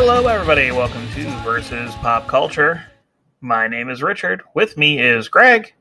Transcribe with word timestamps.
Hello, 0.00 0.28
everybody. 0.28 0.70
Welcome 0.70 1.06
to 1.14 1.24
Versus 1.42 1.92
Pop 1.96 2.28
Culture. 2.28 2.84
My 3.40 3.66
name 3.66 3.90
is 3.90 4.00
Richard. 4.00 4.42
With 4.54 4.76
me 4.76 5.00
is 5.00 5.28
Greg, 5.28 5.74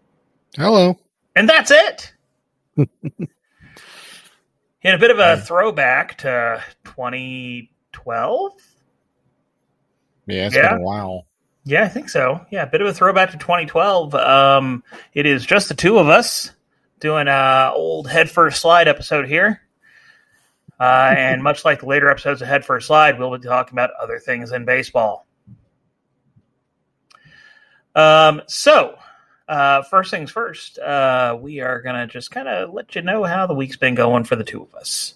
Hello. 0.55 0.97
and 1.35 1.47
that's 1.47 1.69
it. 1.71 2.13
In 2.77 2.95
a 4.83 4.97
bit 4.97 5.11
of 5.11 5.19
a 5.19 5.37
throwback 5.37 6.17
to 6.19 6.63
2012. 6.85 8.51
Yeah, 10.25 10.47
it's 10.47 10.55
Yeah. 10.55 10.69
been 10.73 10.81
a 10.81 10.83
while. 10.83 11.27
Yeah, 11.63 11.83
I 11.83 11.87
think 11.87 12.09
so. 12.09 12.43
Yeah, 12.49 12.63
a 12.63 12.67
bit 12.67 12.81
of 12.81 12.87
a 12.87 12.93
throwback 12.95 13.31
to 13.31 13.37
2012. 13.37 14.15
Um, 14.15 14.83
it 15.13 15.27
is 15.27 15.45
just 15.45 15.69
the 15.69 15.75
two 15.75 15.99
of 15.99 16.09
us 16.09 16.51
doing 16.99 17.27
a 17.27 17.71
old 17.75 18.09
Head 18.09 18.31
First 18.31 18.61
Slide 18.61 18.87
episode 18.87 19.27
here. 19.27 19.61
Uh, 20.79 21.13
and 21.17 21.41
much 21.41 21.65
like 21.65 21.79
the 21.79 21.87
later 21.87 22.09
episodes 22.09 22.41
ahead 22.41 22.53
Head 22.53 22.65
First 22.65 22.87
Slide, 22.87 23.17
we'll 23.17 23.35
be 23.35 23.43
talking 23.43 23.73
about 23.73 23.91
other 23.99 24.19
things 24.19 24.51
in 24.51 24.63
baseball. 24.63 25.25
Um, 27.95 28.43
so, 28.45 28.95
uh, 29.47 29.81
first 29.83 30.11
things 30.11 30.29
first, 30.29 30.77
uh, 30.77 31.35
we 31.39 31.61
are 31.61 31.81
going 31.81 31.95
to 31.95 32.05
just 32.05 32.29
kind 32.29 32.47
of 32.47 32.73
let 32.73 32.95
you 32.95 33.01
know 33.01 33.23
how 33.23 33.47
the 33.47 33.55
week's 33.55 33.77
been 33.77 33.95
going 33.95 34.23
for 34.23 34.35
the 34.35 34.43
two 34.43 34.61
of 34.61 34.75
us. 34.75 35.15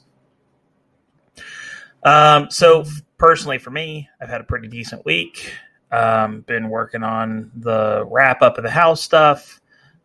Um, 2.03 2.49
so, 2.49 2.85
personally, 3.19 3.59
for 3.59 3.69
me, 3.69 4.09
I've 4.19 4.29
had 4.29 4.41
a 4.41 4.45
pretty 4.45 4.67
decent 4.67 5.05
week. 5.05 5.53
Um, 5.91 6.41
been 6.41 6.69
working 6.69 7.03
on 7.03 7.51
the 7.55 8.03
wrap 8.09 8.41
up 8.41 8.57
of 8.57 8.63
the 8.63 8.71
house 8.71 9.03
stuff, 9.03 9.61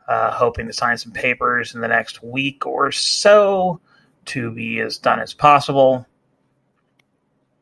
uh, 0.07 0.33
hoping 0.33 0.67
to 0.67 0.73
sign 0.75 0.99
some 0.99 1.13
papers 1.13 1.75
in 1.75 1.81
the 1.81 1.89
next 1.89 2.23
week 2.23 2.67
or 2.67 2.93
so 2.93 3.81
to 4.27 4.51
be 4.51 4.81
as 4.81 4.99
done 4.99 5.21
as 5.21 5.35
possible. 5.35 6.07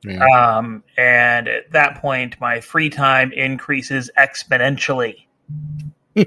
Yeah. 0.05 0.25
Um, 0.37 0.85
and 0.99 1.49
at 1.49 1.73
that 1.73 2.01
point, 2.01 2.41
my 2.41 2.61
free 2.61 2.91
time 2.91 3.33
increases 3.33 4.11
exponentially. 4.19 5.25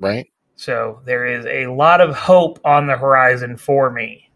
right? 0.00 0.30
So 0.56 1.00
there 1.04 1.24
is 1.24 1.46
a 1.46 1.68
lot 1.68 2.00
of 2.00 2.14
hope 2.14 2.60
on 2.64 2.86
the 2.86 2.96
horizon 2.96 3.56
for 3.56 3.90
me. 3.90 4.30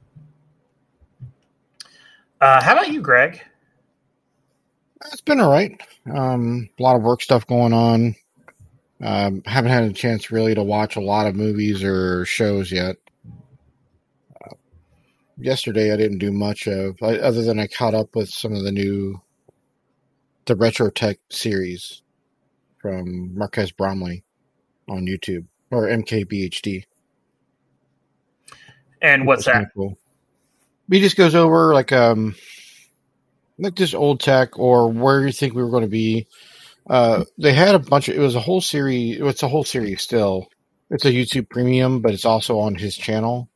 Uh, 2.41 2.63
how 2.63 2.73
about 2.73 2.89
you, 2.89 3.01
Greg? 3.01 3.43
It's 5.07 5.21
been 5.21 5.41
all 5.41 5.51
right. 5.51 5.81
Um, 6.11 6.69
a 6.79 6.83
lot 6.83 6.97
of 6.97 7.03
work 7.03 7.21
stuff 7.21 7.47
going 7.47 7.73
on. 7.73 8.15
Um, 9.03 9.43
haven't 9.45 9.73
had 9.73 9.85
a 9.85 9.93
chance 9.93 10.31
really 10.31 10.55
to 10.55 10.63
watch 10.63 10.97
a 10.97 11.01
lot 11.01 11.27
of 11.27 11.37
movies 11.37 11.83
or 11.83 12.25
shows 12.25 12.73
yet. 12.73 12.97
Yesterday, 15.39 15.93
I 15.93 15.97
didn't 15.97 16.19
do 16.19 16.33
much 16.33 16.67
of, 16.69 16.97
I- 17.03 17.19
other 17.19 17.43
than 17.43 17.59
I 17.59 17.67
caught 17.67 17.95
up 17.95 18.15
with 18.15 18.29
some 18.31 18.55
of 18.55 18.63
the 18.65 18.73
new, 18.73 19.21
the 20.47 20.57
Retro 20.57 20.91
Tech 20.91 21.19
series 21.31 22.03
from 22.79 23.37
Marques 23.37 23.73
Brownlee 23.73 24.23
on 24.89 25.07
YouTube 25.07 25.47
or 25.71 25.89
MKBHD. 25.89 26.85
And 29.03 29.27
what's 29.27 29.45
that? 29.47 29.67
Cool. 29.75 29.99
He 30.91 31.01
just 31.01 31.17
goes 31.17 31.35
over 31.35 31.75
like 31.75 31.93
um 31.93 32.35
like 33.59 33.77
this 33.77 33.95
old 33.95 34.21
tech 34.21 34.59
or 34.59 34.91
where 34.91 35.27
you 35.27 35.33
think 35.33 35.55
we 35.55 35.63
were 35.63 35.71
going 35.71 35.85
to 35.85 35.89
be. 35.89 36.27
Uh, 36.89 37.25
they 37.39 37.53
had 37.53 37.75
a 37.75 37.79
bunch 37.79 38.09
of 38.09 38.17
it 38.17 38.21
was 38.21 38.35
a 38.35 38.41
whole 38.41 38.61
series. 38.61 39.19
It's 39.21 39.43
a 39.43 39.49
whole 39.49 39.65
series 39.65 40.03
still. 40.03 40.49
It's 40.91 41.05
a 41.05 41.11
YouTube 41.11 41.49
Premium, 41.49 42.01
but 42.01 42.13
it's 42.13 42.27
also 42.27 42.59
on 42.59 42.75
his 42.75 42.97
channel. 42.97 43.49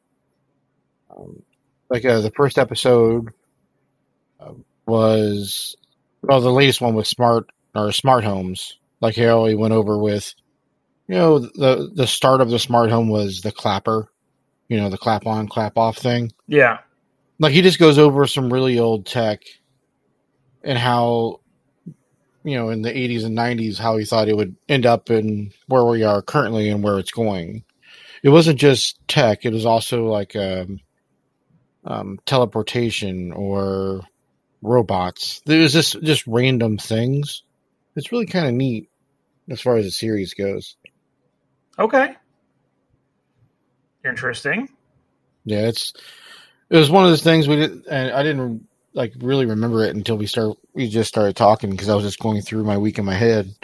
Um, 1.14 1.42
like 1.90 2.04
uh, 2.04 2.20
the 2.20 2.32
first 2.32 2.58
episode 2.58 3.28
uh, 4.40 4.52
was 4.86 5.76
well, 6.22 6.40
the 6.40 6.50
latest 6.52 6.80
one 6.80 6.94
was 6.94 7.08
smart 7.08 7.48
or 7.74 7.92
smart 7.92 8.24
homes. 8.24 8.78
Like 9.00 9.16
how 9.16 9.46
he 9.46 9.54
went 9.54 9.74
over 9.74 9.98
with, 9.98 10.34
you 11.08 11.14
know, 11.16 11.38
the 11.38 11.90
the 11.94 12.06
start 12.06 12.40
of 12.40 12.50
the 12.50 12.58
smart 12.58 12.90
home 12.90 13.08
was 13.08 13.40
the 13.42 13.52
clapper, 13.52 14.08
you 14.68 14.78
know, 14.78 14.90
the 14.90 14.98
clap 14.98 15.26
on, 15.26 15.48
clap 15.48 15.76
off 15.78 15.98
thing 15.98 16.32
Yeah. 16.46 16.78
like 17.38 17.52
he 17.52 17.62
just 17.62 17.78
goes 17.78 17.98
over 17.98 18.26
some 18.26 18.52
really 18.52 18.78
old 18.78 19.06
tech 19.06 19.40
and 20.64 20.76
how 20.78 21.40
you 22.44 22.56
know 22.56 22.70
in 22.70 22.82
the 22.82 22.90
80s 22.92 23.24
and 23.24 23.36
90s 23.36 23.78
how 23.78 23.96
he 23.96 24.04
thought 24.04 24.28
it 24.28 24.36
would 24.36 24.56
end 24.68 24.86
up 24.86 25.10
in 25.10 25.52
where 25.66 25.84
we 25.84 26.02
are 26.04 26.22
currently 26.22 26.68
and 26.68 26.82
where 26.82 26.98
it's 26.98 27.10
going 27.10 27.64
it 28.22 28.30
wasn't 28.30 28.58
just 28.58 28.98
tech 29.08 29.44
it 29.44 29.52
was 29.52 29.66
also 29.66 30.06
like 30.06 30.34
um, 30.36 30.80
um, 31.88 32.20
teleportation 32.26 33.32
or 33.32 34.02
robots 34.62 35.42
There's 35.46 35.72
just 35.72 36.00
just 36.02 36.26
random 36.26 36.78
things 36.78 37.42
it's 37.96 38.12
really 38.12 38.26
kind 38.26 38.46
of 38.46 38.54
neat 38.54 38.90
as 39.50 39.60
far 39.60 39.76
as 39.76 39.86
the 39.86 39.90
series 39.90 40.34
goes 40.34 40.76
Okay. 41.78 42.16
Interesting. 44.04 44.68
Yeah, 45.44 45.68
it's 45.68 45.92
it 46.70 46.76
was 46.76 46.90
one 46.90 47.04
of 47.04 47.10
those 47.10 47.22
things 47.22 47.48
we 47.48 47.56
did, 47.56 47.86
and 47.86 48.12
I 48.12 48.22
didn't 48.22 48.66
like 48.94 49.14
really 49.18 49.46
remember 49.46 49.84
it 49.84 49.94
until 49.94 50.16
we 50.16 50.26
start 50.26 50.56
we 50.74 50.88
just 50.88 51.08
started 51.08 51.36
talking 51.36 51.70
because 51.70 51.88
I 51.88 51.94
was 51.94 52.04
just 52.04 52.18
going 52.18 52.42
through 52.42 52.64
my 52.64 52.78
week 52.78 52.98
in 52.98 53.04
my 53.04 53.14
head. 53.14 53.54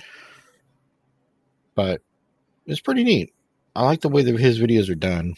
But 1.75 2.03
it's 2.67 2.81
pretty 2.81 3.05
neat. 3.05 3.35
I 3.75 3.85
like 3.85 4.01
the 4.01 4.09
way 4.09 4.23
that 4.23 4.39
his 4.39 4.61
videos 4.61 4.89
are 4.91 4.95
done. 4.95 5.35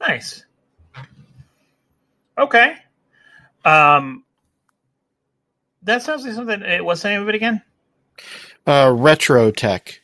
Nice. 0.00 0.44
Okay. 2.38 2.74
Um, 3.64 4.24
that 5.82 6.02
sounds 6.02 6.24
like 6.24 6.34
something. 6.34 6.62
eh, 6.62 6.80
What's 6.80 7.02
the 7.02 7.08
name 7.10 7.22
of 7.22 7.28
it 7.28 7.34
again? 7.34 7.62
Uh, 8.66 8.92
retro 8.96 9.50
tech. 9.50 10.00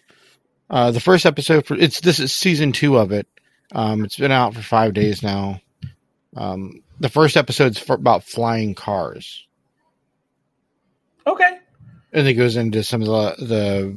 Uh, 0.70 0.90
the 0.90 1.00
first 1.00 1.26
episode 1.26 1.66
for 1.66 1.76
it's 1.76 2.00
this 2.00 2.18
is 2.18 2.32
season 2.34 2.72
two 2.72 2.96
of 2.96 3.12
it. 3.12 3.26
Um, 3.72 4.04
it's 4.04 4.16
been 4.16 4.30
out 4.32 4.54
for 4.54 4.62
five 4.62 4.94
days 4.94 5.22
now. 5.22 5.60
Um, 6.36 6.82
the 7.00 7.08
first 7.08 7.36
episode's 7.36 7.78
for, 7.78 7.94
about 7.94 8.24
flying 8.24 8.74
cars. 8.74 9.46
Okay. 11.26 11.58
and 12.12 12.26
it 12.26 12.34
goes 12.34 12.56
into 12.56 12.82
some 12.82 13.02
of 13.02 13.08
the 13.08 13.44
the 13.46 13.96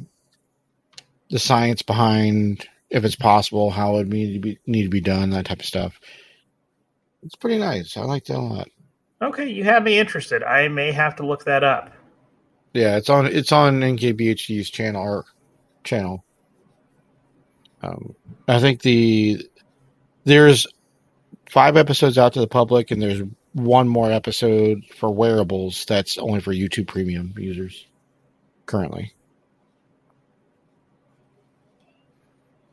the 1.30 1.38
science 1.38 1.82
behind 1.82 2.66
if 2.88 3.04
it's 3.04 3.16
possible, 3.16 3.70
how 3.70 3.94
it 3.94 3.98
would 3.98 4.08
need 4.12 4.34
to 4.34 4.38
be 4.40 4.58
need 4.66 4.84
to 4.84 4.88
be 4.88 5.00
done, 5.00 5.30
that 5.30 5.46
type 5.46 5.60
of 5.60 5.66
stuff. 5.66 5.98
It's 7.26 7.34
pretty 7.34 7.58
nice. 7.58 7.96
I 7.96 8.02
like 8.02 8.24
that 8.26 8.36
a 8.36 8.40
lot. 8.40 8.68
Okay. 9.20 9.48
You 9.48 9.64
have 9.64 9.82
me 9.82 9.98
interested. 9.98 10.44
I 10.44 10.68
may 10.68 10.92
have 10.92 11.16
to 11.16 11.26
look 11.26 11.44
that 11.44 11.64
up. 11.64 11.92
Yeah, 12.72 12.96
it's 12.96 13.10
on 13.10 13.26
it's 13.26 13.52
on 13.52 13.80
MKBHD's 13.80 14.70
channel 14.70 15.02
or 15.02 15.24
channel. 15.82 16.24
Um, 17.82 18.14
I 18.46 18.60
think 18.60 18.82
the 18.82 19.48
there's 20.24 20.66
five 21.50 21.76
episodes 21.76 22.16
out 22.16 22.34
to 22.34 22.40
the 22.40 22.46
public, 22.46 22.90
and 22.90 23.02
there's 23.02 23.22
one 23.54 23.88
more 23.88 24.12
episode 24.12 24.84
for 24.94 25.10
wearables 25.10 25.84
that's 25.86 26.18
only 26.18 26.40
for 26.40 26.52
YouTube 26.52 26.86
Premium 26.86 27.34
users 27.38 27.86
currently. 28.66 29.14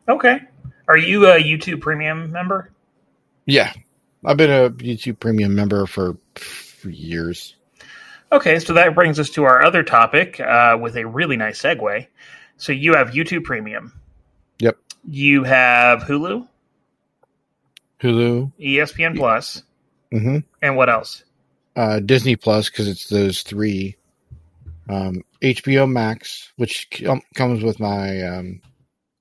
Okay. 0.08 0.42
Are 0.88 0.98
you 0.98 1.28
a 1.28 1.42
YouTube 1.42 1.80
Premium 1.80 2.32
member? 2.32 2.72
Yeah, 3.46 3.72
I've 4.26 4.38
been 4.38 4.52
a 4.52 4.70
YouTube 4.72 5.20
Premium 5.20 5.54
member 5.56 5.86
for, 5.86 6.18
for 6.36 6.90
years. 6.90 7.56
Okay, 8.32 8.58
so 8.60 8.74
that 8.74 8.96
brings 8.96 9.20
us 9.20 9.30
to 9.32 9.44
our 9.44 9.64
other 9.64 9.84
topic 9.84 10.40
uh, 10.40 10.78
with 10.80 10.96
a 10.96 11.06
really 11.06 11.38
nice 11.38 11.62
segue. 11.62 12.08
So 12.58 12.72
you 12.72 12.94
have 12.96 13.10
YouTube 13.12 13.44
Premium. 13.44 13.94
Yep. 14.60 14.78
You 15.08 15.44
have 15.44 16.04
Hulu, 16.04 16.48
Hulu, 18.02 18.52
ESPN 18.60 19.18
Plus, 19.18 19.64
hmm 20.12 20.38
and 20.62 20.78
what 20.78 20.90
else? 20.90 21.24
uh, 21.76 22.00
Disney 22.00 22.36
Plus 22.36 22.70
because 22.70 22.88
it's 22.88 23.08
those 23.10 23.42
three. 23.42 23.96
Um, 24.90 25.24
HBO 25.42 25.90
Max, 25.90 26.52
which 26.58 26.88
com- 27.06 27.22
comes 27.36 27.64
with 27.64 27.80
my 27.80 28.22
um, 28.22 28.62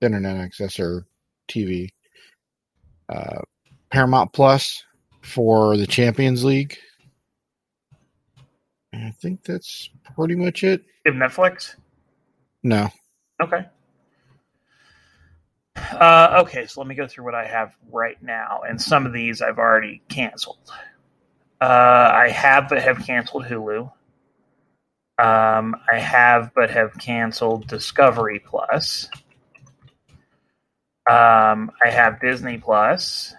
internet 0.00 0.36
access 0.36 0.78
or 0.78 1.06
TV. 1.48 1.88
Uh, 3.08 3.40
Paramount 3.90 4.32
Plus 4.32 4.84
for 5.22 5.76
the 5.76 5.86
Champions 5.86 6.44
League. 6.44 6.76
And 8.92 9.04
I 9.04 9.10
think 9.10 9.42
that's 9.44 9.88
pretty 10.14 10.34
much 10.34 10.64
it. 10.64 10.84
You 11.06 11.12
Netflix. 11.12 11.76
No, 12.62 12.90
Okay. 13.42 13.66
Uh, 15.74 16.42
okay, 16.44 16.66
so 16.66 16.80
let 16.80 16.86
me 16.86 16.94
go 16.94 17.08
through 17.08 17.24
what 17.24 17.34
I 17.34 17.44
have 17.46 17.74
right 17.90 18.22
now, 18.22 18.60
and 18.68 18.80
some 18.80 19.04
of 19.04 19.12
these 19.12 19.42
I've 19.42 19.58
already 19.58 20.02
canceled. 20.08 20.70
Uh, 21.60 22.10
I 22.12 22.28
have 22.28 22.68
but 22.68 22.82
have 22.82 23.04
canceled 23.04 23.44
Hulu. 23.44 23.90
Um, 25.18 25.76
I 25.90 25.98
have 25.98 26.52
but 26.54 26.70
have 26.70 26.96
canceled 26.98 27.66
Discovery 27.66 28.38
Plus. 28.38 29.08
Um, 31.08 31.72
I 31.84 31.90
have 31.90 32.20
Disney 32.20 32.58
Plus. 32.58 33.34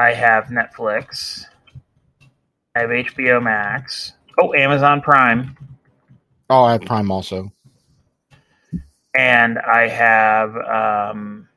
I 0.00 0.14
have 0.14 0.46
Netflix. 0.46 1.44
I 2.74 2.80
have 2.80 2.88
HBO 2.88 3.42
Max. 3.42 4.14
Oh, 4.40 4.54
Amazon 4.54 5.02
Prime. 5.02 5.54
Oh, 6.48 6.64
I 6.64 6.72
have 6.72 6.80
Prime 6.80 7.10
also. 7.10 7.52
And 9.14 9.58
I 9.58 9.88
have 9.88 10.56
um 10.56 11.48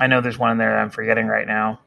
I 0.00 0.08
know 0.08 0.20
there's 0.20 0.40
one 0.40 0.50
in 0.50 0.58
there 0.58 0.72
that 0.72 0.80
I'm 0.80 0.90
forgetting 0.90 1.28
right 1.28 1.46
now. 1.46 1.78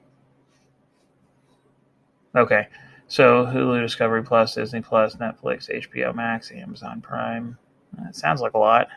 Okay. 2.34 2.70
So 3.10 3.46
Hulu, 3.46 3.82
Discovery 3.82 4.24
Plus, 4.24 4.56
Disney 4.56 4.80
Plus, 4.80 5.18
Netflix, 5.18 5.70
HBO 5.70 6.16
Max, 6.16 6.52
Amazon 6.52 7.02
Prime. 7.02 7.58
That 8.02 8.16
sounds 8.16 8.40
like 8.40 8.54
a 8.54 8.58
lot. 8.58 8.88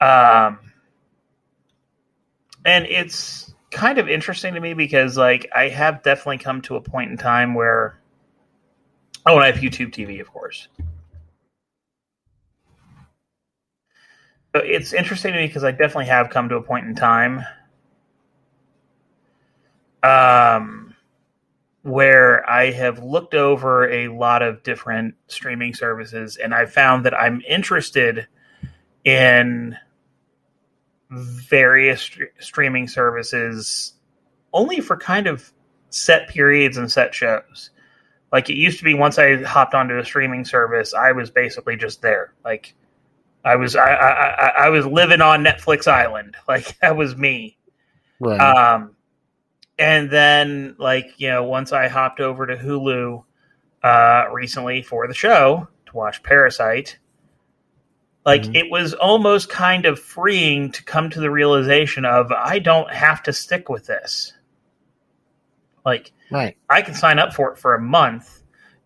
Um 0.00 0.58
and 2.64 2.86
it's 2.86 3.52
kind 3.70 3.98
of 3.98 4.08
interesting 4.08 4.54
to 4.54 4.60
me 4.60 4.74
because 4.74 5.16
like 5.16 5.48
I 5.54 5.68
have 5.68 6.02
definitely 6.02 6.38
come 6.38 6.62
to 6.62 6.76
a 6.76 6.80
point 6.80 7.10
in 7.10 7.16
time 7.16 7.54
where 7.54 7.98
oh, 9.26 9.34
and 9.34 9.42
I 9.42 9.46
have 9.50 9.56
YouTube 9.56 9.92
TV, 9.92 10.20
of 10.20 10.32
course. 10.32 10.68
It's 14.54 14.92
interesting 14.92 15.32
to 15.32 15.40
me 15.40 15.48
because 15.48 15.64
I 15.64 15.72
definitely 15.72 16.06
have 16.06 16.30
come 16.30 16.48
to 16.50 16.56
a 16.56 16.62
point 16.62 16.86
in 16.86 16.94
time 16.94 17.42
um, 20.04 20.94
where 21.82 22.48
I 22.48 22.70
have 22.70 23.02
looked 23.02 23.34
over 23.34 23.90
a 23.90 24.08
lot 24.08 24.42
of 24.42 24.62
different 24.62 25.16
streaming 25.26 25.74
services 25.74 26.36
and 26.36 26.54
I 26.54 26.66
found 26.66 27.04
that 27.04 27.14
I'm 27.14 27.42
interested 27.48 28.28
in 29.04 29.76
various 31.14 32.02
st- 32.02 32.30
streaming 32.38 32.88
services 32.88 33.94
only 34.52 34.80
for 34.80 34.96
kind 34.96 35.26
of 35.26 35.52
set 35.90 36.28
periods 36.28 36.76
and 36.76 36.90
set 36.90 37.14
shows. 37.14 37.70
Like 38.32 38.50
it 38.50 38.56
used 38.56 38.78
to 38.78 38.84
be 38.84 38.94
once 38.94 39.18
I 39.18 39.42
hopped 39.42 39.74
onto 39.74 39.96
a 39.98 40.04
streaming 40.04 40.44
service, 40.44 40.92
I 40.94 41.12
was 41.12 41.30
basically 41.30 41.76
just 41.76 42.02
there. 42.02 42.34
Like 42.44 42.74
I 43.44 43.56
was 43.56 43.76
I, 43.76 43.92
I, 43.92 44.52
I 44.64 44.68
was 44.70 44.86
living 44.86 45.20
on 45.20 45.44
Netflix 45.44 45.86
Island. 45.86 46.36
Like 46.48 46.78
that 46.80 46.96
was 46.96 47.16
me. 47.16 47.56
Right. 48.20 48.40
Um, 48.40 48.96
and 49.78 50.10
then 50.10 50.76
like 50.78 51.14
you 51.16 51.28
know 51.28 51.44
once 51.44 51.72
I 51.72 51.88
hopped 51.88 52.20
over 52.20 52.46
to 52.46 52.56
Hulu 52.56 53.24
uh, 53.82 54.24
recently 54.32 54.82
for 54.82 55.06
the 55.06 55.14
show 55.14 55.68
to 55.86 55.96
watch 55.96 56.22
Parasite, 56.22 56.98
like 58.24 58.42
Mhm. 58.42 58.56
it 58.56 58.70
was 58.70 58.94
almost 58.94 59.48
kind 59.48 59.84
of 59.86 59.98
freeing 60.00 60.70
to 60.72 60.82
come 60.84 61.10
to 61.10 61.20
the 61.20 61.30
realization 61.30 62.04
of 62.04 62.32
I 62.32 62.58
don't 62.58 62.90
have 62.92 63.22
to 63.24 63.32
stick 63.32 63.68
with 63.68 63.86
this. 63.86 64.32
Like 65.84 66.12
right. 66.30 66.56
I 66.70 66.82
can 66.82 66.94
sign 66.94 67.18
up 67.18 67.34
for 67.34 67.52
it 67.52 67.58
for 67.58 67.74
a 67.74 67.80
month 67.80 68.42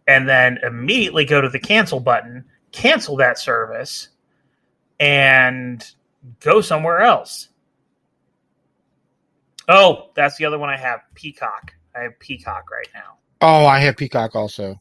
and 0.07 0.29
then 0.29 0.59
immediately 0.65 1.25
go 1.25 1.41
to 1.41 1.49
the 1.49 1.59
cancel 1.61 2.01
button, 2.01 2.45
cancel 2.73 3.17
that 3.17 3.39
service, 3.39 4.09
and 4.99 5.89
go 6.41 6.61
somewhere 6.61 7.01
else. 7.01 7.49
Oh, 9.69 10.11
that's 10.15 10.37
the 10.37 10.47
other 10.47 10.59
one 10.59 10.71
I 10.71 10.77
have 10.79 11.01
Peacock. 11.15 11.75
I 11.95 12.01
have 12.01 12.19
Peacock 12.19 12.71
right 12.71 12.89
now. 12.95 13.19
Oh, 13.41 13.67
I 13.67 13.79
have 13.81 13.97
Peacock 13.97 14.35
also. 14.35 14.81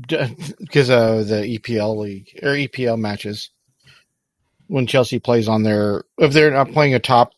Because 0.00 0.90
of 0.90 1.28
the 1.28 1.58
EPL 1.58 1.96
league 1.98 2.28
or 2.42 2.50
EPL 2.50 2.98
matches. 2.98 3.50
When 4.68 4.86
Chelsea 4.86 5.18
plays 5.18 5.48
on 5.48 5.62
their, 5.62 6.04
if 6.18 6.32
they're 6.32 6.50
not 6.50 6.72
playing 6.72 6.94
a 6.94 6.98
top 7.00 7.32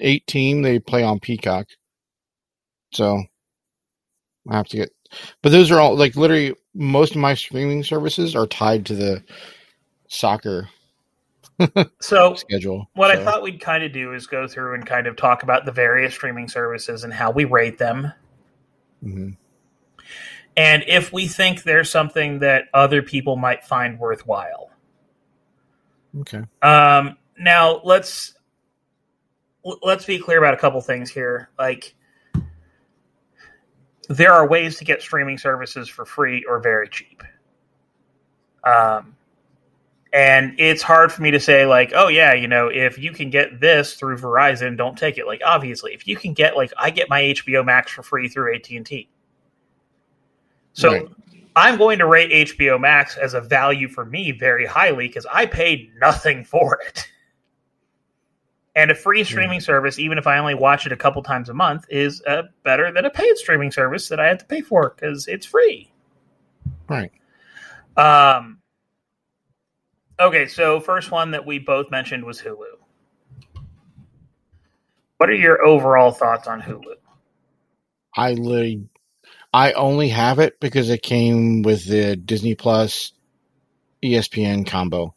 eight 0.00 0.26
team, 0.26 0.62
they 0.62 0.80
play 0.80 1.04
on 1.04 1.20
Peacock. 1.20 1.68
So 2.92 3.22
I 4.50 4.56
have 4.56 4.68
to 4.68 4.76
get, 4.78 4.90
but 5.42 5.50
those 5.50 5.70
are 5.70 5.78
all 5.80 5.96
like 5.96 6.16
literally 6.16 6.54
most 6.74 7.12
of 7.12 7.20
my 7.20 7.34
streaming 7.34 7.84
services 7.84 8.34
are 8.34 8.46
tied 8.48 8.86
to 8.86 8.94
the 8.96 9.22
soccer 10.08 10.68
So, 12.00 12.34
schedule. 12.34 12.90
what 12.94 13.10
I 13.10 13.16
thought 13.16 13.42
we'd 13.42 13.60
kind 13.60 13.82
of 13.84 13.92
do 13.92 14.12
is 14.12 14.26
go 14.26 14.46
through 14.46 14.74
and 14.74 14.86
kind 14.86 15.06
of 15.06 15.16
talk 15.16 15.42
about 15.42 15.64
the 15.64 15.72
various 15.72 16.14
streaming 16.14 16.48
services 16.48 17.04
and 17.04 17.12
how 17.12 17.30
we 17.30 17.44
rate 17.44 17.78
them. 17.78 18.12
mhm. 19.02 19.36
And 20.56 20.84
if 20.86 21.12
we 21.12 21.26
think 21.28 21.62
there's 21.62 21.90
something 21.90 22.38
that 22.38 22.64
other 22.72 23.02
people 23.02 23.36
might 23.36 23.64
find 23.64 23.98
worthwhile. 23.98 24.70
Okay. 26.20 26.42
Um, 26.62 27.18
now 27.38 27.80
let's 27.84 28.34
let's 29.82 30.04
be 30.04 30.18
clear 30.18 30.38
about 30.38 30.54
a 30.54 30.56
couple 30.56 30.80
things 30.80 31.10
here. 31.10 31.50
Like, 31.58 31.94
there 34.08 34.32
are 34.32 34.46
ways 34.46 34.78
to 34.78 34.84
get 34.84 35.02
streaming 35.02 35.38
services 35.38 35.88
for 35.88 36.04
free 36.04 36.44
or 36.48 36.60
very 36.60 36.88
cheap. 36.88 37.22
Um, 38.64 39.16
and 40.12 40.54
it's 40.58 40.82
hard 40.82 41.12
for 41.12 41.22
me 41.22 41.32
to 41.32 41.40
say 41.40 41.66
like, 41.66 41.92
oh 41.94 42.08
yeah, 42.08 42.32
you 42.32 42.48
know, 42.48 42.68
if 42.68 42.98
you 42.98 43.12
can 43.12 43.28
get 43.28 43.60
this 43.60 43.94
through 43.94 44.16
Verizon, 44.18 44.76
don't 44.76 44.96
take 44.96 45.18
it. 45.18 45.26
Like, 45.26 45.42
obviously, 45.44 45.92
if 45.92 46.06
you 46.06 46.16
can 46.16 46.32
get 46.32 46.56
like, 46.56 46.72
I 46.78 46.90
get 46.90 47.10
my 47.10 47.22
HBO 47.22 47.64
Max 47.64 47.92
for 47.92 48.02
free 48.02 48.28
through 48.28 48.54
AT 48.54 48.70
and 48.70 48.86
T. 48.86 49.08
So 50.76 50.92
Right. 50.92 51.08
I'm 51.56 51.78
going 51.78 51.98
to 52.00 52.06
rate 52.06 52.48
HBO 52.48 52.78
Max 52.78 53.16
as 53.16 53.32
a 53.32 53.40
value 53.40 53.88
for 53.88 54.04
me 54.04 54.30
very 54.30 54.66
highly 54.66 55.08
because 55.08 55.26
I 55.32 55.46
paid 55.46 55.90
nothing 55.98 56.44
for 56.44 56.78
it. 56.86 57.08
And 58.74 58.90
a 58.90 58.94
free 58.94 59.24
streaming 59.24 59.60
service, 59.60 59.98
even 59.98 60.18
if 60.18 60.26
I 60.26 60.36
only 60.36 60.54
watch 60.54 60.84
it 60.84 60.92
a 60.92 60.96
couple 60.96 61.22
times 61.22 61.48
a 61.48 61.54
month, 61.54 61.86
is 61.88 62.22
uh, 62.26 62.42
better 62.62 62.92
than 62.92 63.06
a 63.06 63.10
paid 63.10 63.38
streaming 63.38 63.70
service 63.70 64.06
that 64.10 64.20
I 64.20 64.26
have 64.26 64.36
to 64.36 64.44
pay 64.44 64.60
for 64.60 64.94
because 64.94 65.26
it's 65.28 65.46
free. 65.46 65.90
Right. 66.86 67.10
Um. 67.96 68.58
Okay, 70.20 70.46
so 70.46 70.78
first 70.78 71.10
one 71.10 71.30
that 71.30 71.46
we 71.46 71.58
both 71.58 71.90
mentioned 71.90 72.22
was 72.22 72.38
Hulu. 72.38 72.66
What 75.16 75.30
are 75.30 75.34
your 75.34 75.64
overall 75.64 76.12
thoughts 76.12 76.46
on 76.46 76.60
Hulu? 76.60 76.96
I 78.14 78.32
literally, 78.32 78.90
I 79.52 79.72
only 79.72 80.08
have 80.08 80.38
it 80.38 80.60
because 80.60 80.90
it 80.90 81.02
came 81.02 81.62
with 81.62 81.86
the 81.86 82.16
Disney 82.16 82.54
Plus, 82.54 83.12
ESPN 84.02 84.66
combo. 84.66 85.14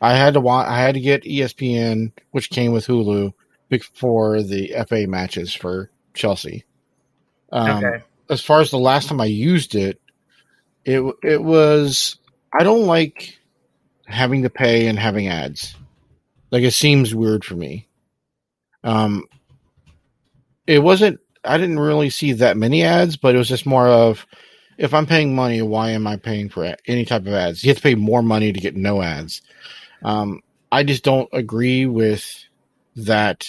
I 0.00 0.14
had 0.14 0.34
to 0.34 0.40
want, 0.40 0.68
I 0.68 0.80
had 0.80 0.94
to 0.94 1.00
get 1.00 1.24
ESPN, 1.24 2.12
which 2.30 2.50
came 2.50 2.72
with 2.72 2.86
Hulu, 2.86 3.32
before 3.68 4.42
the 4.42 4.74
FA 4.88 5.06
matches 5.06 5.52
for 5.52 5.90
Chelsea. 6.14 6.64
Um, 7.52 7.84
okay. 7.84 8.04
As 8.28 8.40
far 8.40 8.60
as 8.60 8.70
the 8.70 8.78
last 8.78 9.08
time 9.08 9.20
I 9.20 9.26
used 9.26 9.74
it, 9.74 10.00
it 10.84 11.02
it 11.22 11.42
was 11.42 12.18
I 12.52 12.64
don't 12.64 12.86
like 12.86 13.38
having 14.06 14.42
to 14.42 14.50
pay 14.50 14.86
and 14.86 14.98
having 14.98 15.28
ads. 15.28 15.74
Like 16.50 16.62
it 16.62 16.74
seems 16.74 17.14
weird 17.14 17.44
for 17.44 17.54
me. 17.54 17.88
Um, 18.84 19.24
it 20.66 20.78
wasn't. 20.80 21.20
I 21.46 21.58
didn't 21.58 21.78
really 21.78 22.10
see 22.10 22.32
that 22.34 22.56
many 22.56 22.82
ads, 22.84 23.16
but 23.16 23.34
it 23.34 23.38
was 23.38 23.48
just 23.48 23.66
more 23.66 23.88
of 23.88 24.26
if 24.78 24.92
I'm 24.92 25.06
paying 25.06 25.34
money, 25.34 25.62
why 25.62 25.90
am 25.90 26.06
I 26.06 26.16
paying 26.16 26.48
for 26.48 26.76
any 26.86 27.04
type 27.04 27.22
of 27.22 27.32
ads? 27.32 27.64
You 27.64 27.70
have 27.70 27.78
to 27.78 27.82
pay 27.82 27.94
more 27.94 28.22
money 28.22 28.52
to 28.52 28.60
get 28.60 28.76
no 28.76 29.02
ads. 29.02 29.42
Um, 30.02 30.42
I 30.70 30.82
just 30.84 31.04
don't 31.04 31.28
agree 31.32 31.86
with 31.86 32.24
that 32.96 33.46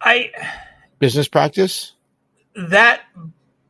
I 0.00 0.30
business 0.98 1.28
practice. 1.28 1.92
that 2.54 3.02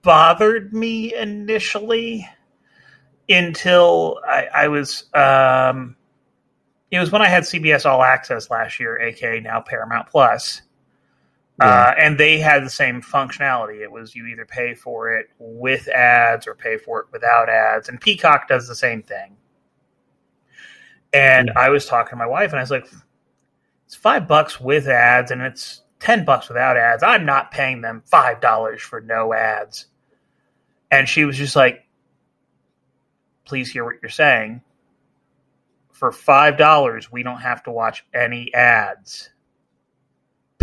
bothered 0.02 0.72
me 0.72 1.14
initially 1.14 2.28
until 3.28 4.20
I, 4.26 4.48
I 4.54 4.68
was 4.68 5.04
um 5.14 5.96
it 6.90 7.00
was 7.00 7.10
when 7.10 7.22
I 7.22 7.28
had 7.28 7.44
CBS 7.44 7.86
All 7.86 8.02
Access 8.02 8.50
last 8.50 8.78
year, 8.78 9.00
aka 9.00 9.40
now 9.40 9.60
Paramount 9.60 10.08
Plus. 10.08 10.62
Uh, 11.60 11.94
and 11.96 12.18
they 12.18 12.38
had 12.40 12.64
the 12.64 12.70
same 12.70 13.00
functionality. 13.00 13.80
It 13.80 13.90
was 13.90 14.14
you 14.14 14.26
either 14.26 14.44
pay 14.44 14.74
for 14.74 15.12
it 15.12 15.28
with 15.38 15.86
ads 15.88 16.48
or 16.48 16.54
pay 16.54 16.78
for 16.78 17.00
it 17.00 17.06
without 17.12 17.48
ads. 17.48 17.88
And 17.88 18.00
Peacock 18.00 18.48
does 18.48 18.66
the 18.66 18.74
same 18.74 19.02
thing. 19.02 19.36
And 21.12 21.52
I 21.54 21.68
was 21.68 21.86
talking 21.86 22.10
to 22.10 22.16
my 22.16 22.26
wife, 22.26 22.50
and 22.50 22.58
I 22.58 22.62
was 22.62 22.72
like, 22.72 22.88
"It's 23.86 23.94
five 23.94 24.26
bucks 24.26 24.60
with 24.60 24.88
ads, 24.88 25.30
and 25.30 25.42
it's 25.42 25.82
ten 26.00 26.24
bucks 26.24 26.48
without 26.48 26.76
ads. 26.76 27.04
I'm 27.04 27.24
not 27.24 27.52
paying 27.52 27.82
them 27.82 28.02
five 28.04 28.40
dollars 28.40 28.82
for 28.82 29.00
no 29.00 29.32
ads." 29.32 29.86
And 30.90 31.08
she 31.08 31.24
was 31.24 31.38
just 31.38 31.54
like, 31.54 31.86
"Please 33.44 33.70
hear 33.70 33.84
what 33.84 33.96
you're 34.02 34.10
saying. 34.10 34.60
For 35.92 36.10
five 36.10 36.58
dollars, 36.58 37.12
we 37.12 37.22
don't 37.22 37.40
have 37.42 37.62
to 37.62 37.70
watch 37.70 38.04
any 38.12 38.52
ads. 38.52 39.30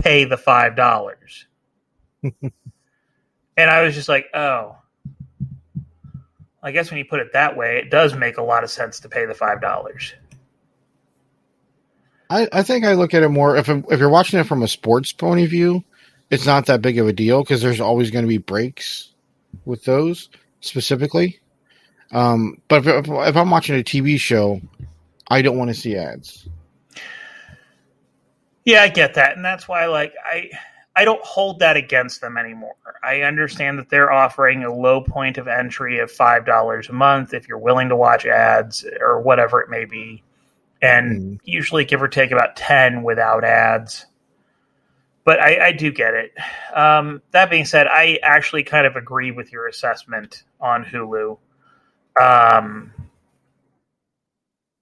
Pay 0.02 0.26
the 0.26 0.38
five 0.38 0.76
dollars." 0.76 1.46
and 2.24 2.52
I 3.58 3.84
was 3.84 3.96
just 3.96 4.10
like, 4.10 4.28
"Oh." 4.34 4.76
I 6.64 6.72
guess 6.72 6.92
when 6.92 7.00
you 7.00 7.06
put 7.06 7.20
it 7.20 7.34
that 7.34 7.58
way, 7.58 7.78
it 7.78 7.90
does 7.90 8.16
make 8.16 8.38
a 8.38 8.44
lot 8.44 8.64
of 8.64 8.70
sense 8.70 9.00
to 9.00 9.10
pay 9.10 9.26
the 9.26 9.34
five 9.34 9.62
dollars. 9.62 10.14
I, 12.30 12.48
I 12.54 12.64
think 12.64 12.86
I 12.86 12.94
look 12.94 13.14
at 13.14 13.24
it 13.24 13.30
more 13.30 13.58
if 13.58 13.68
if 13.68 14.00
you're 14.00 14.10
watching 14.10 14.40
it 14.40 14.46
from 14.46 14.64
a 14.64 14.68
sports 14.68 15.12
point 15.12 15.44
of 15.44 15.50
view, 15.50 15.84
it's 16.30 16.46
not 16.46 16.68
that 16.68 16.82
big 16.82 16.98
of 16.98 17.08
a 17.08 17.14
deal 17.14 17.44
because 17.44 17.62
there's 17.62 17.82
always 17.82 18.12
going 18.12 18.24
to 18.24 18.30
be 18.30 18.38
breaks 18.38 19.10
with 19.66 19.84
those 19.84 20.30
specifically. 20.62 21.40
Um, 22.12 22.62
but 22.68 22.86
if, 22.86 23.08
if 23.08 23.36
I'm 23.36 23.50
watching 23.50 23.76
a 23.80 23.84
TV 23.84 24.20
show, 24.20 24.62
I 25.30 25.42
don't 25.42 25.58
want 25.58 25.70
to 25.70 25.74
see 25.74 25.96
ads. 25.98 26.48
Yeah, 28.66 28.84
I 28.84 28.90
get 28.90 29.16
that, 29.16 29.36
and 29.36 29.44
that's 29.44 29.68
why 29.68 29.88
like 29.88 30.14
I 30.24 30.50
I 30.96 31.06
don't 31.06 31.24
hold 31.24 31.60
that 31.60 31.78
against 31.78 32.22
them 32.22 32.38
anymore. 32.38 32.76
I 33.04 33.22
understand 33.22 33.80
that 33.80 33.90
they're 33.90 34.12
offering 34.12 34.64
a 34.64 34.74
low 34.74 35.02
point 35.02 35.38
of 35.38 35.48
entry 35.48 36.00
of 36.00 36.12
five 36.12 36.46
dollars 36.46 36.90
a 36.90 36.94
month 36.94 37.34
if 37.34 37.48
you're 37.48 37.58
willing 37.58 37.90
to 37.90 37.96
watch 37.96 38.26
ads 38.26 38.86
or 39.00 39.22
whatever 39.22 39.62
it 39.62 39.70
may 39.70 39.86
be, 39.86 40.24
and 40.82 41.22
mm. 41.22 41.40
usually 41.44 41.86
give 41.86 42.02
or 42.02 42.08
take 42.08 42.32
about 42.32 42.56
ten 42.56 43.04
without 43.04 43.44
ads. 43.44 44.06
But 45.24 45.40
I, 45.40 45.68
I 45.68 45.72
do 45.72 45.92
get 45.92 46.14
it. 46.14 46.34
Um, 46.74 47.22
that 47.32 47.50
being 47.50 47.66
said, 47.66 47.88
I 47.88 48.20
actually 48.24 48.64
kind 48.64 48.88
of 48.88 48.96
agree 48.96 49.32
with 49.32 49.52
your 49.52 49.68
assessment 49.68 50.44
on 50.60 50.84
Hulu. 50.84 51.38
Um, 52.20 52.92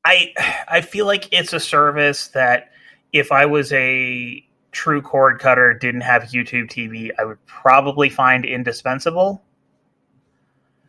I 0.03 0.33
I 0.67 0.81
feel 0.81 1.05
like 1.05 1.31
it's 1.31 1.53
a 1.53 1.59
service 1.59 2.29
that 2.29 2.71
if 3.13 3.31
I 3.31 3.45
was 3.45 3.71
a 3.73 4.45
true 4.71 5.01
cord 5.01 5.39
cutter, 5.39 5.73
didn't 5.73 6.01
have 6.01 6.23
YouTube 6.23 6.69
TV, 6.69 7.11
I 7.17 7.25
would 7.25 7.43
probably 7.45 8.09
find 8.09 8.45
indispensable. 8.45 9.41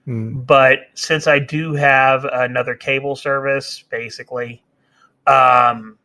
Mm. 0.06 0.46
But 0.46 0.80
since 0.94 1.26
I 1.26 1.38
do 1.38 1.74
have 1.74 2.24
another 2.24 2.74
cable 2.74 3.16
service, 3.16 3.84
basically, 3.90 4.62
um, 5.26 5.98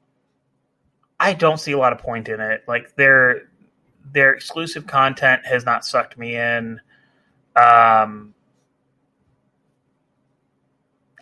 I 1.19 1.33
don't 1.33 1.59
see 1.59 1.71
a 1.71 1.77
lot 1.77 1.93
of 1.93 1.99
point 1.99 2.29
in 2.29 2.39
it. 2.39 2.63
Like 2.67 2.95
their 2.95 3.49
their 4.13 4.33
exclusive 4.33 4.85
content 4.85 5.45
has 5.45 5.65
not 5.65 5.85
sucked 5.85 6.17
me 6.17 6.35
in. 6.35 6.79
Um, 7.55 8.33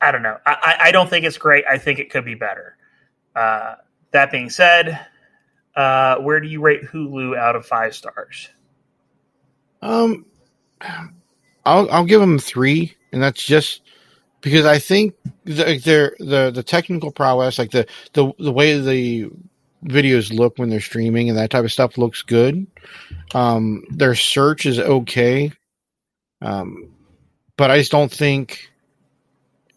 I 0.01 0.11
don't 0.11 0.23
know. 0.23 0.37
I, 0.45 0.77
I 0.81 0.91
don't 0.91 1.09
think 1.09 1.25
it's 1.25 1.37
great. 1.37 1.63
I 1.69 1.77
think 1.77 1.99
it 1.99 2.09
could 2.09 2.25
be 2.25 2.35
better. 2.35 2.75
Uh, 3.35 3.75
that 4.13 4.31
being 4.31 4.49
said, 4.49 5.05
uh, 5.75 6.17
where 6.17 6.39
do 6.39 6.47
you 6.47 6.61
rate 6.61 6.83
Hulu 6.83 7.37
out 7.37 7.55
of 7.55 7.65
five 7.65 7.93
stars? 7.93 8.49
Um, 9.81 10.25
I'll 11.65 11.89
I'll 11.91 12.05
give 12.05 12.21
them 12.21 12.39
three, 12.39 12.95
and 13.11 13.21
that's 13.21 13.43
just 13.43 13.81
because 14.41 14.65
I 14.65 14.79
think 14.79 15.15
the, 15.45 16.13
the 16.19 16.51
the 16.51 16.63
technical 16.63 17.11
prowess, 17.11 17.59
like 17.59 17.71
the 17.71 17.87
the 18.13 18.31
the 18.39 18.51
way 18.51 18.79
the 18.79 19.29
videos 19.83 20.31
look 20.31 20.57
when 20.57 20.69
they're 20.69 20.79
streaming 20.79 21.29
and 21.29 21.37
that 21.37 21.49
type 21.49 21.65
of 21.65 21.71
stuff 21.71 21.97
looks 21.97 22.21
good. 22.21 22.65
Um, 23.33 23.83
their 23.89 24.15
search 24.15 24.65
is 24.65 24.79
okay, 24.79 25.51
um, 26.41 26.93
but 27.57 27.71
I 27.71 27.79
just 27.79 27.91
don't 27.91 28.11
think 28.11 28.69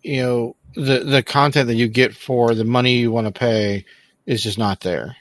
you 0.02 0.22
know 0.22 0.56
the 0.74 1.00
the 1.00 1.22
content 1.22 1.68
that 1.68 1.76
you 1.76 1.88
get 1.88 2.14
for 2.14 2.54
the 2.54 2.64
money 2.64 2.98
you 2.98 3.10
want 3.10 3.26
to 3.26 3.32
pay 3.32 3.84
is 4.26 4.42
just 4.42 4.58
not 4.58 4.80
there. 4.80 5.16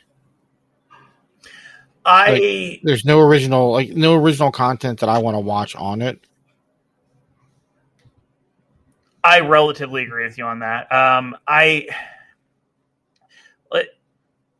I 2.06 2.32
like, 2.32 2.82
there's 2.84 3.06
no 3.06 3.20
original 3.20 3.72
like 3.72 3.90
no 3.90 4.16
original 4.16 4.52
content 4.52 5.00
that 5.00 5.10
I 5.10 5.20
want 5.20 5.36
to 5.36 5.40
watch 5.40 5.76
on 5.76 6.02
it. 6.02 6.20
I 9.24 9.40
relatively 9.40 10.04
agree 10.04 10.26
with 10.26 10.38
you 10.38 10.46
on 10.46 10.60
that. 10.60 10.92
Um, 10.92 11.36
I 11.48 11.88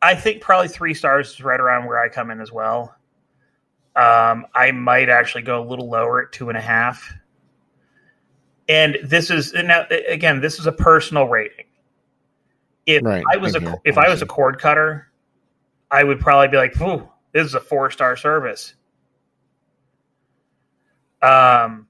I 0.06 0.14
think 0.14 0.40
probably 0.40 0.68
three 0.68 0.94
stars 0.94 1.32
is 1.32 1.42
right 1.42 1.60
around 1.60 1.88
where 1.88 2.00
I 2.00 2.10
come 2.10 2.30
in 2.30 2.40
as 2.40 2.52
well. 2.52 2.96
Um, 3.96 4.46
I 4.54 4.70
might 4.72 5.10
actually 5.10 5.42
go 5.42 5.64
a 5.64 5.66
little 5.66 5.90
lower 5.90 6.22
at 6.22 6.32
two 6.32 6.50
and 6.50 6.58
a 6.58 6.62
half. 6.62 7.12
And 8.70 9.00
this 9.04 9.32
is 9.32 9.54
now 9.54 9.88
again, 10.08 10.42
this 10.42 10.60
is 10.60 10.68
a 10.68 10.72
personal 10.72 11.28
rating. 11.28 11.65
If 12.86 13.04
right, 13.04 13.24
I 13.32 13.38
was 13.38 13.56
a 13.56 13.80
if 13.84 13.98
I 13.98 14.10
was 14.10 14.22
a 14.22 14.26
cord 14.26 14.60
cutter, 14.60 15.12
I 15.90 16.04
would 16.04 16.20
probably 16.20 16.48
be 16.50 16.58
like, 16.58 16.80
"Ooh, 16.82 17.10
this 17.32 17.46
is 17.46 17.56
a 17.56 17.60
four 17.60 17.90
star 17.90 18.16
service." 18.16 18.76
Um, 21.22 21.88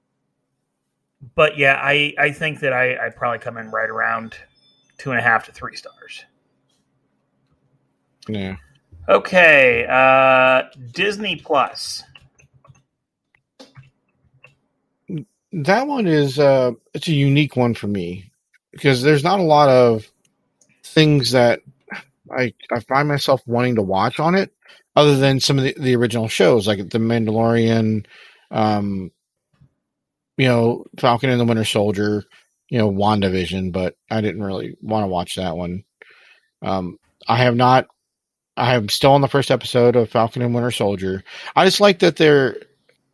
but 1.36 1.58
yeah, 1.58 1.80
I 1.82 2.14
I 2.18 2.32
think 2.32 2.62
that 2.62 2.74
I 2.74 3.08
I 3.08 3.10
probably 3.10 3.40
come 3.40 3.58
in 3.58 3.70
right 3.72 3.90
around 3.90 4.36
two 4.98 5.12
and 5.12 5.20
a 5.20 5.24
half 5.24 5.46
to 5.46 5.52
three 5.52 5.75
stars. 5.75 6.24
Yeah. 8.28 8.56
Okay, 9.08 9.86
uh, 9.88 10.64
Disney 10.92 11.36
Plus. 11.36 12.04
That 15.52 15.88
one 15.88 16.08
is 16.08 16.40
uh, 16.40 16.72
it's 16.94 17.08
a 17.08 17.14
unique 17.14 17.56
one 17.56 17.74
for 17.75 17.88
me 17.88 18.32
because 18.72 19.02
there's 19.02 19.24
not 19.24 19.40
a 19.40 19.44
lot 19.44 19.70
of 19.70 20.12
things 20.96 21.32
that 21.32 21.62
I 22.32 22.54
I 22.72 22.80
find 22.80 23.08
myself 23.08 23.42
wanting 23.46 23.75
to 23.75 23.84
watch 23.84 24.20
on 24.20 24.34
it, 24.34 24.52
other 24.96 25.16
than 25.18 25.40
some 25.40 25.60
of 25.60 25.66
the, 25.66 25.75
the 25.78 25.96
original 25.96 26.28
shows 26.28 26.68
like 26.68 26.80
The 26.90 26.98
Mandalorian, 26.98 28.06
um, 28.50 29.12
you 30.38 30.48
know, 30.48 30.86
Falcon 30.98 31.30
and 31.30 31.40
the 31.40 31.46
Winter 31.46 31.66
Soldier, 31.66 32.24
you 32.70 32.80
know, 32.80 32.90
WandaVision, 32.90 33.72
but 33.72 33.96
I 34.10 34.22
didn't 34.22 34.44
really 34.44 34.75
want 34.82 35.04
to 35.04 35.08
watch 35.08 35.36
that 35.36 35.56
one. 35.56 35.84
Um, 36.64 36.98
I 37.28 37.38
have 37.38 37.56
not 37.56 37.88
I'm 38.58 38.90
still 38.90 39.12
on 39.12 39.22
the 39.22 39.28
first 39.28 39.52
episode 39.52 39.96
of 39.96 40.10
Falcon 40.10 40.42
and 40.42 40.54
Winter 40.54 40.72
Soldier. 40.72 41.24
I 41.56 41.66
just 41.66 41.82
like 41.82 42.00
that 42.00 42.16
they're 42.16 42.56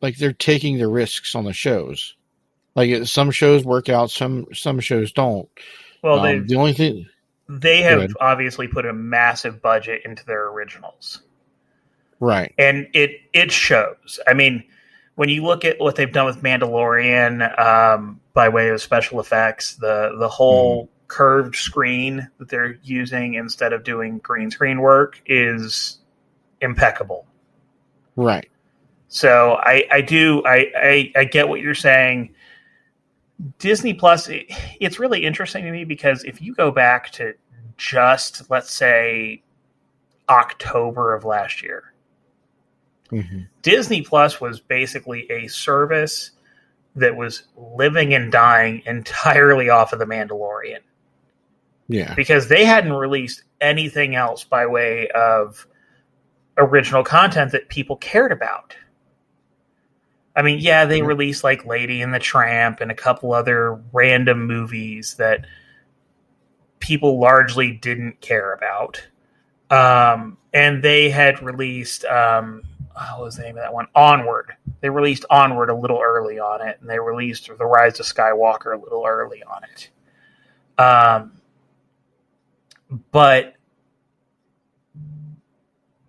like 0.01 0.17
they're 0.17 0.33
taking 0.33 0.77
the 0.77 0.87
risks 0.87 1.35
on 1.35 1.45
the 1.45 1.53
shows. 1.53 2.15
Like 2.75 3.05
some 3.05 3.31
shows 3.31 3.65
work 3.65 3.89
out, 3.89 4.11
some 4.11 4.45
some 4.53 4.79
shows 4.79 5.11
don't. 5.11 5.49
Well, 6.03 6.19
um, 6.19 6.47
the 6.47 6.55
only 6.55 6.73
thing 6.73 7.07
they 7.49 7.81
have 7.81 8.15
obviously 8.19 8.67
put 8.67 8.85
a 8.85 8.93
massive 8.93 9.61
budget 9.61 10.01
into 10.05 10.25
their 10.25 10.47
originals, 10.47 11.21
right? 12.19 12.53
And 12.57 12.87
it 12.93 13.11
it 13.33 13.51
shows. 13.51 14.19
I 14.27 14.33
mean, 14.33 14.63
when 15.15 15.29
you 15.29 15.43
look 15.43 15.65
at 15.65 15.79
what 15.79 15.95
they've 15.95 16.11
done 16.11 16.25
with 16.25 16.41
Mandalorian 16.41 17.59
um, 17.59 18.21
by 18.33 18.49
way 18.49 18.69
of 18.69 18.81
special 18.81 19.19
effects, 19.19 19.75
the 19.75 20.15
the 20.17 20.29
whole 20.29 20.85
mm 20.85 20.87
curved 21.11 21.57
screen 21.57 22.29
that 22.37 22.47
they're 22.47 22.79
using 22.83 23.33
instead 23.33 23.73
of 23.73 23.83
doing 23.83 24.17
green 24.19 24.49
screen 24.49 24.79
work 24.79 25.21
is 25.25 25.99
impeccable. 26.61 27.25
Right. 28.15 28.49
So 29.09 29.57
I, 29.59 29.83
I 29.91 29.99
do 29.99 30.41
I, 30.45 30.71
I, 30.73 31.11
I 31.17 31.23
get 31.25 31.49
what 31.49 31.59
you're 31.59 31.75
saying. 31.75 32.33
Disney 33.59 33.93
Plus, 33.93 34.27
it, 34.29 34.45
it's 34.79 34.99
really 34.99 35.23
interesting 35.23 35.63
to 35.65 35.71
me 35.71 35.83
because 35.83 36.23
if 36.23 36.41
you 36.41 36.53
go 36.53 36.71
back 36.71 37.11
to 37.13 37.33
just 37.77 38.49
let's 38.49 38.73
say 38.73 39.41
October 40.29 41.13
of 41.13 41.25
last 41.25 41.63
year, 41.63 41.93
mm-hmm. 43.11 43.41
Disney 43.61 44.01
Plus 44.01 44.39
was 44.39 44.59
basically 44.59 45.29
a 45.31 45.47
service 45.47 46.31
that 46.95 47.15
was 47.15 47.43
living 47.55 48.13
and 48.13 48.31
dying 48.31 48.83
entirely 48.85 49.69
off 49.69 49.93
of 49.93 49.99
the 49.99 50.05
Mandalorian. 50.05 50.79
Yeah. 51.87 52.13
Because 52.15 52.47
they 52.47 52.65
hadn't 52.65 52.93
released 52.93 53.43
anything 53.59 54.15
else 54.15 54.43
by 54.43 54.65
way 54.65 55.09
of 55.09 55.67
original 56.57 57.03
content 57.03 57.51
that 57.51 57.69
people 57.69 57.97
cared 57.97 58.31
about. 58.31 58.75
I 60.35 60.41
mean, 60.41 60.59
yeah, 60.59 60.85
they 60.85 60.99
mm-hmm. 60.99 61.07
released 61.07 61.43
like 61.43 61.65
Lady 61.65 62.01
and 62.01 62.13
the 62.13 62.19
Tramp 62.19 62.81
and 62.81 62.91
a 62.91 62.95
couple 62.95 63.33
other 63.33 63.81
random 63.91 64.47
movies 64.47 65.15
that 65.15 65.45
people 66.79 67.19
largely 67.19 67.71
didn't 67.71 68.21
care 68.21 68.53
about. 68.53 69.03
Um, 69.69 70.37
and 70.53 70.83
they 70.83 71.09
had 71.09 71.41
released, 71.41 72.05
um, 72.05 72.63
oh, 72.95 73.17
what 73.17 73.25
was 73.25 73.35
the 73.37 73.43
name 73.43 73.57
of 73.57 73.63
that 73.63 73.73
one? 73.73 73.87
Onward. 73.95 74.55
They 74.81 74.89
released 74.89 75.25
Onward 75.29 75.69
a 75.69 75.75
little 75.75 76.01
early 76.01 76.39
on 76.39 76.67
it, 76.67 76.77
and 76.81 76.89
they 76.89 76.99
released 76.99 77.47
The 77.47 77.65
Rise 77.65 77.99
of 77.99 78.05
Skywalker 78.05 78.75
a 78.75 78.81
little 78.81 79.05
early 79.05 79.43
on 79.43 79.63
it. 79.63 79.89
Um, 80.81 81.41
but 83.11 83.55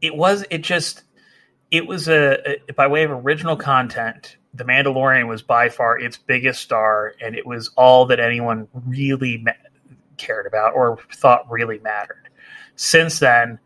it 0.01 0.17
was 0.17 0.45
it 0.51 0.63
just 0.63 1.05
it 1.73 1.87
was 1.87 2.07
a, 2.07 2.61
a, 2.69 2.73
by 2.75 2.87
way 2.87 3.03
of 3.03 3.11
original 3.11 3.57
content 3.57 4.37
the 4.55 4.65
mandalorian 4.65 5.27
was 5.27 5.43
by 5.43 5.69
far 5.69 5.99
its 5.99 6.19
biggest 6.19 6.63
star 6.63 7.15
and 7.21 7.35
it 7.35 7.47
was 7.47 7.71
all 7.77 8.05
that 8.07 8.21
anyone 8.21 8.69
really 8.87 9.39
ma- 9.39 9.53
cared 10.19 10.47
about 10.47 10.75
or 10.75 10.99
thought 11.15 11.51
really 11.51 11.79
mattered. 11.79 12.29
Since 12.77 13.19
then 13.19 13.59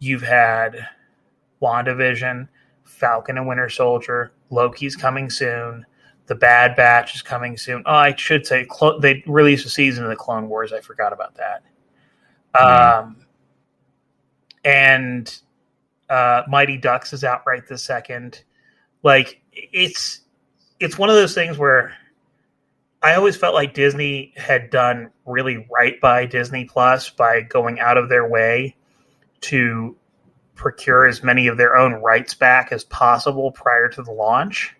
you've 0.00 0.22
had 0.22 0.88
wandavision 1.62 2.48
falcon 2.82 3.38
and 3.38 3.46
winter 3.48 3.70
soldier 3.70 4.32
loki's 4.50 4.94
coming 4.96 5.30
soon 5.30 5.86
the 6.26 6.34
bad 6.34 6.74
batch 6.76 7.14
is 7.14 7.22
coming 7.22 7.56
soon. 7.56 7.82
Oh 7.86 7.94
i 7.94 8.14
should 8.16 8.46
say 8.46 8.64
clo- 8.64 8.98
they 8.98 9.22
released 9.26 9.64
a 9.64 9.70
season 9.70 10.04
of 10.04 10.10
the 10.10 10.16
clone 10.16 10.48
wars 10.48 10.72
i 10.72 10.80
forgot 10.80 11.12
about 11.12 11.36
that. 11.36 11.62
Um, 12.56 13.26
and 14.64 15.40
uh, 16.08 16.42
Mighty 16.48 16.76
Ducks 16.76 17.12
is 17.12 17.24
out 17.24 17.42
right 17.46 17.66
this 17.66 17.82
second. 17.82 18.42
Like 19.02 19.40
it's 19.52 20.20
it's 20.80 20.98
one 20.98 21.08
of 21.08 21.14
those 21.14 21.34
things 21.34 21.58
where 21.58 21.94
I 23.02 23.14
always 23.16 23.36
felt 23.36 23.54
like 23.54 23.74
Disney 23.74 24.32
had 24.36 24.70
done 24.70 25.10
really 25.26 25.66
right 25.70 26.00
by 26.00 26.26
Disney 26.26 26.64
Plus 26.64 27.10
by 27.10 27.42
going 27.42 27.78
out 27.78 27.98
of 27.98 28.08
their 28.08 28.26
way 28.26 28.76
to 29.42 29.96
procure 30.54 31.06
as 31.06 31.22
many 31.22 31.46
of 31.46 31.56
their 31.56 31.76
own 31.76 31.94
rights 31.94 32.34
back 32.34 32.72
as 32.72 32.84
possible 32.84 33.52
prior 33.52 33.88
to 33.90 34.02
the 34.02 34.10
launch. 34.10 34.74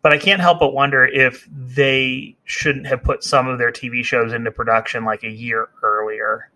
But 0.00 0.14
I 0.14 0.18
can't 0.18 0.40
help 0.40 0.60
but 0.60 0.72
wonder 0.72 1.04
if 1.04 1.46
they 1.50 2.36
shouldn't 2.44 2.86
have 2.86 3.02
put 3.02 3.24
some 3.24 3.48
of 3.48 3.58
their 3.58 3.72
TV 3.72 4.04
shows 4.04 4.32
into 4.32 4.50
production 4.50 5.04
like 5.04 5.24
a 5.24 5.30
year 5.30 5.68
earlier. 5.82 6.50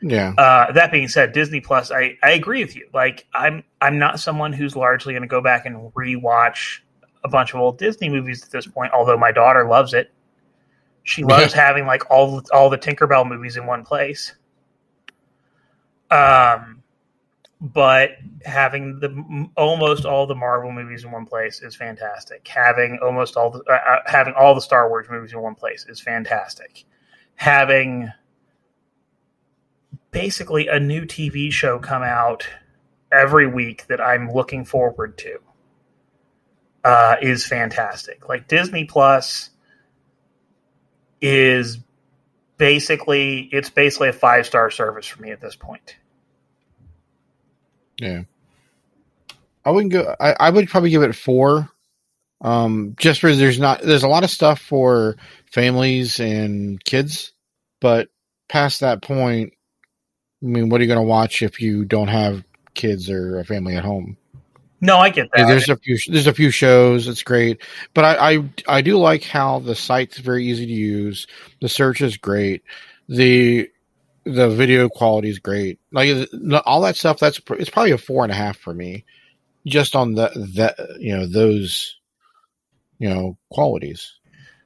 Yeah. 0.00 0.32
Uh, 0.38 0.72
that 0.72 0.92
being 0.92 1.08
said, 1.08 1.32
Disney 1.32 1.60
Plus, 1.60 1.90
I, 1.90 2.16
I 2.22 2.30
agree 2.30 2.64
with 2.64 2.76
you. 2.76 2.88
Like, 2.94 3.26
I'm 3.34 3.64
I'm 3.80 3.98
not 3.98 4.20
someone 4.20 4.52
who's 4.52 4.76
largely 4.76 5.12
going 5.12 5.22
to 5.22 5.28
go 5.28 5.40
back 5.40 5.66
and 5.66 5.92
rewatch 5.92 6.80
a 7.24 7.28
bunch 7.28 7.52
of 7.52 7.60
old 7.60 7.78
Disney 7.78 8.08
movies 8.08 8.44
at 8.44 8.50
this 8.50 8.66
point. 8.66 8.92
Although 8.92 9.18
my 9.18 9.32
daughter 9.32 9.68
loves 9.68 9.94
it, 9.94 10.12
she 11.02 11.24
loves 11.24 11.52
having 11.52 11.86
like 11.86 12.10
all 12.10 12.42
all 12.52 12.70
the 12.70 12.78
Tinkerbell 12.78 13.28
movies 13.28 13.56
in 13.56 13.66
one 13.66 13.84
place. 13.84 14.34
Um, 16.10 16.82
but 17.60 18.10
having 18.44 19.00
the 19.00 19.48
almost 19.56 20.04
all 20.04 20.26
the 20.26 20.34
Marvel 20.34 20.70
movies 20.70 21.04
in 21.04 21.10
one 21.10 21.26
place 21.26 21.60
is 21.60 21.74
fantastic. 21.74 22.46
Having 22.46 23.00
almost 23.02 23.36
all 23.36 23.50
the 23.50 23.64
uh, 23.68 23.72
uh, 23.74 23.98
having 24.06 24.34
all 24.34 24.54
the 24.54 24.60
Star 24.60 24.88
Wars 24.88 25.06
movies 25.10 25.32
in 25.32 25.40
one 25.40 25.56
place 25.56 25.86
is 25.88 26.00
fantastic. 26.00 26.84
Having 27.34 28.12
basically 30.10 30.68
a 30.68 30.80
new 30.80 31.02
TV 31.02 31.52
show 31.52 31.78
come 31.78 32.02
out 32.02 32.48
every 33.12 33.46
week 33.46 33.86
that 33.88 34.00
I'm 34.00 34.32
looking 34.32 34.64
forward 34.64 35.18
to 35.18 35.38
uh, 36.84 37.16
is 37.20 37.46
fantastic. 37.46 38.28
Like 38.28 38.48
Disney 38.48 38.84
Plus 38.84 39.50
is 41.20 41.78
basically 42.56 43.48
it's 43.52 43.70
basically 43.70 44.08
a 44.08 44.12
five 44.12 44.46
star 44.46 44.70
service 44.70 45.06
for 45.06 45.22
me 45.22 45.30
at 45.30 45.40
this 45.40 45.56
point. 45.56 45.96
Yeah. 47.98 48.22
I 49.64 49.70
wouldn't 49.70 49.92
go. 49.92 50.14
I, 50.18 50.34
I 50.38 50.50
would 50.50 50.68
probably 50.68 50.90
give 50.90 51.02
it 51.02 51.14
four. 51.14 51.68
Um, 52.40 52.94
just 52.96 53.20
because 53.20 53.38
there's 53.38 53.58
not 53.58 53.82
there's 53.82 54.04
a 54.04 54.08
lot 54.08 54.22
of 54.22 54.30
stuff 54.30 54.60
for 54.60 55.16
families 55.52 56.20
and 56.20 56.82
kids, 56.82 57.32
but 57.80 58.08
past 58.48 58.80
that 58.80 59.02
point, 59.02 59.54
I 60.42 60.46
mean, 60.46 60.68
what 60.68 60.80
are 60.80 60.84
you 60.84 60.88
going 60.88 61.04
to 61.04 61.08
watch 61.08 61.42
if 61.42 61.60
you 61.60 61.84
don't 61.84 62.08
have 62.08 62.44
kids 62.74 63.10
or 63.10 63.38
a 63.38 63.44
family 63.44 63.76
at 63.76 63.84
home? 63.84 64.16
No, 64.80 64.98
I 64.98 65.10
get 65.10 65.28
that. 65.32 65.48
There's 65.48 65.68
a 65.68 65.76
few. 65.76 65.98
There's 66.06 66.28
a 66.28 66.34
few 66.34 66.50
shows. 66.50 67.08
It's 67.08 67.24
great, 67.24 67.60
but 67.94 68.04
I, 68.04 68.32
I 68.32 68.50
I 68.68 68.80
do 68.80 68.96
like 68.96 69.24
how 69.24 69.58
the 69.58 69.74
site's 69.74 70.18
very 70.18 70.46
easy 70.46 70.66
to 70.66 70.72
use. 70.72 71.26
The 71.60 71.68
search 71.68 72.00
is 72.00 72.16
great. 72.16 72.62
The 73.08 73.68
the 74.24 74.48
video 74.48 74.88
quality 74.88 75.30
is 75.30 75.40
great. 75.40 75.80
Like 75.90 76.28
all 76.64 76.82
that 76.82 76.96
stuff. 76.96 77.18
That's 77.18 77.40
it's 77.50 77.70
probably 77.70 77.90
a 77.90 77.98
four 77.98 78.22
and 78.22 78.30
a 78.30 78.36
half 78.36 78.56
for 78.56 78.72
me, 78.72 79.04
just 79.66 79.96
on 79.96 80.14
the 80.14 80.30
that 80.54 80.76
you 81.00 81.16
know 81.16 81.26
those 81.26 81.96
you 83.00 83.08
know 83.08 83.36
qualities. 83.50 84.14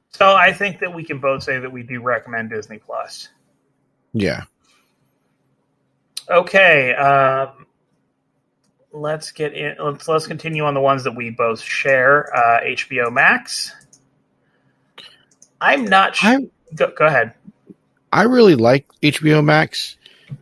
So 0.09 0.35
I 0.35 0.53
think 0.53 0.79
that 0.81 0.93
we 0.93 1.03
can 1.03 1.17
both 1.17 1.41
say 1.41 1.57
that 1.57 1.71
we 1.71 1.81
do 1.81 2.01
recommend 2.01 2.51
Disney 2.51 2.77
Plus. 2.77 3.29
Yeah. 4.13 4.43
Okay. 6.29 6.93
Um, 6.93 7.65
let's 8.93 9.31
get 9.31 9.53
in. 9.53 9.75
Let's 9.79 10.07
let's 10.07 10.27
continue 10.27 10.63
on 10.63 10.73
the 10.73 10.81
ones 10.81 11.03
that 11.03 11.15
we 11.15 11.29
both 11.31 11.61
share. 11.61 12.33
Uh, 12.35 12.61
HBO 12.61 13.11
Max. 13.11 13.73
I'm 15.59 15.85
not 15.85 16.15
sure. 16.15 16.39
Go, 16.75 16.91
go, 16.97 17.05
ahead. 17.05 17.33
I 18.11 18.23
really 18.23 18.55
like 18.55 18.85
HBO 19.01 19.43
Max 19.43 19.97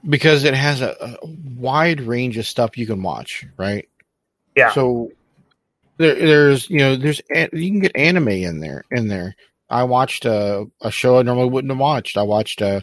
because 0.07 0.43
it 0.43 0.53
has 0.53 0.81
a, 0.81 0.95
a, 0.99 1.27
wide 1.57 2.01
range 2.01 2.37
of 2.37 2.47
stuff 2.47 2.77
you 2.77 2.87
can 2.87 3.03
watch. 3.03 3.45
Right. 3.57 3.87
Yeah. 4.55 4.71
So 4.71 5.11
there, 5.97 6.15
there's 6.15 6.69
you 6.69 6.79
know 6.79 6.95
there's 6.95 7.21
you 7.29 7.71
can 7.71 7.79
get 7.79 7.95
anime 7.95 8.29
in 8.29 8.59
there 8.59 8.83
in 8.91 9.07
there. 9.07 9.35
I 9.69 9.83
watched 9.83 10.25
a, 10.25 10.65
a 10.81 10.91
show 10.91 11.19
I 11.19 11.21
normally 11.21 11.49
wouldn't 11.49 11.71
have 11.71 11.79
watched. 11.79 12.17
I 12.17 12.23
watched 12.23 12.59
a 12.61 12.67
uh, 12.67 12.81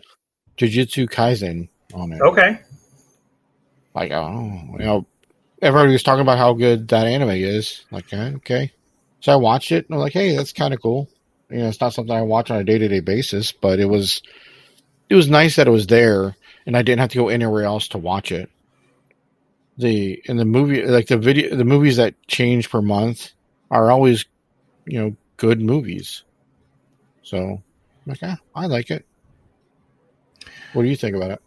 Jujutsu 0.56 1.08
Kaisen 1.08 1.68
on 1.92 2.12
it. 2.12 2.20
Okay. 2.22 2.60
Like 3.94 4.12
oh, 4.12 4.76
you 4.78 4.84
know, 4.84 5.06
everybody 5.60 5.92
was 5.92 6.02
talking 6.02 6.22
about 6.22 6.38
how 6.38 6.52
good 6.52 6.88
that 6.88 7.06
anime 7.06 7.30
is. 7.30 7.84
Like, 7.90 8.12
eh, 8.12 8.32
okay. 8.36 8.72
So 9.20 9.32
I 9.32 9.36
watched 9.36 9.72
it 9.72 9.86
and 9.86 9.94
I'm 9.94 10.00
like, 10.00 10.12
hey, 10.12 10.36
that's 10.36 10.52
kind 10.52 10.72
of 10.72 10.80
cool. 10.80 11.08
You 11.50 11.58
know, 11.58 11.68
it's 11.68 11.80
not 11.80 11.94
something 11.94 12.14
I 12.14 12.22
watch 12.22 12.50
on 12.50 12.58
a 12.58 12.64
day 12.64 12.78
to 12.78 12.88
day 12.88 13.00
basis, 13.00 13.52
but 13.52 13.80
it 13.80 13.86
was, 13.86 14.22
it 15.08 15.14
was 15.14 15.28
nice 15.28 15.56
that 15.56 15.66
it 15.66 15.72
was 15.72 15.86
there 15.86 16.36
and 16.66 16.76
I 16.76 16.82
didn't 16.82 17.00
have 17.00 17.10
to 17.10 17.18
go 17.18 17.28
anywhere 17.28 17.64
else 17.64 17.88
to 17.88 17.98
watch 17.98 18.30
it. 18.30 18.50
The, 19.78 20.20
in 20.24 20.36
the 20.36 20.44
movie, 20.44 20.84
like 20.84 21.06
the 21.06 21.16
video, 21.16 21.54
the 21.54 21.64
movies 21.64 21.96
that 21.96 22.14
change 22.26 22.68
per 22.68 22.82
month 22.82 23.30
are 23.70 23.90
always, 23.90 24.24
you 24.86 25.00
know, 25.00 25.16
good 25.36 25.60
movies. 25.60 26.24
So, 27.22 27.62
like, 28.06 28.20
yeah, 28.20 28.36
I 28.54 28.66
like 28.66 28.90
it. 28.90 29.06
What 30.72 30.82
do 30.82 30.88
you 30.88 30.96
think 30.96 31.14
about 31.14 31.30
it? 31.30 31.42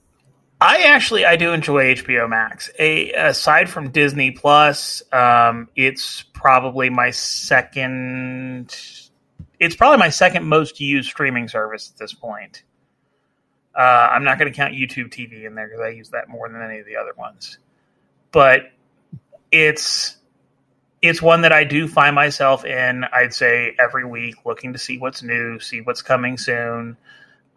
I 0.61 0.83
actually 0.83 1.25
I 1.25 1.37
do 1.37 1.53
enjoy 1.53 1.95
HBO 1.95 2.29
Max. 2.29 2.69
A, 2.77 3.11
aside 3.13 3.67
from 3.67 3.89
Disney 3.89 4.29
Plus, 4.29 5.01
um, 5.11 5.67
it's 5.75 6.21
probably 6.21 6.91
my 6.91 7.09
second. 7.09 8.75
It's 9.59 9.75
probably 9.75 9.97
my 9.97 10.09
second 10.09 10.45
most 10.45 10.79
used 10.79 11.09
streaming 11.09 11.47
service 11.47 11.91
at 11.91 11.97
this 11.97 12.13
point. 12.13 12.61
Uh, 13.75 14.09
I'm 14.11 14.23
not 14.23 14.37
going 14.37 14.51
to 14.51 14.55
count 14.55 14.75
YouTube 14.75 15.09
TV 15.09 15.45
in 15.45 15.55
there 15.55 15.67
because 15.67 15.81
I 15.81 15.89
use 15.89 16.09
that 16.09 16.29
more 16.29 16.47
than 16.47 16.61
any 16.61 16.79
of 16.79 16.85
the 16.85 16.95
other 16.95 17.13
ones. 17.17 17.57
But 18.31 18.71
it's 19.51 20.17
it's 21.01 21.23
one 21.23 21.41
that 21.41 21.51
I 21.51 21.63
do 21.63 21.87
find 21.87 22.13
myself 22.13 22.65
in. 22.65 23.03
I'd 23.11 23.33
say 23.33 23.75
every 23.79 24.05
week, 24.05 24.35
looking 24.45 24.73
to 24.73 24.79
see 24.79 24.99
what's 24.99 25.23
new, 25.23 25.59
see 25.59 25.81
what's 25.81 26.03
coming 26.03 26.37
soon. 26.37 26.97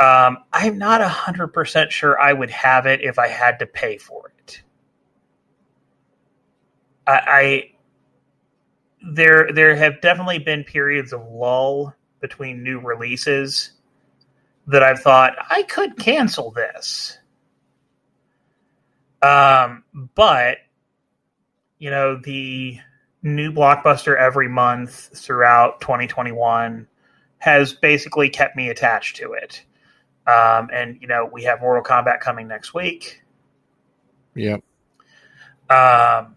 Um, 0.00 0.38
I'm 0.52 0.78
not 0.78 1.00
hundred 1.02 1.48
percent 1.48 1.92
sure 1.92 2.18
I 2.20 2.32
would 2.32 2.50
have 2.50 2.86
it 2.86 3.00
if 3.02 3.18
I 3.18 3.28
had 3.28 3.58
to 3.60 3.66
pay 3.66 3.96
for 3.96 4.32
it. 4.38 4.62
I, 7.06 7.12
I 7.12 7.70
there 9.12 9.52
there 9.52 9.76
have 9.76 10.00
definitely 10.00 10.38
been 10.38 10.64
periods 10.64 11.12
of 11.12 11.26
lull 11.28 11.94
between 12.20 12.62
new 12.62 12.80
releases 12.80 13.72
that 14.66 14.82
I've 14.82 15.00
thought 15.00 15.34
I 15.50 15.62
could 15.62 15.96
cancel 15.96 16.50
this. 16.50 17.18
Um, 19.22 19.84
but 20.14 20.58
you 21.78 21.90
know 21.90 22.16
the 22.16 22.78
new 23.22 23.52
blockbuster 23.52 24.18
every 24.18 24.48
month 24.48 25.16
throughout 25.16 25.80
2021 25.80 26.86
has 27.38 27.72
basically 27.74 28.28
kept 28.28 28.56
me 28.56 28.70
attached 28.70 29.16
to 29.16 29.32
it. 29.32 29.62
Um, 30.26 30.70
and 30.72 30.98
you 31.00 31.06
know, 31.06 31.28
we 31.30 31.44
have 31.44 31.60
Mortal 31.60 31.82
Kombat 31.82 32.20
coming 32.20 32.48
next 32.48 32.74
week. 32.74 33.22
Yep. 34.34 34.62
Um, 35.70 36.36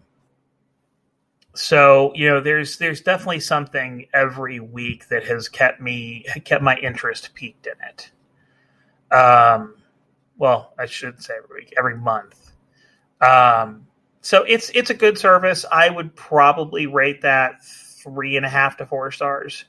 so 1.54 2.12
you 2.14 2.28
know, 2.28 2.40
there's 2.40 2.78
there's 2.78 3.00
definitely 3.00 3.40
something 3.40 4.06
every 4.12 4.60
week 4.60 5.08
that 5.08 5.24
has 5.24 5.48
kept 5.48 5.80
me 5.80 6.24
kept 6.44 6.62
my 6.62 6.76
interest 6.76 7.34
peaked 7.34 7.66
in 7.66 7.74
it. 7.88 8.10
Um, 9.14 9.74
well, 10.36 10.72
I 10.78 10.86
should 10.86 11.22
say 11.22 11.34
every 11.42 11.62
week, 11.62 11.74
every 11.76 11.96
month. 11.96 12.52
Um, 13.20 13.86
so 14.20 14.44
it's 14.44 14.70
it's 14.74 14.90
a 14.90 14.94
good 14.94 15.18
service. 15.18 15.64
I 15.70 15.90
would 15.90 16.14
probably 16.14 16.86
rate 16.86 17.22
that 17.22 17.64
three 17.64 18.36
and 18.36 18.46
a 18.46 18.48
half 18.48 18.76
to 18.76 18.86
four 18.86 19.10
stars. 19.10 19.64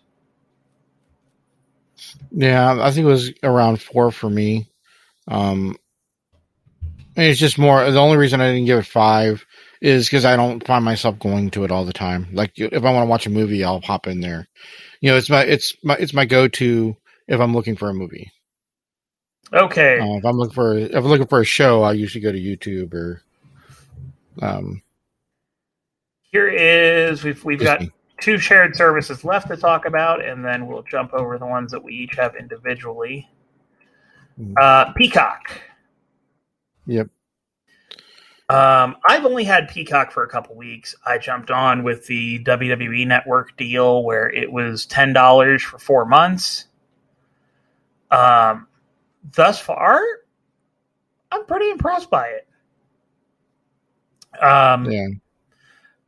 Yeah, 2.31 2.79
I 2.81 2.91
think 2.91 3.05
it 3.05 3.09
was 3.09 3.31
around 3.43 3.81
four 3.81 4.11
for 4.11 4.29
me. 4.29 4.69
Um, 5.27 5.75
it's 7.15 7.39
just 7.39 7.57
more. 7.57 7.89
The 7.89 7.99
only 7.99 8.17
reason 8.17 8.41
I 8.41 8.51
didn't 8.51 8.65
give 8.65 8.79
it 8.79 8.85
five 8.85 9.45
is 9.81 10.07
because 10.07 10.25
I 10.25 10.35
don't 10.35 10.65
find 10.65 10.83
myself 10.83 11.19
going 11.19 11.49
to 11.51 11.63
it 11.63 11.71
all 11.71 11.85
the 11.85 11.93
time. 11.93 12.27
Like 12.33 12.53
if 12.55 12.83
I 12.83 12.93
want 12.93 13.03
to 13.03 13.09
watch 13.09 13.25
a 13.25 13.29
movie, 13.31 13.63
I'll 13.63 13.81
pop 13.81 14.07
in 14.07 14.21
there. 14.21 14.47
You 15.01 15.11
know, 15.11 15.17
it's 15.17 15.29
my 15.29 15.43
it's 15.43 15.75
my 15.83 15.95
it's 15.95 16.13
my 16.13 16.25
go 16.25 16.47
to 16.47 16.95
if 17.27 17.39
I'm 17.39 17.53
looking 17.53 17.75
for 17.75 17.89
a 17.89 17.93
movie. 17.93 18.31
Okay. 19.53 19.99
Uh, 19.99 20.17
if 20.17 20.25
I'm 20.25 20.37
looking 20.37 20.53
for 20.53 20.77
if 20.77 20.93
I'm 20.95 21.05
looking 21.05 21.27
for 21.27 21.41
a 21.41 21.45
show, 21.45 21.83
I 21.83 21.93
usually 21.93 22.21
go 22.21 22.31
to 22.31 22.39
YouTube 22.39 22.93
or. 22.93 23.21
Um. 24.41 24.81
Here 26.31 26.47
is 26.47 27.23
we've 27.23 27.43
we've 27.43 27.59
Disney. 27.59 27.87
got 27.87 27.93
two 28.21 28.37
shared 28.37 28.75
services 28.75 29.23
left 29.23 29.47
to 29.49 29.57
talk 29.57 29.85
about, 29.85 30.23
and 30.23 30.43
then 30.43 30.67
we'll 30.67 30.83
jump 30.83 31.13
over 31.13 31.37
the 31.37 31.45
ones 31.45 31.71
that 31.71 31.83
we 31.83 31.93
each 31.93 32.15
have 32.15 32.35
individually. 32.35 33.29
Mm. 34.39 34.53
Uh, 34.59 34.93
Peacock. 34.93 35.61
Yep. 36.85 37.09
Um, 38.49 38.95
I've 39.07 39.25
only 39.25 39.43
had 39.43 39.67
Peacock 39.69 40.11
for 40.11 40.23
a 40.23 40.27
couple 40.27 40.55
weeks. 40.55 40.95
I 41.05 41.19
jumped 41.19 41.51
on 41.51 41.83
with 41.83 42.07
the 42.07 42.43
WWE 42.43 43.05
Network 43.05 43.55
deal 43.57 44.03
where 44.03 44.27
it 44.27 44.51
was 44.51 44.87
ten 44.87 45.13
dollars 45.13 45.61
for 45.61 45.77
four 45.77 46.05
months. 46.05 46.65
Um, 48.09 48.67
thus 49.35 49.59
far, 49.59 50.01
I'm 51.31 51.45
pretty 51.45 51.69
impressed 51.69 52.09
by 52.09 52.27
it. 52.27 52.47
Um, 54.41 54.89
Yeah. 54.89 55.07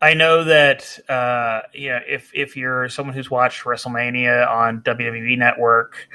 I 0.02 0.16
know 0.16 0.44
that 0.46 1.00
uh, 1.08 1.62
you 1.74 1.90
know 1.90 2.00
if 2.08 2.32
if 2.34 2.58
you're 2.58 2.90
someone 2.90 3.14
who's 3.16 3.30
watched 3.30 3.64
WrestleMania 3.64 4.50
on 4.50 4.82
WWE 4.82 5.38
Network, 5.38 6.10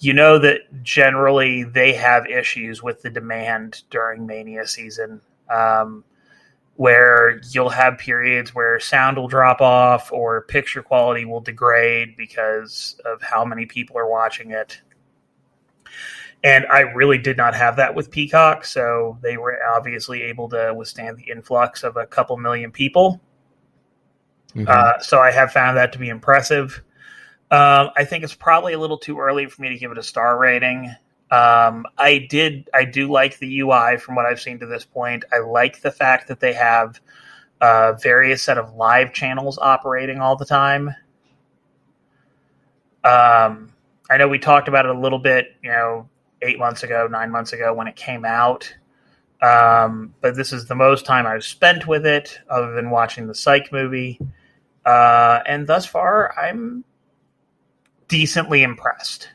you 0.00 0.12
know 0.12 0.38
that 0.38 0.82
generally 0.82 1.62
they 1.62 1.92
have 1.92 2.26
issues 2.26 2.82
with 2.82 3.02
the 3.02 3.10
demand 3.10 3.82
during 3.90 4.26
Mania 4.26 4.66
season, 4.66 5.20
um, 5.48 6.02
where 6.74 7.40
you'll 7.52 7.68
have 7.68 7.98
periods 7.98 8.56
where 8.56 8.80
sound 8.80 9.16
will 9.16 9.28
drop 9.28 9.60
off 9.60 10.10
or 10.10 10.42
picture 10.42 10.82
quality 10.82 11.24
will 11.24 11.40
degrade 11.40 12.16
because 12.16 13.00
of 13.04 13.22
how 13.22 13.44
many 13.44 13.66
people 13.66 13.96
are 13.98 14.10
watching 14.10 14.50
it. 14.50 14.80
And 16.42 16.66
I 16.66 16.80
really 16.80 17.18
did 17.18 17.36
not 17.36 17.54
have 17.54 17.76
that 17.76 17.94
with 17.94 18.10
Peacock, 18.10 18.64
so 18.64 19.18
they 19.22 19.36
were 19.36 19.58
obviously 19.74 20.22
able 20.22 20.48
to 20.50 20.72
withstand 20.74 21.18
the 21.18 21.30
influx 21.30 21.82
of 21.82 21.96
a 21.96 22.06
couple 22.06 22.36
million 22.36 22.70
people. 22.70 23.20
Mhm. 24.54 24.68
Uh, 24.68 24.98
so 25.00 25.20
I 25.20 25.30
have 25.30 25.52
found 25.52 25.76
that 25.76 25.92
to 25.92 25.98
be 25.98 26.08
impressive. 26.08 26.82
Um, 27.50 27.90
I 27.96 28.04
think 28.04 28.24
it's 28.24 28.34
probably 28.34 28.74
a 28.74 28.78
little 28.78 28.98
too 28.98 29.18
early 29.20 29.46
for 29.46 29.62
me 29.62 29.70
to 29.70 29.78
give 29.78 29.90
it 29.90 29.98
a 29.98 30.02
star 30.02 30.38
rating. 30.38 30.94
Um, 31.30 31.86
I 31.96 32.26
did, 32.28 32.68
I 32.72 32.84
do 32.84 33.10
like 33.10 33.38
the 33.38 33.60
UI 33.60 33.98
from 33.98 34.14
what 34.14 34.26
I've 34.26 34.40
seen 34.40 34.58
to 34.60 34.66
this 34.66 34.84
point. 34.84 35.24
I 35.32 35.38
like 35.38 35.80
the 35.80 35.90
fact 35.90 36.28
that 36.28 36.40
they 36.40 36.54
have 36.54 37.00
uh, 37.60 37.92
various 37.94 38.42
set 38.42 38.58
of 38.58 38.74
live 38.74 39.12
channels 39.12 39.58
operating 39.58 40.20
all 40.20 40.36
the 40.36 40.44
time. 40.44 40.88
Um, 43.04 43.72
I 44.10 44.16
know 44.16 44.28
we 44.28 44.38
talked 44.38 44.68
about 44.68 44.86
it 44.86 44.94
a 44.94 44.98
little 44.98 45.18
bit, 45.18 45.54
you 45.62 45.70
know, 45.70 46.08
eight 46.42 46.58
months 46.58 46.82
ago, 46.82 47.06
nine 47.10 47.30
months 47.30 47.52
ago 47.52 47.72
when 47.74 47.88
it 47.88 47.96
came 47.96 48.24
out. 48.24 48.74
Um, 49.40 50.14
but 50.20 50.34
this 50.34 50.52
is 50.52 50.66
the 50.66 50.74
most 50.74 51.06
time 51.06 51.26
I've 51.26 51.44
spent 51.44 51.86
with 51.86 52.06
it, 52.06 52.40
other 52.50 52.72
than 52.72 52.90
watching 52.90 53.26
the 53.26 53.34
Psych 53.34 53.72
movie. 53.72 54.18
Uh, 54.88 55.42
and 55.44 55.66
thus 55.66 55.84
far, 55.84 56.32
I'm 56.38 56.82
decently 58.08 58.62
impressed. 58.62 59.28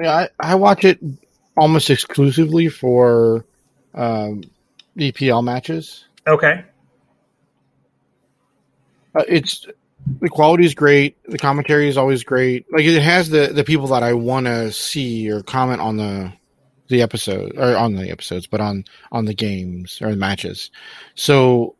Yeah, 0.00 0.12
I, 0.12 0.28
I 0.38 0.54
watch 0.54 0.84
it 0.84 1.00
almost 1.56 1.90
exclusively 1.90 2.68
for 2.68 3.44
um, 3.92 4.44
EPL 4.96 5.42
matches. 5.42 6.04
Okay. 6.28 6.64
Uh, 9.16 9.24
it's 9.26 9.66
the 10.20 10.28
quality 10.28 10.64
is 10.64 10.74
great. 10.74 11.16
The 11.24 11.38
commentary 11.38 11.88
is 11.88 11.96
always 11.96 12.22
great. 12.22 12.66
Like 12.70 12.84
it 12.84 13.02
has 13.02 13.30
the 13.30 13.48
the 13.48 13.64
people 13.64 13.88
that 13.88 14.04
I 14.04 14.12
want 14.12 14.46
to 14.46 14.70
see 14.70 15.28
or 15.28 15.42
comment 15.42 15.80
on 15.80 15.96
the 15.96 16.32
the 16.88 17.02
episode 17.02 17.56
or 17.56 17.76
on 17.76 17.94
the 17.94 18.10
episodes, 18.10 18.46
but 18.46 18.60
on 18.60 18.84
on 19.10 19.24
the 19.24 19.34
games 19.34 20.00
or 20.02 20.10
the 20.10 20.16
matches. 20.16 20.70
So 21.14 21.76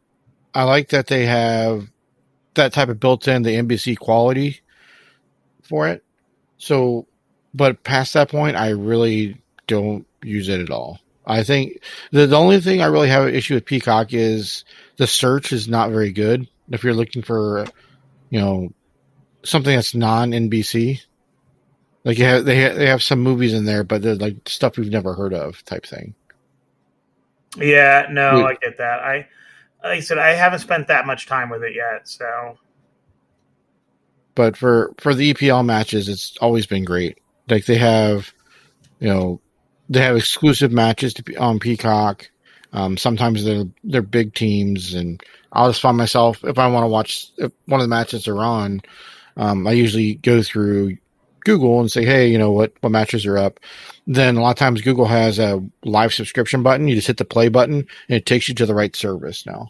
I 0.55 0.65
like 0.65 0.91
that 0.91 1.09
they 1.09 1.27
have 1.27 1.91
that 2.55 2.73
type 2.73 2.89
of 2.89 3.01
built 3.01 3.29
in 3.29 3.43
the 3.43 3.51
NBC 3.51 3.99
quality 3.99 4.61
for 5.63 5.89
it. 5.89 6.05
So, 6.59 7.07
but 7.53 7.83
past 7.83 8.15
that 8.15 8.31
point, 8.31 8.57
I 8.57 8.71
really 8.71 9.41
don't 9.67 10.07
use 10.23 10.49
it 10.49 10.61
at 10.61 10.71
all. 10.71 11.01
I 11.27 11.43
think 11.43 11.81
the, 12.11 12.27
the 12.27 12.37
only 12.37 12.61
thing 12.61 12.81
I 12.81 12.87
really 12.87 13.09
have 13.09 13.27
an 13.27 13.35
issue 13.35 13.55
with 13.55 13.65
Peacock 13.65 14.13
is 14.13 14.65
the 14.97 15.07
search 15.07 15.53
is 15.53 15.69
not 15.69 15.91
very 15.91 16.13
good. 16.13 16.49
If 16.71 16.85
you're 16.85 16.95
looking 16.95 17.23
for, 17.23 17.67
you 18.31 18.41
know, 18.41 18.73
something 19.43 19.75
that's 19.75 19.95
non 19.95 20.31
NBC, 20.31 21.01
like 22.05 22.19
you 22.19 22.25
have, 22.25 22.45
they 22.45 22.57
have, 22.57 22.77
they 22.77 22.87
have 22.87 23.03
some 23.03 23.21
movies 23.21 23.55
in 23.55 23.65
there, 23.65 23.85
but 23.85 24.03
they're 24.03 24.15
like 24.17 24.49
stuff 24.49 24.77
we've 24.77 24.91
never 24.91 25.15
heard 25.15 25.35
of 25.35 25.65
type 25.65 25.87
thing. 25.87 26.15
Yeah, 27.57 28.07
no, 28.11 28.37
Wait. 28.37 28.45
I 28.45 28.55
get 28.55 28.79
that. 28.79 29.01
I, 29.01 29.29
like 29.83 29.99
I 29.99 30.01
said, 30.01 30.19
I 30.19 30.31
haven't 30.31 30.61
spent 30.61 30.89
that 30.89 31.07
much 31.07 31.27
time 31.27 31.51
with 31.51 31.63
it 31.63 31.75
yet. 31.75 32.09
So, 32.09 32.59
But 34.35 34.57
for 34.57 34.93
for 34.99 35.15
the 35.15 35.33
EPL 35.35 35.65
matches, 35.65 36.09
it's 36.09 36.37
always 36.41 36.67
been 36.67 36.85
great. 36.85 37.19
Like 37.49 37.67
they 37.67 37.77
have, 37.77 38.33
you 38.99 39.09
know, 39.09 39.41
they 39.89 40.01
have 40.01 40.17
exclusive 40.17 40.73
matches 40.73 41.15
to, 41.15 41.37
on 41.37 41.59
Peacock. 41.61 42.29
Um, 42.73 42.97
sometimes 42.97 43.45
they're 43.45 43.67
they're 43.85 44.03
big 44.03 44.35
teams, 44.35 44.95
and 44.95 45.23
I'll 45.53 45.69
just 45.71 45.83
find 45.83 45.97
myself 45.97 46.43
if 46.45 46.59
I 46.59 46.67
want 46.69 46.85
to 46.85 46.89
watch 46.89 47.29
if 47.39 47.53
one 47.67 47.81
of 47.81 47.85
the 47.85 47.89
matches 47.89 48.27
are 48.27 48.39
on. 48.43 48.81
Um, 49.37 49.67
I 49.67 49.73
usually 49.73 50.15
go 50.17 50.43
through 50.43 50.97
Google 51.45 51.81
and 51.81 51.91
say, 51.91 52.05
hey, 52.05 52.27
you 52.29 52.39
know 52.39 52.51
what 52.51 52.73
what 52.81 52.91
matches 52.91 53.27
are 53.27 53.39
up. 53.39 53.61
Then 54.07 54.37
a 54.37 54.43
lot 54.43 54.51
of 54.51 54.57
times 54.57 54.83
Google 54.83 55.07
has 55.07 55.39
a 55.39 55.63
live 55.85 56.13
subscription 56.13 56.63
button. 56.63 56.89
You 56.89 56.95
just 56.95 57.07
hit 57.07 57.17
the 57.17 57.25
play 57.25 57.49
button, 57.49 57.77
and 57.77 58.17
it 58.17 58.27
takes 58.27 58.49
you 58.49 58.55
to 58.57 58.67
the 58.67 58.75
right 58.75 58.95
service 58.95 59.47
now, 59.47 59.69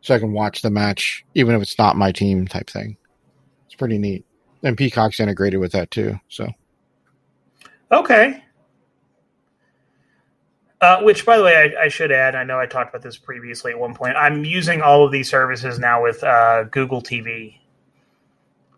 so 0.00 0.14
I 0.14 0.18
can 0.18 0.32
watch 0.32 0.62
the 0.62 0.70
match 0.70 1.24
even 1.34 1.54
if 1.54 1.62
it's 1.62 1.78
not 1.78 1.96
my 1.96 2.12
team 2.12 2.46
type 2.46 2.68
thing. 2.68 2.96
It's 3.66 3.74
pretty 3.74 3.98
neat, 3.98 4.24
and 4.62 4.76
Peacock's 4.76 5.20
integrated 5.20 5.60
with 5.60 5.72
that 5.72 5.90
too. 5.90 6.18
So 6.28 6.48
okay. 7.90 8.42
Uh, 10.80 11.00
which, 11.00 11.24
by 11.24 11.38
the 11.38 11.42
way, 11.42 11.56
I, 11.56 11.84
I 11.84 11.88
should 11.88 12.12
add, 12.12 12.34
I 12.34 12.44
know 12.44 12.60
I 12.60 12.66
talked 12.66 12.90
about 12.90 13.00
this 13.00 13.16
previously 13.16 13.72
at 13.72 13.78
one 13.78 13.94
point. 13.94 14.16
I'm 14.16 14.44
using 14.44 14.82
all 14.82 15.02
of 15.02 15.12
these 15.12 15.30
services 15.30 15.78
now 15.78 16.02
with 16.02 16.22
uh, 16.22 16.64
Google 16.64 17.00
TV. 17.00 17.54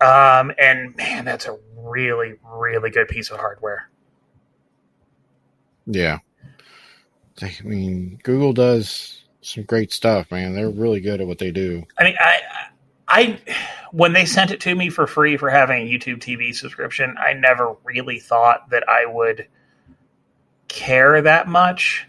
Um, 0.01 0.53
and 0.59 0.95
man, 0.97 1.25
that's 1.25 1.47
a 1.47 1.59
really, 1.79 2.35
really 2.45 2.91
good 2.91 3.09
piece 3.09 3.31
of 3.31 3.39
hardware. 3.39 3.89
yeah, 5.87 6.19
I 7.41 7.53
mean 7.63 8.19
Google 8.23 8.53
does 8.53 9.25
some 9.41 9.65
great 9.65 9.93
stuff, 9.93 10.31
man. 10.31 10.55
They're 10.55 10.71
really 10.71 11.01
good 11.01 11.21
at 11.21 11.27
what 11.27 11.39
they 11.39 11.53
do. 11.53 11.85
I 11.99 12.05
mean, 12.05 12.17
I, 12.19 12.41
I, 13.09 13.39
when 13.93 14.13
they 14.13 14.25
sent 14.25 14.51
it 14.51 14.61
to 14.63 14.75
me 14.75 14.91
for 14.91 15.07
free 15.07 15.37
for 15.37 15.49
having 15.49 15.87
a 15.87 15.91
YouTube 15.91 16.19
TV 16.19 16.55
subscription, 16.55 17.15
I 17.19 17.33
never 17.33 17.77
really 17.85 18.19
thought 18.19 18.69
that 18.71 18.89
I 18.89 19.07
would 19.07 19.47
care 20.67 21.23
that 21.23 21.47
much. 21.47 22.07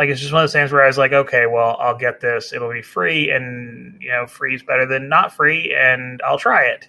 Like 0.00 0.08
it's 0.08 0.18
just 0.18 0.32
one 0.32 0.42
of 0.42 0.44
those 0.44 0.54
things 0.54 0.72
where 0.72 0.82
I 0.82 0.86
was 0.86 0.96
like, 0.96 1.12
okay, 1.12 1.44
well, 1.44 1.76
I'll 1.78 1.94
get 1.94 2.22
this. 2.22 2.54
It'll 2.54 2.72
be 2.72 2.80
free, 2.80 3.30
and 3.30 4.00
you 4.00 4.08
know, 4.08 4.26
free 4.26 4.54
is 4.54 4.62
better 4.62 4.86
than 4.86 5.10
not 5.10 5.30
free, 5.30 5.76
and 5.78 6.22
I'll 6.26 6.38
try 6.38 6.68
it. 6.68 6.88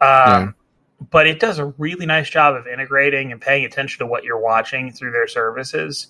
Um, 0.00 0.54
But 1.10 1.26
it 1.26 1.40
does 1.40 1.58
a 1.58 1.66
really 1.76 2.06
nice 2.06 2.30
job 2.30 2.54
of 2.54 2.68
integrating 2.68 3.32
and 3.32 3.40
paying 3.40 3.64
attention 3.64 3.98
to 3.98 4.06
what 4.06 4.22
you're 4.22 4.38
watching 4.38 4.92
through 4.92 5.10
their 5.10 5.26
services. 5.26 6.06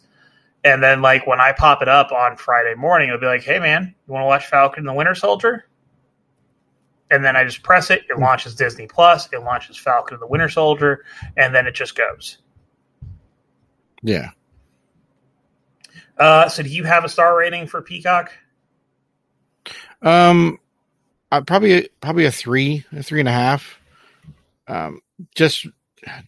And 0.62 0.83
then, 0.83 1.01
like 1.01 1.27
when 1.27 1.40
I 1.40 1.53
pop 1.53 1.81
it 1.81 1.88
up 1.88 2.12
on 2.12 2.37
Friday 2.37 2.75
morning, 2.75 3.09
it'll 3.09 3.19
be 3.19 3.25
like, 3.25 3.43
"Hey, 3.43 3.59
man, 3.59 3.95
you 4.07 4.12
want 4.12 4.25
to 4.25 4.27
watch 4.27 4.45
Falcon 4.47 4.81
and 4.81 4.88
the 4.88 4.93
Winter 4.93 5.14
Soldier?" 5.14 5.64
And 7.11 7.25
then 7.25 7.35
I 7.35 7.45
just 7.45 7.62
press 7.62 7.88
it. 7.88 8.03
It 8.11 8.19
launches 8.19 8.55
Disney 8.55 8.87
Plus. 8.88 9.33
It 9.33 9.43
launches 9.43 9.79
Falcon 9.79 10.17
and 10.17 10.23
the 10.23 10.27
Winter 10.27 10.51
Soldier, 10.51 11.07
and 11.38 11.55
then 11.55 11.67
it 11.67 11.75
just 11.75 11.97
goes. 11.97 12.43
Yeah, 14.03 14.33
Uh, 16.18 16.48
so, 16.48 16.62
do 16.62 16.68
you 16.68 16.85
have 16.85 17.05
a 17.05 17.09
star 17.09 17.37
rating 17.37 17.66
for 17.66 17.83
Peacock? 17.83 18.33
um, 20.03 20.59
I 21.33 21.40
probably 21.40 21.88
probably 22.00 22.27
a 22.27 22.31
three, 22.31 22.85
a 22.92 23.03
three 23.03 23.20
and 23.20 23.29
a 23.29 23.33
half. 23.33 23.79
Um, 24.68 25.00
just 25.35 25.66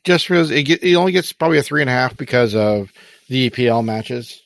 just 0.05 0.29
because 0.29 0.51
it 0.51 0.63
get, 0.65 0.83
it 0.83 0.95
only 0.95 1.13
gets 1.13 1.33
probably 1.33 1.59
a 1.59 1.63
three 1.63 1.81
and 1.83 1.91
a 1.91 1.93
half 1.93 2.17
because 2.17 2.55
of 2.55 2.93
the 3.29 3.51
EPL 3.51 3.85
matches. 3.85 4.43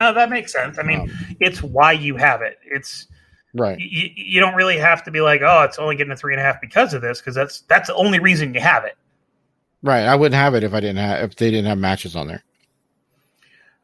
No, 0.00 0.12
that 0.12 0.30
makes 0.30 0.52
sense. 0.52 0.78
I 0.78 0.82
mean, 0.82 1.00
Um, 1.00 1.36
it's 1.40 1.62
why 1.62 1.92
you 1.92 2.16
have 2.16 2.42
it. 2.42 2.58
It's 2.64 3.06
right. 3.54 3.78
you, 3.78 4.10
you 4.14 4.40
don't 4.40 4.54
really 4.54 4.76
have 4.76 5.02
to 5.04 5.10
be 5.10 5.20
like, 5.22 5.40
oh, 5.42 5.62
it's 5.62 5.78
only 5.78 5.96
getting 5.96 6.12
a 6.12 6.16
three 6.16 6.34
and 6.34 6.40
a 6.40 6.44
half 6.44 6.60
because 6.60 6.92
of 6.94 7.00
this, 7.02 7.20
because 7.20 7.34
that's 7.34 7.62
that's 7.62 7.88
the 7.88 7.94
only 7.94 8.18
reason 8.18 8.52
you 8.54 8.60
have 8.60 8.84
it. 8.84 8.96
Right. 9.82 10.04
I 10.04 10.14
wouldn't 10.14 10.34
have 10.34 10.54
it 10.54 10.64
if 10.64 10.74
I 10.74 10.80
didn't 10.80 10.98
have 10.98 11.30
if 11.30 11.36
they 11.36 11.50
didn't 11.50 11.66
have 11.66 11.78
matches 11.78 12.14
on 12.14 12.26
there. 12.26 12.44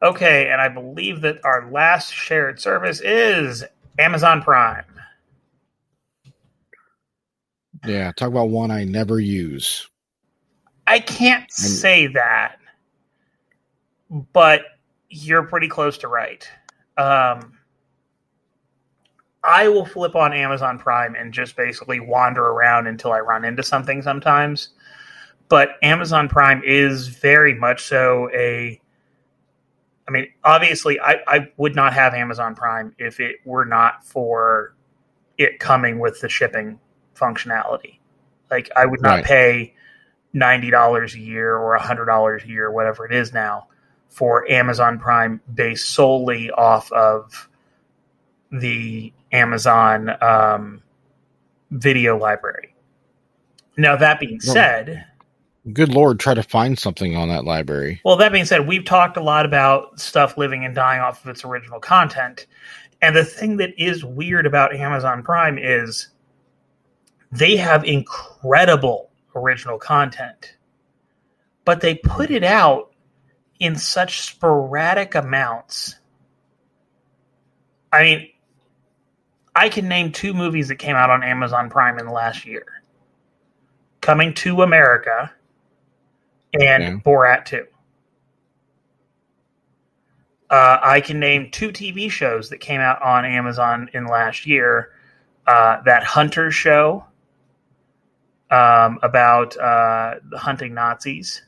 Okay, 0.03 0.51
and 0.51 0.61
I 0.61 0.69
believe 0.69 1.23
that 1.23 1.39
our 1.45 1.71
last 1.71 2.13
shared 2.15 2.61
service 2.61 3.01
is 3.03 3.65
Amazon 3.99 4.43
Prime. 4.43 4.85
Yeah. 7.87 8.13
Talk 8.17 8.29
about 8.29 8.51
one 8.51 8.71
I 8.71 8.85
never 8.85 9.21
use. 9.21 9.89
I 10.87 11.01
can't 11.01 11.51
say 11.53 12.09
that, 12.09 12.57
but 14.33 14.63
you're 15.11 15.45
pretty 15.45 15.69
close 15.69 15.99
to 15.99 16.09
right. 16.09 16.49
Um, 16.99 17.59
I 19.45 19.69
will 19.69 19.87
flip 19.87 20.17
on 20.17 20.33
Amazon 20.35 20.79
Prime 20.79 21.15
and 21.17 21.33
just 21.35 21.57
basically 21.57 22.01
wander 22.01 22.45
around 22.45 22.89
until 22.89 23.13
I 23.13 23.21
run 23.21 23.45
into 23.45 23.63
something 23.65 24.03
sometimes. 24.03 24.71
but 25.51 25.77
Amazon 25.85 26.29
Prime 26.31 26.63
is 26.67 27.09
very 27.09 27.55
much 27.55 27.85
so 27.85 28.31
a. 28.35 28.82
I 30.09 30.11
mean, 30.11 30.29
obviously, 30.45 30.99
I, 31.01 31.17
I 31.27 31.49
would 31.57 31.77
not 31.77 31.93
have 31.95 32.15
Amazon 32.15 32.55
Prime 32.55 32.95
if 32.99 33.21
it 33.21 33.37
were 33.45 33.65
not 33.65 34.05
for 34.05 34.75
it 35.39 35.59
coming 35.61 35.99
with 35.99 36.21
the 36.21 36.29
shipping 36.29 36.79
functionality. 37.15 37.99
Like, 38.51 38.71
I 38.77 38.85
would 38.87 39.01
not 39.01 39.17
Right. 39.17 39.25
pay 39.25 39.75
ninety 40.33 40.71
dollars 40.71 41.15
a 41.15 41.21
year 41.21 41.57
or 41.57 41.77
hundred 41.77 42.07
dollars 42.07 42.43
a 42.45 42.49
year, 42.49 42.71
whatever 42.71 43.07
it 43.07 43.13
is 43.13 43.33
now, 43.33 43.69
for 44.09 44.51
Amazon 44.51 44.99
Prime 44.99 45.41
based 45.55 45.91
solely 45.91 46.51
off 46.51 46.91
of 46.93 47.49
the 48.51 49.13
Amazon 49.31 50.11
um, 50.21 50.83
video 51.71 52.19
library. 52.19 52.75
Now, 53.79 53.97
that 53.97 54.21
being 54.21 54.41
said, 54.41 55.07
Good 55.73 55.91
lord, 55.91 56.19
try 56.19 56.35
to 56.35 56.43
find 56.43 56.77
something 56.77 57.17
on 57.17 57.29
that 57.29 57.45
library. 57.45 58.01
well, 58.05 58.17
that 58.17 58.33
being 58.33 58.45
said, 58.45 58.67
we've 58.67 58.85
talked 58.85 59.17
a 59.17 59.23
lot 59.23 59.47
about 59.47 60.01
stuff 60.01 60.37
living 60.37 60.65
and 60.65 60.75
dying 60.75 61.01
off 61.01 61.23
of 61.25 61.31
its 61.31 61.45
original 61.45 61.79
content. 61.79 62.47
And 63.01 63.15
the 63.15 63.25
thing 63.25 63.59
that 63.59 63.71
is 63.79 64.05
weird 64.05 64.45
about 64.45 64.75
Amazon 64.75 65.23
Prime 65.23 65.59
is 65.59 66.09
they 67.31 67.57
have 67.57 67.85
incredible 67.85 69.11
original 69.37 69.79
content, 69.79 70.57
but 71.65 71.81
they 71.81 71.95
put 71.95 72.31
it 72.31 72.45
out 72.45 72.93
in 73.61 73.77
such 73.77 74.23
sporadic 74.23 75.15
amounts. 75.15 75.97
I 77.93 78.03
mean, 78.03 78.29
I 79.55 79.69
can 79.69 79.87
name 79.87 80.11
two 80.11 80.35
movies 80.35 80.69
that 80.69 80.77
came 80.77 80.97
out 80.97 81.11
on 81.11 81.23
Amazon 81.23 81.71
Prime 81.71 81.99
in 81.99 82.07
the 82.07 82.13
last 82.13 82.47
year 82.47 82.67
Coming 84.01 84.35
to 84.35 84.63
America 84.63 85.33
and 86.55 86.83
Yeah. 86.83 86.97
Borat 87.05 87.45
2. 87.45 87.67
Uh, 90.51 90.79
I 90.83 91.01
can 91.01 91.19
name 91.19 91.51
two 91.51 91.71
TV 91.71 92.11
shows 92.11 92.51
that 92.51 92.59
came 92.59 92.81
out 92.81 93.01
on 93.01 93.25
Amazon 93.25 93.89
in 93.95 94.07
last 94.07 94.47
year. 94.47 94.91
Uh, 95.47 95.81
that 95.83 96.05
Hunter 96.05 96.51
show 96.51 97.05
um, 98.51 98.99
about 99.03 99.57
uh, 99.57 100.17
hunting 100.35 100.75
Nazis 100.75 101.43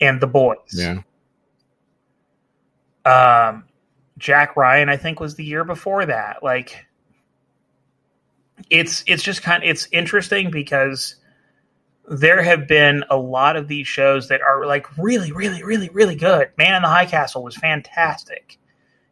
and 0.00 0.20
The 0.20 0.26
Boys. 0.26 0.56
Yeah. 0.72 1.00
Um, 3.06 3.64
Jack 4.18 4.56
Ryan, 4.56 4.88
I 4.88 4.96
think, 4.98 5.18
was 5.18 5.34
the 5.34 5.44
year 5.44 5.64
before 5.64 6.04
that. 6.06 6.42
Like, 6.42 6.86
it's 8.70 9.04
it's 9.06 9.22
just 9.22 9.42
kind 9.42 9.62
of 9.62 9.68
it's 9.68 9.88
interesting 9.90 10.50
because 10.50 11.16
there 12.08 12.42
have 12.42 12.68
been 12.68 13.04
a 13.10 13.16
lot 13.16 13.56
of 13.56 13.68
these 13.68 13.86
shows 13.86 14.28
that 14.28 14.40
are 14.40 14.66
like 14.66 14.96
really, 14.96 15.32
really, 15.32 15.62
really, 15.62 15.88
really 15.90 16.14
good. 16.14 16.50
Man 16.56 16.74
in 16.74 16.82
the 16.82 16.88
High 16.88 17.06
Castle 17.06 17.42
was 17.42 17.56
fantastic, 17.56 18.58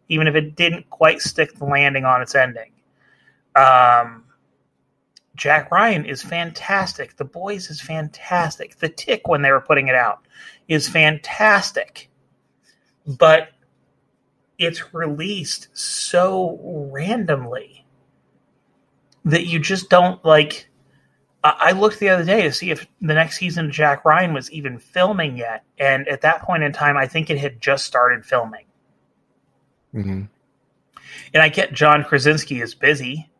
even 0.08 0.26
if 0.26 0.34
it 0.34 0.54
didn't 0.54 0.88
quite 0.90 1.20
stick 1.20 1.54
the 1.54 1.64
landing 1.64 2.04
on 2.04 2.22
its 2.22 2.34
ending. 2.34 2.70
Um, 3.56 4.24
Jack 5.36 5.70
Ryan 5.70 6.04
is 6.04 6.22
fantastic. 6.22 7.16
The 7.16 7.24
Boys 7.24 7.68
is 7.68 7.80
fantastic. 7.80 8.76
The 8.76 8.88
Tick, 8.88 9.26
when 9.26 9.42
they 9.42 9.50
were 9.50 9.60
putting 9.60 9.88
it 9.88 9.94
out, 9.94 10.24
is 10.68 10.88
fantastic. 10.88 12.08
But 13.06 13.48
it's 14.58 14.94
released 14.94 15.68
so 15.72 16.58
randomly 16.92 17.84
that 19.24 19.46
you 19.46 19.58
just 19.58 19.90
don't 19.90 20.24
like. 20.24 20.68
I 21.44 21.72
looked 21.72 21.98
the 21.98 22.08
other 22.08 22.24
day 22.24 22.42
to 22.42 22.52
see 22.52 22.70
if 22.70 22.86
the 23.02 23.12
next 23.14 23.38
season 23.38 23.66
of 23.66 23.70
Jack 23.70 24.04
Ryan 24.06 24.32
was 24.32 24.50
even 24.50 24.78
filming 24.78 25.36
yet, 25.36 25.64
and 25.78 26.08
at 26.08 26.22
that 26.22 26.42
point 26.42 26.62
in 26.62 26.72
time, 26.72 26.96
I 26.96 27.06
think 27.06 27.28
it 27.28 27.38
had 27.38 27.60
just 27.60 27.84
started 27.84 28.24
filming. 28.24 28.64
hmm 29.92 30.22
And 31.34 31.42
I 31.42 31.48
get 31.50 31.74
John 31.74 32.02
Krasinski 32.04 32.62
is 32.62 32.74
busy, 32.74 33.30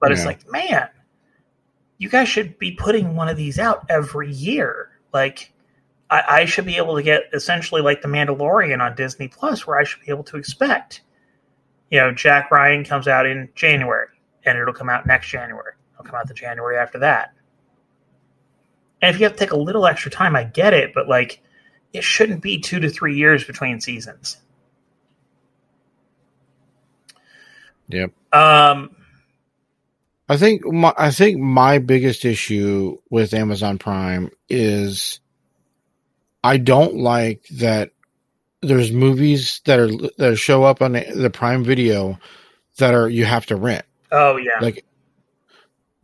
but 0.00 0.10
it's 0.10 0.24
like, 0.26 0.50
man, 0.50 0.88
you 1.98 2.08
guys 2.08 2.28
should 2.28 2.58
be 2.58 2.72
putting 2.72 3.14
one 3.14 3.28
of 3.28 3.36
these 3.36 3.58
out 3.58 3.86
every 3.88 4.32
year. 4.32 4.90
Like, 5.12 5.52
I, 6.10 6.24
I 6.28 6.44
should 6.46 6.64
be 6.66 6.76
able 6.76 6.96
to 6.96 7.02
get 7.02 7.24
essentially 7.32 7.82
like 7.82 8.02
the 8.02 8.08
Mandalorian 8.08 8.80
on 8.80 8.96
Disney 8.96 9.28
Plus, 9.28 9.66
where 9.66 9.78
I 9.78 9.84
should 9.84 10.00
be 10.04 10.10
able 10.10 10.24
to 10.24 10.36
expect, 10.38 11.02
you 11.90 12.00
know, 12.00 12.12
Jack 12.12 12.50
Ryan 12.50 12.84
comes 12.84 13.06
out 13.06 13.26
in 13.26 13.48
January, 13.54 14.08
and 14.44 14.58
it'll 14.58 14.74
come 14.74 14.88
out 14.88 15.06
next 15.06 15.28
January. 15.28 15.74
It'll 16.00 16.10
come 16.10 16.18
out 16.18 16.28
the 16.28 16.34
January 16.34 16.78
after 16.78 17.00
that. 17.00 17.34
And 19.02 19.14
if 19.14 19.20
you 19.20 19.24
have 19.24 19.34
to 19.34 19.38
take 19.38 19.52
a 19.52 19.56
little 19.56 19.86
extra 19.86 20.10
time, 20.10 20.34
I 20.34 20.44
get 20.44 20.74
it, 20.74 20.92
but 20.94 21.08
like, 21.08 21.42
it 21.92 22.04
shouldn't 22.04 22.42
be 22.42 22.58
two 22.58 22.80
to 22.80 22.88
three 22.88 23.16
years 23.16 23.44
between 23.44 23.80
seasons. 23.80 24.38
Yep. 27.88 28.12
Um, 28.32 28.96
I 30.28 30.36
think 30.36 30.64
my 30.64 30.94
I 30.96 31.10
think 31.10 31.40
my 31.40 31.78
biggest 31.78 32.24
issue 32.24 32.98
with 33.10 33.34
Amazon 33.34 33.78
Prime 33.78 34.30
is 34.48 35.18
I 36.44 36.58
don't 36.58 36.94
like 36.94 37.48
that 37.56 37.90
there's 38.60 38.92
movies 38.92 39.60
that 39.64 39.80
are 39.80 39.90
that 40.18 40.36
show 40.36 40.62
up 40.62 40.82
on 40.82 40.92
the, 40.92 41.04
the 41.16 41.30
Prime 41.30 41.64
Video 41.64 42.16
that 42.76 42.94
are 42.94 43.08
you 43.08 43.24
have 43.24 43.46
to 43.46 43.56
rent. 43.56 43.84
oh 44.12 44.36
yeah. 44.36 44.60
Like 44.60 44.84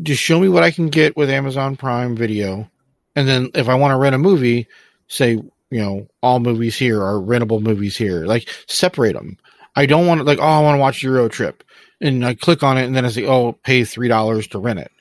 just 0.02 0.22
show 0.22 0.38
me 0.38 0.48
what 0.48 0.62
I 0.62 0.70
can 0.70 0.88
get 0.88 1.16
with 1.16 1.30
Amazon 1.30 1.76
Prime 1.76 2.16
Video 2.16 2.70
and 3.16 3.26
then 3.26 3.50
if 3.54 3.68
I 3.68 3.74
want 3.74 3.92
to 3.92 3.96
rent 3.96 4.14
a 4.14 4.18
movie, 4.18 4.68
say, 5.08 5.30
you 5.32 5.50
know, 5.70 6.06
all 6.22 6.38
movies 6.38 6.76
here 6.76 7.02
are 7.02 7.14
rentable 7.14 7.60
movies 7.60 7.96
here. 7.96 8.26
Like 8.26 8.48
separate 8.68 9.14
them. 9.14 9.38
I 9.74 9.86
don't 9.86 10.06
want 10.06 10.20
to 10.20 10.24
like 10.24 10.38
oh 10.38 10.42
I 10.42 10.60
want 10.60 10.76
to 10.76 10.80
watch 10.80 11.02
Euro 11.02 11.28
Trip 11.28 11.64
and 12.00 12.24
I 12.24 12.34
click 12.34 12.62
on 12.62 12.78
it 12.78 12.84
and 12.84 12.94
then 12.94 13.04
I 13.04 13.08
say 13.08 13.26
oh 13.26 13.52
pay 13.52 13.84
three 13.84 14.08
dollars 14.08 14.46
to 14.48 14.58
rent 14.58 14.78
it. 14.78 14.92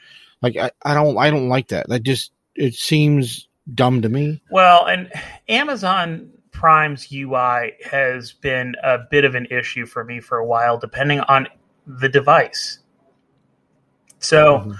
Like 0.42 0.58
I, 0.58 0.72
I 0.84 0.94
don't 0.94 1.18
I 1.18 1.30
don't 1.30 1.50
like 1.50 1.68
that. 1.68 1.90
That 1.90 2.04
just 2.04 2.32
it 2.56 2.74
seems 2.74 3.48
dumb 3.74 4.02
to 4.02 4.10
me. 4.10 4.42
Well, 4.50 4.86
and 4.86 5.12
Amazon 5.50 6.32
Prime's 6.52 7.12
UI 7.12 7.74
has 7.92 8.32
been 8.32 8.76
a 8.82 9.00
bit 9.12 9.26
of 9.26 9.36
an 9.36 9.48
issue 9.52 9.86
for 9.86 10.06
me 10.06 10.22
for 10.22 10.38
a 10.38 10.46
while, 10.46 10.78
depending 10.78 11.20
on 11.20 11.48
the 11.86 12.08
device. 12.08 12.80
So 14.26 14.60
Mhm. 14.60 14.80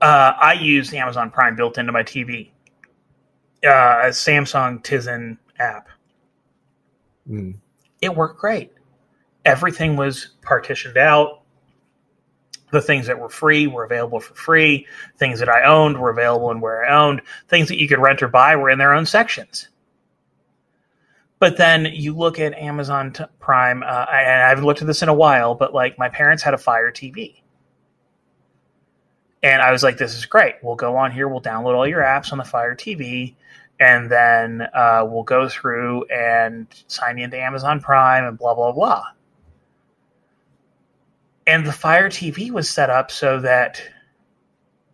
uh, 0.00 0.32
I 0.40 0.54
use 0.54 0.92
Amazon 0.92 1.30
Prime 1.30 1.54
built 1.54 1.78
into 1.78 1.92
my 1.92 2.02
TV, 2.02 2.52
uh, 3.64 4.00
a 4.04 4.08
Samsung 4.08 4.82
Tizen 4.82 5.38
app. 5.58 5.88
Mm. 7.30 7.56
It 8.00 8.14
worked 8.14 8.40
great. 8.40 8.72
Everything 9.44 9.96
was 9.96 10.34
partitioned 10.42 10.96
out. 10.96 11.42
The 12.72 12.82
things 12.82 13.06
that 13.06 13.18
were 13.18 13.28
free 13.28 13.68
were 13.68 13.84
available 13.84 14.18
for 14.18 14.34
free. 14.34 14.86
Things 15.16 15.38
that 15.38 15.48
I 15.48 15.62
owned 15.62 15.98
were 15.98 16.10
available 16.10 16.50
in 16.50 16.60
where 16.60 16.84
I 16.84 16.92
owned. 16.92 17.22
Things 17.48 17.68
that 17.68 17.78
you 17.78 17.86
could 17.86 18.00
rent 18.00 18.22
or 18.22 18.28
buy 18.28 18.56
were 18.56 18.70
in 18.70 18.78
their 18.78 18.92
own 18.92 19.06
sections. 19.06 19.68
But 21.38 21.56
then 21.56 21.84
you 21.84 22.16
look 22.16 22.40
at 22.40 22.54
Amazon 22.54 23.14
Prime, 23.38 23.82
uh, 23.84 24.06
I- 24.08 24.22
and 24.22 24.42
I 24.42 24.48
haven't 24.48 24.64
looked 24.64 24.80
at 24.80 24.86
this 24.88 25.02
in 25.02 25.08
a 25.08 25.14
while, 25.14 25.54
but 25.54 25.72
like 25.72 25.98
my 25.98 26.08
parents 26.08 26.42
had 26.42 26.54
a 26.54 26.58
Fire 26.58 26.90
TV. 26.90 27.42
And 29.46 29.62
I 29.62 29.70
was 29.70 29.84
like, 29.84 29.96
this 29.96 30.16
is 30.16 30.26
great. 30.26 30.56
We'll 30.60 30.74
go 30.74 30.96
on 30.96 31.12
here, 31.12 31.28
we'll 31.28 31.40
download 31.40 31.76
all 31.76 31.86
your 31.86 32.02
apps 32.02 32.32
on 32.32 32.38
the 32.38 32.44
Fire 32.44 32.74
TV, 32.74 33.36
and 33.78 34.10
then 34.10 34.66
uh, 34.74 35.06
we'll 35.08 35.22
go 35.22 35.48
through 35.48 36.02
and 36.06 36.66
sign 36.88 37.20
into 37.20 37.38
Amazon 37.38 37.78
Prime 37.78 38.24
and 38.24 38.36
blah, 38.36 38.56
blah, 38.56 38.72
blah. 38.72 39.04
And 41.46 41.64
the 41.64 41.72
Fire 41.72 42.08
TV 42.08 42.50
was 42.50 42.68
set 42.68 42.90
up 42.90 43.12
so 43.12 43.38
that 43.38 43.80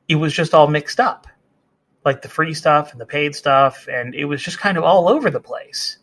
it 0.07 0.17
was 0.17 0.35
just 0.35 0.53
all 0.53 0.69
mixed 0.69 1.01
up 1.01 1.27
like 2.05 2.21
the 2.21 2.29
free 2.29 2.53
stuff 2.53 2.93
and 2.93 3.01
the 3.01 3.07
paid 3.07 3.35
stuff. 3.35 3.88
And 3.91 4.15
it 4.15 4.27
was 4.27 4.43
just 4.43 4.59
kind 4.59 4.77
of 4.77 4.85
all 4.85 5.09
over 5.09 5.31
the 5.31 5.41
place. 5.41 5.97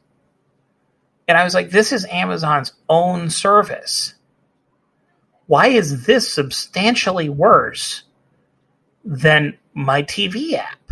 And 1.28 1.38
I 1.38 1.44
was 1.44 1.54
like, 1.54 1.70
this 1.70 1.92
is 1.94 2.04
Amazon's 2.10 2.74
own 2.90 3.30
service. 3.30 4.16
Why 5.46 5.68
is 5.68 6.08
this 6.08 6.34
substantially 6.34 7.30
worse 7.30 8.06
than 9.10 9.58
my 9.74 10.04
TV 10.04 10.54
app? 10.54 10.92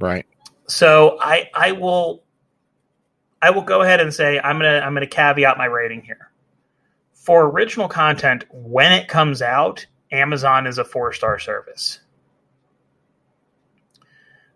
Right. 0.00 0.26
So 0.66 1.18
I 1.20 1.50
I 1.54 1.72
will 1.72 2.24
I 3.42 3.50
will 3.50 3.62
go 3.62 3.82
ahead 3.82 4.00
and 4.00 4.12
say 4.12 4.40
I'm 4.40 4.56
gonna 4.58 4.80
I'm 4.80 4.94
gonna 4.94 5.06
caveat 5.06 5.58
my 5.58 5.66
rating 5.66 6.02
here. 6.02 6.30
For 7.12 7.44
original 7.50 7.88
content, 7.88 8.44
when 8.50 8.92
it 8.92 9.06
comes 9.06 9.42
out, 9.42 9.86
Amazon 10.10 10.66
is 10.66 10.78
a 10.78 10.84
four 10.84 11.12
star 11.12 11.38
service. 11.38 12.00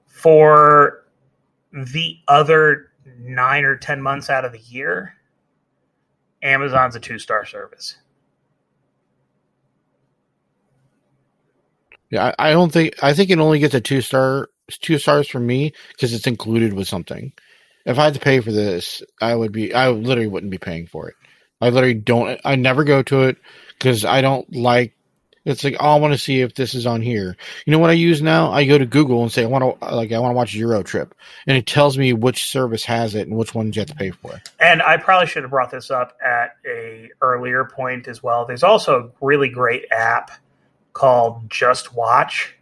For 0.07 1.05
the 1.73 2.19
other 2.27 2.93
nine 3.19 3.65
or 3.65 3.77
ten 3.77 4.01
months 4.01 4.31
out 4.31 4.47
of 4.47 4.53
the 4.53 4.59
year, 4.59 5.15
Amazon's 6.43 6.97
a 6.97 7.01
two 7.01 7.19
star 7.19 7.45
service. 7.45 7.99
Yeah, 12.11 12.33
I, 12.39 12.51
I 12.51 12.53
don't 12.53 12.73
think 12.73 13.03
I 13.03 13.15
think 13.15 13.31
it 13.31 13.39
only 13.39 13.59
gets 13.59 13.75
a 13.75 13.81
two 13.81 14.01
star 14.01 14.49
two 14.71 14.99
stars 14.99 15.29
from 15.29 15.47
me 15.47 15.73
because 15.93 16.13
it's 16.13 16.27
included 16.27 16.73
with 16.73 16.89
something. 16.89 17.33
If 17.85 17.99
I 17.99 18.05
had 18.05 18.15
to 18.15 18.21
pay 18.21 18.41
for 18.41 18.53
this, 18.53 19.03
I 19.21 19.35
would 19.35 19.53
be 19.53 19.73
I 19.75 19.91
literally 19.91 20.29
wouldn't 20.29 20.51
be 20.51 20.59
paying 20.59 20.87
for 20.87 21.09
it. 21.09 21.15
I 21.61 21.71
literally 21.71 21.95
don't. 21.95 22.41
I 22.45 22.57
never 22.57 22.85
go 22.85 23.03
to 23.05 23.25
it 23.25 23.39
because 23.79 24.05
I 24.05 24.21
don't 24.21 24.55
like. 24.55 24.93
It's 25.45 25.63
like 25.63 25.77
oh, 25.79 25.91
I 25.91 25.97
want 25.97 26.13
to 26.13 26.19
see 26.19 26.41
if 26.41 26.55
this 26.55 26.75
is 26.75 26.87
on 26.87 27.01
here. 27.01 27.37
You 27.65 27.71
know 27.71 27.79
what 27.79 27.91
I 27.91 27.95
use 27.95 28.21
now? 28.21 28.51
I 28.51 28.65
go 28.65 28.79
to 28.79 28.87
Google 28.87 29.23
and 29.23 29.31
say 29.31 29.45
I 29.45 29.47
want 29.47 29.81
to 29.81 29.95
like 29.95 30.11
I 30.11 30.19
want 30.19 30.33
to 30.33 30.37
watch 30.37 30.55
Euro 30.55 30.83
Trip, 30.83 31.15
and 31.47 31.57
it 31.57 31.67
tells 31.67 31.97
me 31.97 32.13
which 32.13 32.51
service 32.51 32.85
has 32.85 33.15
it 33.15 33.29
and 33.29 33.37
which 33.37 33.55
ones 33.55 33.77
you 33.77 33.81
have 33.81 33.89
to 33.89 33.95
pay 33.95 34.11
for. 34.11 34.43
And 34.59 34.83
I 34.83 34.97
probably 34.97 35.29
should 35.29 35.45
have 35.45 35.51
brought 35.51 35.71
this 35.71 35.91
up 35.91 36.17
at 36.25 36.57
a 36.67 37.11
earlier 37.23 37.65
point 37.65 38.09
as 38.09 38.25
well. 38.25 38.45
There's 38.45 38.65
also 38.65 38.99
a 38.99 39.25
really 39.25 39.49
great 39.49 39.85
app 39.93 40.33
called 40.97 41.51
Just 41.51 41.95
Watch. 41.95 42.57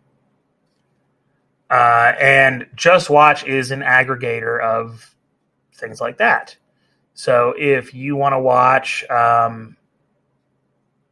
Uh, 1.70 2.12
and 2.20 2.66
Just 2.75 3.09
Watch 3.09 3.44
is 3.44 3.70
an 3.70 3.81
aggregator 3.81 4.61
of 4.61 5.14
things 5.75 6.01
like 6.01 6.18
that. 6.18 6.57
So 7.14 7.55
if 7.57 7.94
you 7.94 8.16
want 8.16 8.33
to 8.33 8.40
watch, 8.40 9.09
um, 9.09 9.77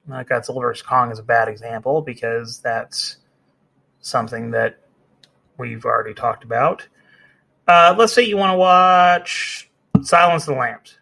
like 0.09 0.29
Godzilla 0.29 0.61
vs. 0.61 0.83
Kong 0.83 1.13
is 1.13 1.21
a 1.21 1.23
bad 1.23 1.47
example 1.47 2.03
because 2.03 2.61
that's 2.61 3.19
something 4.01 4.51
that 4.51 4.81
we've 5.59 5.85
already 5.85 6.15
talked 6.15 6.43
about. 6.43 6.89
Uh, 7.69 7.95
let's 7.97 8.13
say 8.13 8.23
you 8.23 8.37
want 8.37 8.53
to 8.53 8.59
watch 8.59 9.71
Silence 10.03 10.49
of 10.49 10.55
the 10.55 10.61
Lambs. 10.61 10.99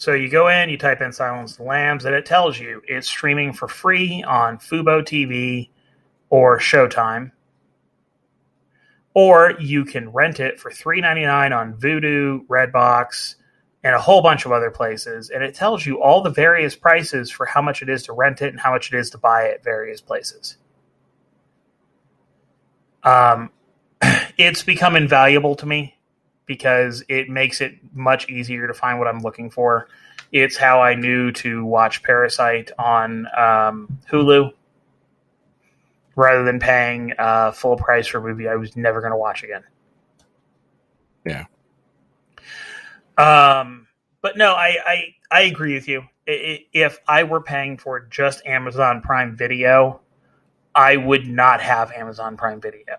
So 0.00 0.14
you 0.14 0.30
go 0.30 0.48
in, 0.48 0.70
you 0.70 0.78
type 0.78 1.02
in 1.02 1.12
Silence 1.12 1.56
the 1.56 1.62
Lambs, 1.62 2.06
and 2.06 2.14
it 2.14 2.24
tells 2.24 2.58
you 2.58 2.80
it's 2.88 3.06
streaming 3.06 3.52
for 3.52 3.68
free 3.68 4.22
on 4.22 4.56
Fubo 4.56 5.02
TV 5.02 5.68
or 6.30 6.58
Showtime. 6.58 7.32
Or 9.12 9.52
you 9.60 9.84
can 9.84 10.08
rent 10.08 10.40
it 10.40 10.58
for 10.58 10.70
$3.99 10.70 11.54
on 11.54 11.74
Vudu, 11.74 12.46
Redbox, 12.46 13.34
and 13.84 13.94
a 13.94 14.00
whole 14.00 14.22
bunch 14.22 14.46
of 14.46 14.52
other 14.52 14.70
places. 14.70 15.28
And 15.28 15.44
it 15.44 15.54
tells 15.54 15.84
you 15.84 16.02
all 16.02 16.22
the 16.22 16.30
various 16.30 16.74
prices 16.74 17.30
for 17.30 17.44
how 17.44 17.60
much 17.60 17.82
it 17.82 17.90
is 17.90 18.04
to 18.04 18.14
rent 18.14 18.40
it 18.40 18.48
and 18.48 18.58
how 18.58 18.70
much 18.70 18.90
it 18.90 18.98
is 18.98 19.10
to 19.10 19.18
buy 19.18 19.42
it 19.42 19.56
at 19.56 19.64
various 19.64 20.00
places. 20.00 20.56
Um, 23.04 23.50
it's 24.38 24.62
become 24.62 24.96
invaluable 24.96 25.56
to 25.56 25.66
me 25.66 25.99
because 26.50 27.04
it 27.08 27.28
makes 27.28 27.60
it 27.60 27.76
much 27.94 28.28
easier 28.28 28.66
to 28.66 28.74
find 28.74 28.98
what 28.98 29.06
I'm 29.06 29.20
looking 29.20 29.50
for. 29.50 29.86
It's 30.32 30.56
how 30.56 30.82
I 30.82 30.96
knew 30.96 31.30
to 31.30 31.64
watch 31.64 32.02
Parasite 32.02 32.72
on 32.76 33.28
um, 33.38 34.00
Hulu 34.10 34.50
rather 36.16 36.42
than 36.42 36.58
paying 36.58 37.12
uh, 37.20 37.52
full 37.52 37.76
price 37.76 38.08
for 38.08 38.18
a 38.18 38.20
movie 38.20 38.48
I 38.48 38.56
was 38.56 38.76
never 38.76 39.00
going 39.00 39.12
to 39.12 39.16
watch 39.16 39.44
again. 39.44 39.62
Yeah. 41.24 41.44
Um, 43.16 43.86
but 44.20 44.36
no, 44.36 44.54
I, 44.54 44.76
I 44.84 45.14
I 45.30 45.40
agree 45.42 45.74
with 45.74 45.86
you. 45.86 46.02
If 46.26 46.98
I 47.06 47.22
were 47.22 47.42
paying 47.42 47.78
for 47.78 48.00
just 48.00 48.44
Amazon 48.44 49.02
Prime 49.02 49.36
Video, 49.36 50.00
I 50.74 50.96
would 50.96 51.28
not 51.28 51.60
have 51.60 51.92
Amazon 51.92 52.36
Prime 52.36 52.60
Video. 52.60 52.96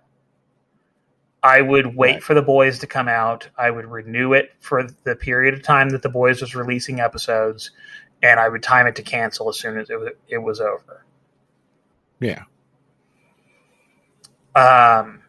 I 1.43 1.61
would 1.61 1.95
wait 1.95 2.13
right. 2.13 2.23
for 2.23 2.33
the 2.33 2.41
boys 2.41 2.79
to 2.79 2.87
come 2.87 3.07
out. 3.07 3.49
I 3.57 3.71
would 3.71 3.85
renew 3.85 4.33
it 4.33 4.53
for 4.59 4.87
the 5.03 5.15
period 5.15 5.53
of 5.53 5.63
time 5.63 5.89
that 5.89 6.03
the 6.03 6.09
boys 6.09 6.41
was 6.41 6.53
releasing 6.53 6.99
episodes, 6.99 7.71
and 8.21 8.39
I 8.39 8.47
would 8.47 8.61
time 8.61 8.87
it 8.87 8.95
to 8.97 9.01
cancel 9.01 9.49
as 9.49 9.57
soon 9.57 9.79
as 9.79 9.89
it 9.89 9.99
was, 9.99 10.09
it 10.27 10.37
was 10.37 10.61
over. 10.61 11.05
Yeah. 12.19 12.43
Um, 14.55 15.23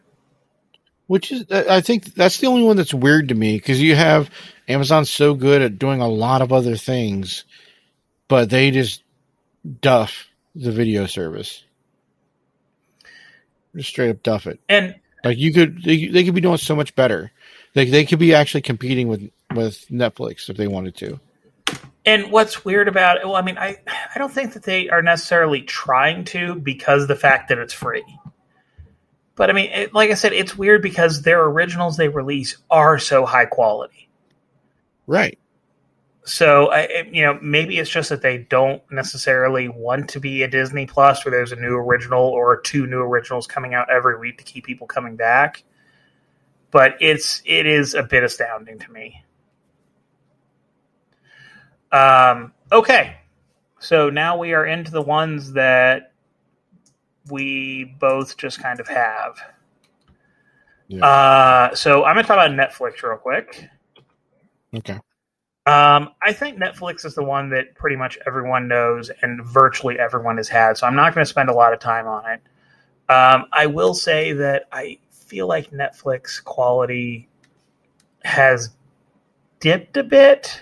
which 1.07 1.31
is 1.31 1.45
I 1.49 1.81
think 1.81 2.13
that's 2.13 2.37
the 2.37 2.47
only 2.47 2.63
one 2.63 2.77
that's 2.77 2.93
weird 2.93 3.29
to 3.29 3.35
me 3.35 3.57
because 3.57 3.81
you 3.81 3.95
have 3.95 4.29
Amazon 4.67 5.05
so 5.05 5.33
good 5.33 5.61
at 5.61 5.79
doing 5.79 6.01
a 6.01 6.07
lot 6.07 6.41
of 6.41 6.53
other 6.53 6.75
things, 6.75 7.45
but 8.27 8.49
they 8.49 8.69
just 8.71 9.03
duff 9.81 10.27
the 10.55 10.71
video 10.71 11.05
service. 11.05 11.63
Just 13.75 13.89
straight 13.89 14.11
up 14.11 14.21
duff 14.21 14.45
it. 14.45 14.59
And 14.69 14.95
like 15.23 15.37
you 15.37 15.53
could, 15.53 15.83
they, 15.83 16.07
they 16.07 16.23
could 16.23 16.35
be 16.35 16.41
doing 16.41 16.57
so 16.57 16.75
much 16.75 16.95
better. 16.95 17.31
They 17.73 17.85
they 17.89 18.05
could 18.05 18.19
be 18.19 18.33
actually 18.33 18.61
competing 18.61 19.07
with 19.07 19.29
with 19.53 19.87
Netflix 19.89 20.49
if 20.49 20.57
they 20.57 20.67
wanted 20.67 20.95
to. 20.97 21.19
And 22.05 22.31
what's 22.31 22.65
weird 22.65 22.87
about 22.87 23.17
it? 23.17 23.25
Well, 23.25 23.35
I 23.35 23.41
mean, 23.41 23.57
I 23.57 23.77
I 23.87 24.19
don't 24.19 24.31
think 24.31 24.53
that 24.53 24.63
they 24.63 24.89
are 24.89 25.01
necessarily 25.01 25.61
trying 25.61 26.25
to 26.25 26.55
because 26.55 27.07
the 27.07 27.15
fact 27.15 27.49
that 27.49 27.57
it's 27.57 27.73
free. 27.73 28.03
But 29.35 29.49
I 29.49 29.53
mean, 29.53 29.71
it, 29.71 29.93
like 29.93 30.11
I 30.11 30.13
said, 30.13 30.33
it's 30.33 30.55
weird 30.55 30.81
because 30.81 31.23
their 31.23 31.43
originals 31.43 31.97
they 31.97 32.09
release 32.09 32.57
are 32.69 32.99
so 32.99 33.25
high 33.25 33.45
quality. 33.45 34.09
Right. 35.07 35.39
So, 36.25 36.71
I, 36.71 37.07
you 37.11 37.23
know, 37.23 37.37
maybe 37.41 37.79
it's 37.79 37.89
just 37.89 38.09
that 38.09 38.21
they 38.21 38.37
don't 38.37 38.81
necessarily 38.89 39.67
want 39.67 40.09
to 40.11 40.21
be 40.21 40.43
a 40.43 40.47
Disney 40.47 40.85
Plus 40.85 41.25
where 41.25 41.31
there's 41.31 41.51
a 41.51 41.57
new 41.57 41.75
original 41.75 42.23
or 42.23 42.61
two 42.61 42.87
new 42.87 43.01
originals 43.01 43.45
coming 43.45 43.73
out 43.73 43.89
every 43.89 44.17
week 44.17 44.37
to 44.37 44.43
keep 44.43 44.65
people 44.65 44.87
coming 44.87 45.17
back. 45.17 45.63
But 46.71 46.95
it's 47.01 47.41
it 47.45 47.65
is 47.65 47.93
a 47.93 48.03
bit 48.03 48.23
astounding 48.23 48.79
to 48.79 48.91
me. 48.91 49.23
Um, 51.91 52.53
okay, 52.71 53.17
so 53.79 54.09
now 54.09 54.37
we 54.37 54.53
are 54.53 54.65
into 54.65 54.91
the 54.91 55.01
ones 55.01 55.53
that 55.53 56.13
we 57.29 57.95
both 57.99 58.37
just 58.37 58.61
kind 58.61 58.79
of 58.79 58.87
have. 58.87 59.37
Yeah. 60.87 61.05
Uh, 61.05 61.75
so 61.75 62.03
I'm 62.05 62.15
going 62.15 62.23
to 62.23 62.27
talk 62.27 62.37
about 62.37 62.51
Netflix 62.51 63.03
real 63.03 63.17
quick. 63.17 63.67
Okay. 64.75 64.99
Um, 65.65 66.09
I 66.21 66.33
think 66.33 66.57
Netflix 66.57 67.05
is 67.05 67.15
the 67.15 67.23
one 67.23 67.49
that 67.51 67.75
pretty 67.75 67.95
much 67.95 68.17
everyone 68.27 68.67
knows 68.67 69.09
and 69.21 69.43
virtually 69.45 69.97
everyone 69.97 70.37
has 70.37 70.49
had. 70.49 70.77
So 70.77 70.85
I'm 70.85 70.95
not 70.95 71.15
going 71.15 71.23
to 71.23 71.29
spend 71.29 71.49
a 71.49 71.53
lot 71.53 71.73
of 71.73 71.79
time 71.79 72.05
on 72.05 72.23
it. 72.31 72.41
Um, 73.09 73.45
I 73.51 73.67
will 73.67 73.93
say 73.93 74.33
that 74.33 74.65
I 74.71 74.99
feel 75.09 75.47
like 75.47 75.71
Netflix 75.71 76.43
quality 76.43 77.29
has 78.23 78.71
dipped 79.59 79.95
a 79.95 80.03
bit. 80.03 80.61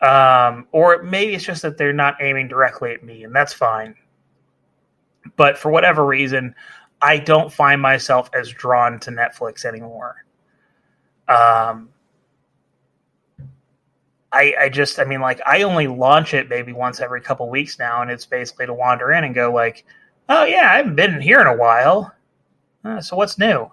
Um, 0.00 0.66
or 0.72 1.02
maybe 1.02 1.34
it's 1.34 1.44
just 1.44 1.62
that 1.62 1.76
they're 1.76 1.92
not 1.92 2.16
aiming 2.22 2.48
directly 2.48 2.92
at 2.92 3.02
me, 3.02 3.24
and 3.24 3.34
that's 3.34 3.52
fine 3.52 3.96
but 5.36 5.58
for 5.58 5.70
whatever 5.70 6.04
reason, 6.04 6.54
I 7.00 7.18
don't 7.18 7.52
find 7.52 7.80
myself 7.80 8.30
as 8.34 8.50
drawn 8.50 8.98
to 9.00 9.10
Netflix 9.10 9.64
anymore. 9.64 10.24
Um, 11.28 11.90
I, 14.32 14.54
I 14.60 14.68
just, 14.68 14.98
I 14.98 15.04
mean, 15.04 15.20
like, 15.20 15.40
I 15.46 15.62
only 15.62 15.86
launch 15.86 16.34
it 16.34 16.48
maybe 16.48 16.72
once 16.72 17.00
every 17.00 17.20
couple 17.20 17.48
weeks 17.48 17.78
now, 17.78 18.02
and 18.02 18.10
it's 18.10 18.26
basically 18.26 18.66
to 18.66 18.74
wander 18.74 19.10
in 19.12 19.24
and 19.24 19.34
go, 19.34 19.52
like, 19.52 19.84
oh, 20.28 20.44
yeah, 20.44 20.70
I 20.70 20.76
haven't 20.76 20.96
been 20.96 21.20
here 21.20 21.40
in 21.40 21.46
a 21.46 21.56
while. 21.56 22.14
Uh, 22.84 23.00
so 23.00 23.16
what's 23.16 23.38
new? 23.38 23.70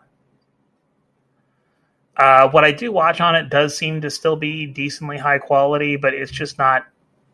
Uh, 2.18 2.50
what 2.50 2.64
I 2.64 2.72
do 2.72 2.92
watch 2.94 3.20
on 3.20 3.36
it 3.36 3.50
does 3.50 3.78
seem 3.78 4.00
to 4.02 4.10
still 4.10 4.38
be 4.38 4.66
decently 4.66 5.18
high 5.18 5.40
quality, 5.40 5.98
but 5.98 6.14
it's 6.14 6.32
just 6.32 6.58
not, 6.58 6.86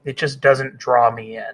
it 0.04 0.18
just 0.18 0.42
doesn't 0.42 0.80
draw 0.80 1.12
me 1.12 1.38
in. 1.38 1.54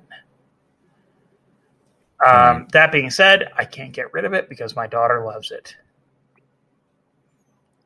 Um, 2.26 2.32
mm. 2.66 2.72
That 2.72 2.94
being 2.94 3.10
said, 3.10 3.52
I 3.58 3.66
can't 3.66 3.92
get 3.92 4.14
rid 4.14 4.24
of 4.24 4.34
it 4.34 4.48
because 4.48 4.76
my 4.76 4.88
daughter 4.88 5.26
loves 5.26 5.52
it. 5.52 5.76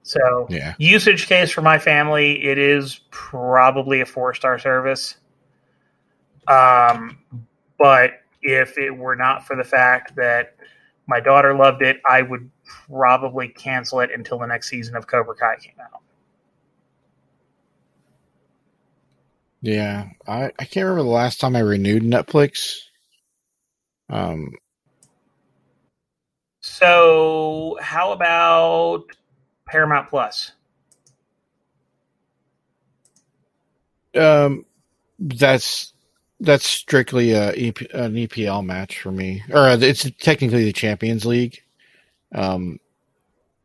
So, 0.03 0.47
yeah. 0.49 0.73
usage 0.77 1.27
case 1.27 1.51
for 1.51 1.61
my 1.61 1.77
family, 1.77 2.43
it 2.43 2.57
is 2.57 3.01
probably 3.11 4.01
a 4.01 4.05
four 4.05 4.33
star 4.33 4.57
service. 4.57 5.15
Um, 6.47 7.19
but 7.77 8.21
if 8.41 8.77
it 8.77 8.91
were 8.91 9.15
not 9.15 9.45
for 9.45 9.55
the 9.55 9.63
fact 9.63 10.15
that 10.15 10.55
my 11.07 11.19
daughter 11.19 11.53
loved 11.53 11.81
it, 11.81 12.01
I 12.07 12.21
would 12.21 12.49
probably 12.89 13.47
cancel 13.47 13.99
it 13.99 14.09
until 14.11 14.39
the 14.39 14.47
next 14.47 14.69
season 14.69 14.95
of 14.95 15.07
Cobra 15.07 15.35
Kai 15.35 15.57
came 15.57 15.75
out. 15.79 16.01
Yeah, 19.61 20.09
I, 20.27 20.51
I 20.57 20.65
can't 20.65 20.85
remember 20.85 21.03
the 21.03 21.09
last 21.09 21.39
time 21.39 21.55
I 21.55 21.59
renewed 21.59 22.01
Netflix. 22.01 22.79
Um, 24.09 24.53
so, 26.61 27.77
how 27.79 28.11
about 28.11 29.05
Paramount 29.71 30.09
Plus? 30.09 30.51
Um, 34.13 34.65
that's 35.17 35.93
that's 36.41 36.67
strictly 36.67 37.31
a 37.31 37.49
an 37.51 38.15
EPL 38.15 38.65
match 38.65 38.99
for 39.01 39.11
me, 39.11 39.43
or 39.49 39.59
uh, 39.59 39.77
it's 39.79 40.09
technically 40.19 40.65
the 40.65 40.73
Champions 40.73 41.25
League. 41.25 41.63
Um, 42.33 42.79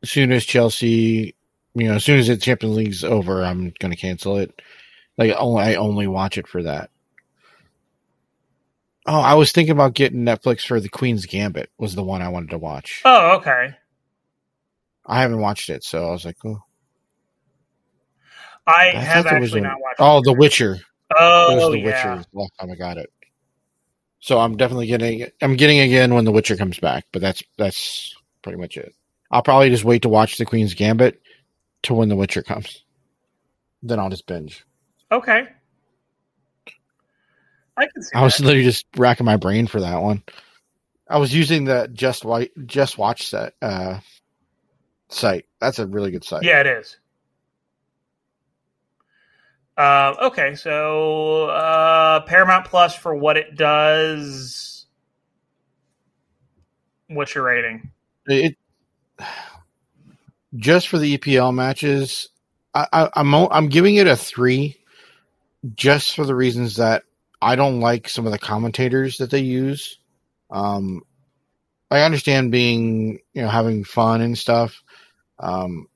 as 0.03 0.11
soon 0.11 0.31
as 0.31 0.45
Chelsea, 0.45 1.35
you 1.75 1.89
know, 1.89 1.95
as 1.95 2.05
soon 2.05 2.21
as 2.21 2.29
the 2.29 2.37
Champions 2.37 2.77
League's 2.77 3.05
over, 3.05 3.45
I'm 3.45 3.73
going 3.81 3.91
to 3.91 3.97
cancel 3.97 4.37
it. 4.37 4.63
Like, 5.19 5.35
only 5.37 5.63
I 5.63 5.75
only 5.75 6.07
watch 6.07 6.39
it 6.39 6.47
for 6.47 6.63
that. 6.63 6.91
Oh, 9.07 9.21
I 9.21 9.35
was 9.35 9.51
thinking 9.53 9.73
about 9.73 9.95
getting 9.95 10.25
Netflix 10.25 10.67
for 10.67 10.79
The 10.81 10.89
Queen's 10.89 11.27
Gambit. 11.27 11.71
Was 11.79 11.95
the 11.95 12.05
one 12.05 12.23
I 12.23 12.29
wanted 12.29 12.51
to 12.51 12.59
watch. 12.59 13.03
Oh, 13.05 13.37
okay. 13.37 13.77
I 15.07 15.21
haven't 15.21 15.41
watched 15.41 15.71
it, 15.71 15.85
so 15.85 16.07
I 16.09 16.11
was 16.11 16.25
like, 16.25 16.37
oh. 16.45 16.59
I, 18.67 18.89
I 18.89 18.95
have 18.97 19.25
thought 19.25 19.31
there 19.31 19.41
was 19.41 19.51
actually 19.51 19.61
a- 19.61 19.65
not 19.65 19.81
watched. 19.81 19.97
Oh, 20.01 20.19
it. 20.19 20.25
The 20.25 20.33
Witcher. 20.33 20.73
It 20.75 20.83
Oh, 21.19 21.55
was 21.55 21.71
The 21.73 21.79
yeah. 21.79 21.85
Witcher 22.17 22.29
last 22.33 22.53
time 22.59 22.71
I 22.71 22.75
got 22.75 22.97
it. 22.99 23.11
So 24.19 24.41
I'm 24.41 24.57
definitely 24.57 24.89
getting. 24.89 25.27
I'm 25.41 25.55
getting 25.57 25.79
again 25.81 26.13
when 26.15 26.25
The 26.25 26.33
Witcher 26.33 26.57
comes 26.57 26.81
back, 26.81 27.05
but 27.13 27.23
that's 27.23 27.43
that's 27.59 28.15
pretty 28.43 28.59
much 28.59 28.77
it. 28.77 28.93
I'll 29.31 29.43
probably 29.43 29.71
just 29.71 29.85
wait 29.85 30.03
to 30.03 30.09
watch 30.09 30.37
The 30.37 30.45
Queen's 30.47 30.75
Gambit 30.75 31.21
to 31.85 31.95
when 31.95 32.09
The 32.09 32.17
Witcher 32.17 32.43
comes. 32.43 32.83
Then 33.85 34.01
I'll 34.01 34.11
just 34.11 34.27
binge. 34.27 34.65
Okay. 35.13 35.47
I 37.77 37.87
can 37.87 38.03
see 38.03 38.11
I 38.15 38.23
was 38.23 38.37
that. 38.39 38.45
literally 38.45 38.65
just 38.65 38.87
racking 38.97 39.27
my 39.27 39.37
brain 39.37 39.67
for 39.69 39.81
that 39.81 40.03
one. 40.03 40.23
I 41.09 41.19
was 41.19 41.33
using 41.33 41.65
the 41.65 41.89
Just 41.93 42.25
White 42.25 42.51
Just 42.67 42.99
Watch 42.99 43.29
set 43.29 43.53
uh, 43.63 44.01
site. 45.09 45.47
That's 45.61 45.79
a 45.79 45.87
really 45.87 46.11
good 46.11 46.25
site. 46.25 46.43
Yeah, 46.43 46.61
it 46.61 46.67
is. 46.67 46.97
Uh, 49.77 50.15
okay, 50.23 50.55
so 50.55 51.49
uh, 51.51 52.21
Paramount 52.21 52.65
Plus 52.65 52.95
for 52.95 53.15
what 53.15 53.37
it 53.37 53.57
does. 53.57 54.87
What's 57.09 57.35
your 57.35 57.45
rating? 57.45 57.91
It 58.27 58.57
just 60.57 60.89
for 60.89 60.99
the 60.99 61.19
EPL 61.19 61.55
matches, 61.55 62.31
I, 62.75 62.87
I, 62.93 63.09
I'm 63.15 63.35
I'm 63.35 63.69
giving 63.69 63.97
it 63.97 64.07
a 64.07 64.17
three, 64.17 64.79
just 65.75 66.17
for 66.17 66.25
the 66.25 66.35
reasons 66.35 66.77
that 66.77 67.05
I 67.41 67.55
don't 67.55 67.81
like 67.81 68.09
some 68.09 68.27
of 68.27 68.33
the 68.33 68.39
commentators 68.39 69.19
that 69.19 69.31
they 69.31 69.41
use. 69.41 69.99
Um, 70.51 71.03
I 71.91 72.03
understand 72.03 72.51
being 72.51 73.21
you 73.33 73.43
know 73.43 73.49
having 73.49 73.85
fun 73.85 74.21
and 74.21 74.37
stuff. 74.37 74.83
Um, 75.39 75.89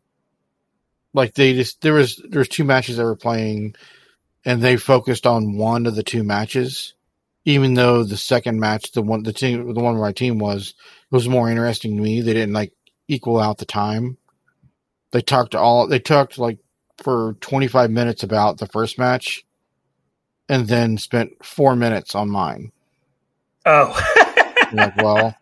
like 1.12 1.34
they 1.34 1.54
just 1.54 1.80
there 1.80 1.94
was 1.94 2.22
there 2.28 2.40
was 2.40 2.48
two 2.48 2.64
matches 2.64 2.96
they 2.96 3.04
were 3.04 3.16
playing, 3.16 3.74
and 4.44 4.62
they 4.62 4.76
focused 4.76 5.26
on 5.26 5.56
one 5.56 5.86
of 5.86 5.94
the 5.96 6.02
two 6.02 6.22
matches, 6.22 6.94
even 7.44 7.74
though 7.74 8.04
the 8.04 8.16
second 8.16 8.60
match, 8.60 8.92
the 8.92 9.02
one 9.02 9.22
the 9.22 9.32
team 9.32 9.74
the 9.74 9.80
one 9.80 9.94
where 9.94 10.08
my 10.08 10.12
team 10.12 10.38
was 10.38 10.74
was 11.10 11.28
more 11.28 11.50
interesting 11.50 11.96
to 11.96 12.02
me. 12.02 12.20
They 12.20 12.34
didn't 12.34 12.54
like 12.54 12.72
equal 13.08 13.40
out 13.40 13.58
the 13.58 13.64
time. 13.64 14.18
They 15.10 15.20
talked 15.20 15.54
all 15.54 15.88
they 15.88 15.98
talked 15.98 16.38
like 16.38 16.58
for 17.02 17.34
25 17.40 17.90
minutes 17.90 18.22
about 18.22 18.58
the 18.58 18.66
first 18.66 18.98
match 18.98 19.44
and 20.48 20.68
then 20.68 20.98
spent 20.98 21.44
4 21.44 21.74
minutes 21.74 22.14
on 22.14 22.28
mine. 22.28 22.72
Oh, 23.64 23.98
like, 24.72 24.96
well, 24.96 25.34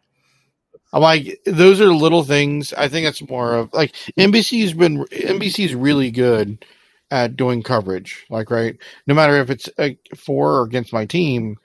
I'm 0.92 1.02
like 1.02 1.40
those 1.44 1.80
are 1.80 1.92
little 1.92 2.24
things. 2.24 2.72
I 2.72 2.88
think 2.88 3.06
it's 3.06 3.28
more 3.28 3.54
of 3.54 3.72
like 3.72 3.92
NBC's 4.18 4.74
been 4.74 5.04
NBC's 5.06 5.74
really 5.74 6.10
good 6.10 6.64
at 7.10 7.36
doing 7.36 7.62
coverage. 7.62 8.26
Like 8.30 8.50
right, 8.50 8.76
no 9.06 9.14
matter 9.14 9.36
if 9.38 9.50
it's 9.50 9.68
for 10.16 10.60
or 10.60 10.62
against 10.62 10.92
my 10.92 11.06
team, 11.06 11.58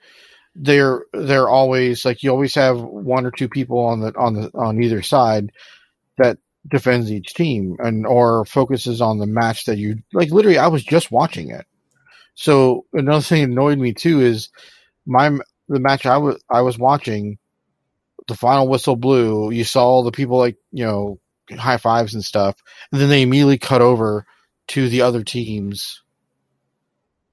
they're 0.54 1.04
they're 1.12 1.48
always 1.48 2.04
like 2.04 2.22
you 2.22 2.30
always 2.30 2.54
have 2.54 2.80
one 2.80 3.26
or 3.26 3.30
two 3.30 3.48
people 3.48 3.78
on 3.78 4.00
the 4.00 4.14
on 4.16 4.34
the 4.34 4.50
on 4.54 4.82
either 4.82 5.02
side 5.02 5.50
that 6.18 6.38
defends 6.68 7.10
each 7.12 7.34
team 7.34 7.76
and 7.80 8.06
or 8.06 8.44
focuses 8.44 9.00
on 9.00 9.18
the 9.18 9.26
match 9.26 9.64
that 9.64 9.78
you 9.78 10.02
like. 10.12 10.30
Literally, 10.30 10.58
I 10.58 10.68
was 10.68 10.84
just 10.84 11.10
watching 11.10 11.50
it. 11.50 11.66
So 12.34 12.86
another 12.92 13.22
thing 13.22 13.44
annoyed 13.44 13.78
me 13.78 13.92
too 13.94 14.20
is 14.20 14.50
my 15.06 15.30
the 15.68 15.80
match 15.80 16.06
I 16.06 16.18
was 16.18 16.42
I 16.50 16.62
was 16.62 16.78
watching. 16.78 17.38
The 18.26 18.34
final 18.34 18.68
whistle 18.68 18.96
blew. 18.96 19.50
You 19.50 19.64
saw 19.64 19.84
all 19.84 20.02
the 20.02 20.10
people 20.10 20.38
like 20.38 20.56
you 20.72 20.84
know 20.84 21.20
high 21.56 21.76
fives 21.76 22.14
and 22.14 22.24
stuff, 22.24 22.62
and 22.90 23.00
then 23.00 23.08
they 23.08 23.22
immediately 23.22 23.58
cut 23.58 23.82
over 23.82 24.24
to 24.68 24.88
the 24.88 25.02
other 25.02 25.22
teams. 25.22 26.02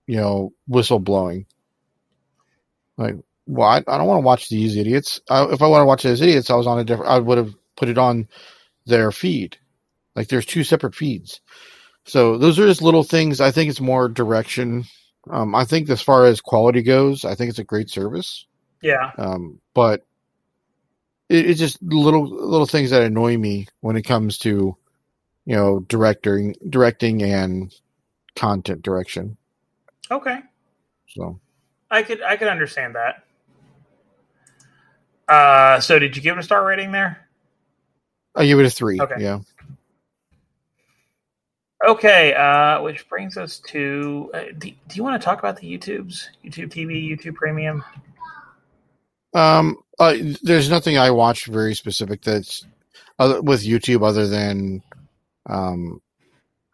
You 0.07 0.17
know, 0.17 0.53
whistle 0.67 0.99
blowing. 0.99 1.45
Like, 2.97 3.15
well, 3.47 3.69
I, 3.69 3.77
I 3.77 3.97
don't 3.97 4.07
want 4.07 4.17
to 4.17 4.25
watch 4.25 4.49
these 4.49 4.75
idiots. 4.75 5.21
I, 5.29 5.45
if 5.45 5.61
I 5.61 5.67
want 5.67 5.81
to 5.81 5.85
watch 5.85 6.03
those 6.03 6.21
idiots, 6.21 6.49
I 6.49 6.55
was 6.55 6.67
on 6.67 6.79
a 6.79 6.83
different. 6.83 7.11
I 7.11 7.19
would 7.19 7.37
have 7.37 7.53
put 7.77 7.89
it 7.89 7.97
on 7.97 8.27
their 8.85 9.11
feed. 9.11 9.57
Like, 10.15 10.27
there's 10.27 10.45
two 10.45 10.63
separate 10.63 10.95
feeds. 10.95 11.39
So 12.05 12.37
those 12.37 12.59
are 12.59 12.67
just 12.67 12.81
little 12.81 13.03
things. 13.03 13.39
I 13.39 13.51
think 13.51 13.69
it's 13.69 13.79
more 13.79 14.09
direction. 14.09 14.85
Um, 15.29 15.55
I 15.55 15.65
think 15.65 15.89
as 15.89 16.01
far 16.01 16.25
as 16.25 16.41
quality 16.41 16.81
goes, 16.81 17.23
I 17.25 17.35
think 17.35 17.49
it's 17.49 17.59
a 17.59 17.63
great 17.63 17.89
service. 17.89 18.45
yeah. 18.81 19.11
Um, 19.17 19.61
but 19.73 20.03
it, 21.31 21.49
it's 21.49 21.59
just 21.59 21.81
little 21.81 22.27
little 22.27 22.65
things 22.65 22.89
that 22.89 23.01
annoy 23.01 23.37
me 23.37 23.67
when 23.79 23.95
it 23.95 24.03
comes 24.03 24.37
to 24.39 24.75
you 25.45 25.55
know 25.55 25.79
directing 25.79 26.55
directing 26.69 27.23
and 27.23 27.73
content 28.35 28.81
direction. 28.81 29.37
Okay. 30.09 30.39
So 31.07 31.39
I 31.89 32.03
could 32.03 32.21
I 32.21 32.37
could 32.37 32.47
understand 32.47 32.95
that. 32.95 33.23
Uh, 35.27 35.79
so 35.79 35.97
did 35.97 36.15
you 36.15 36.21
give 36.21 36.35
it 36.35 36.39
a 36.39 36.43
star 36.43 36.65
rating 36.65 36.91
there? 36.91 37.27
I 38.35 38.45
give 38.45 38.59
it 38.59 38.65
a 38.65 38.69
three. 38.69 38.99
Okay. 38.99 39.15
Yeah. 39.19 39.39
Okay, 41.87 42.35
uh, 42.35 42.83
which 42.83 43.09
brings 43.09 43.37
us 43.37 43.59
to 43.69 44.29
uh, 44.35 44.43
do, 44.55 44.69
do 44.69 44.95
you 44.95 45.03
want 45.03 45.19
to 45.19 45.25
talk 45.25 45.39
about 45.39 45.57
the 45.57 45.65
YouTubes, 45.65 46.27
YouTube 46.45 46.69
TV, 46.69 47.09
YouTube 47.09 47.33
Premium? 47.33 47.83
Um. 49.33 49.77
Uh, 50.01 50.17
there's 50.41 50.69
nothing 50.69 50.97
I 50.97 51.11
watch 51.11 51.45
very 51.45 51.75
specific 51.75 52.21
that's 52.23 52.65
other 53.19 53.41
with 53.41 53.63
YouTube 53.63 54.05
other 54.05 54.27
than 54.27 54.81
um. 55.47 56.01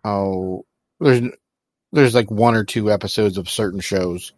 Oh, 0.05 0.65
there's 1.01 1.21
there's 1.91 2.15
like 2.15 2.31
one 2.31 2.55
or 2.55 2.63
two 2.63 2.91
episodes 2.91 3.37
of 3.37 3.49
certain 3.49 3.81
shows 3.81 4.31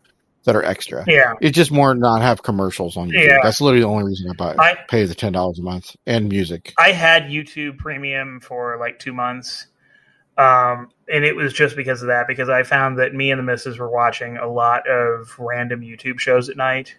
that 0.46 0.56
are 0.56 0.64
extra. 0.64 1.04
Yeah, 1.06 1.34
It's 1.42 1.56
just 1.56 1.72
more 1.72 1.94
not 1.94 2.22
have 2.22 2.42
commercials 2.44 2.98
on 2.98 3.10
YouTube. 3.10 3.28
Yeah. 3.28 3.38
That's 3.44 3.62
literally 3.62 3.82
the 3.82 3.88
only 3.88 4.06
reason 4.06 4.30
I 4.30 4.34
buy 4.34 4.56
I- 4.58 4.78
pay 4.88 5.06
the 5.06 5.14
ten 5.14 5.34
dollars 5.34 5.60
a 5.60 5.62
month 5.62 5.96
and 6.08 6.28
music. 6.30 6.74
I 6.80 6.92
had 6.92 7.24
YouTube 7.26 7.78
Premium 7.78 8.40
for 8.40 8.78
like 8.80 8.98
two 8.98 9.14
months, 9.14 9.68
um, 10.38 10.90
and 11.14 11.24
it 11.26 11.36
was 11.36 11.54
just 11.54 11.76
because 11.76 12.02
of 12.02 12.08
that. 12.08 12.28
Because 12.28 12.50
I 12.50 12.64
found 12.64 12.98
that 12.98 13.14
me 13.14 13.30
and 13.30 13.38
the 13.38 13.44
missus 13.44 13.78
were 13.78 13.92
watching 13.92 14.38
a 14.38 14.48
lot 14.48 14.88
of 14.90 15.36
random 15.38 15.82
YouTube 15.82 16.20
shows 16.20 16.50
at 16.50 16.58
night, 16.58 16.96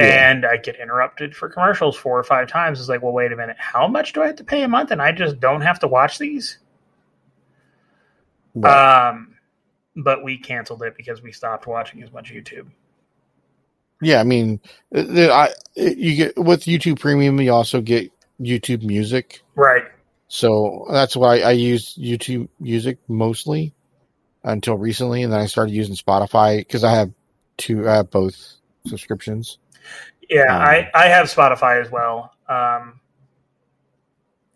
Yeah. 0.00 0.30
and 0.30 0.46
I 0.46 0.56
get 0.56 0.76
interrupted 0.80 1.36
for 1.36 1.48
commercials 1.48 1.96
four 1.96 2.18
or 2.18 2.24
five 2.24 2.48
times. 2.48 2.80
It's 2.80 2.88
like, 2.88 3.02
well, 3.02 3.12
wait 3.12 3.32
a 3.32 3.36
minute, 3.36 3.56
how 3.58 3.86
much 3.88 4.12
do 4.12 4.22
I 4.22 4.26
have 4.28 4.36
to 4.36 4.44
pay 4.44 4.62
a 4.62 4.68
month, 4.68 4.90
and 4.90 5.02
I 5.02 5.12
just 5.12 5.40
don't 5.40 5.62
have 5.62 5.80
to 5.80 5.88
watch 5.88 6.18
these? 6.18 6.58
Right. 8.54 9.08
Um, 9.08 9.36
but 9.96 10.24
we 10.24 10.38
canceled 10.38 10.82
it 10.82 10.96
because 10.96 11.22
we 11.22 11.32
stopped 11.32 11.66
watching 11.66 12.02
as 12.02 12.12
much 12.12 12.32
YouTube. 12.32 12.68
yeah, 14.00 14.20
I 14.20 14.24
mean, 14.24 14.60
uh, 14.94 15.02
I 15.30 15.50
you 15.76 16.16
get 16.16 16.38
with 16.38 16.64
YouTube 16.64 16.98
Premium, 17.00 17.40
you 17.40 17.52
also 17.52 17.80
get 17.80 18.10
YouTube 18.40 18.82
Music. 18.82 19.42
Right. 19.54 19.84
So 20.28 20.86
that's 20.90 21.16
why 21.16 21.40
I 21.40 21.52
use 21.52 21.96
YouTube 21.96 22.48
Music 22.60 22.98
mostly 23.08 23.74
until 24.44 24.78
recently, 24.78 25.22
and 25.22 25.32
then 25.32 25.40
I 25.40 25.46
started 25.46 25.72
using 25.74 25.96
Spotify 25.96 26.58
because 26.58 26.84
I 26.84 26.94
have 26.94 27.12
two, 27.56 27.88
I 27.88 27.96
have 27.96 28.10
both 28.10 28.56
subscriptions. 28.86 29.58
Yeah, 30.30 30.56
Um, 30.56 30.62
I, 30.62 30.90
I 30.94 31.06
have 31.08 31.26
Spotify 31.26 31.84
as 31.84 31.90
well. 31.90 32.32
Um, 32.48 33.00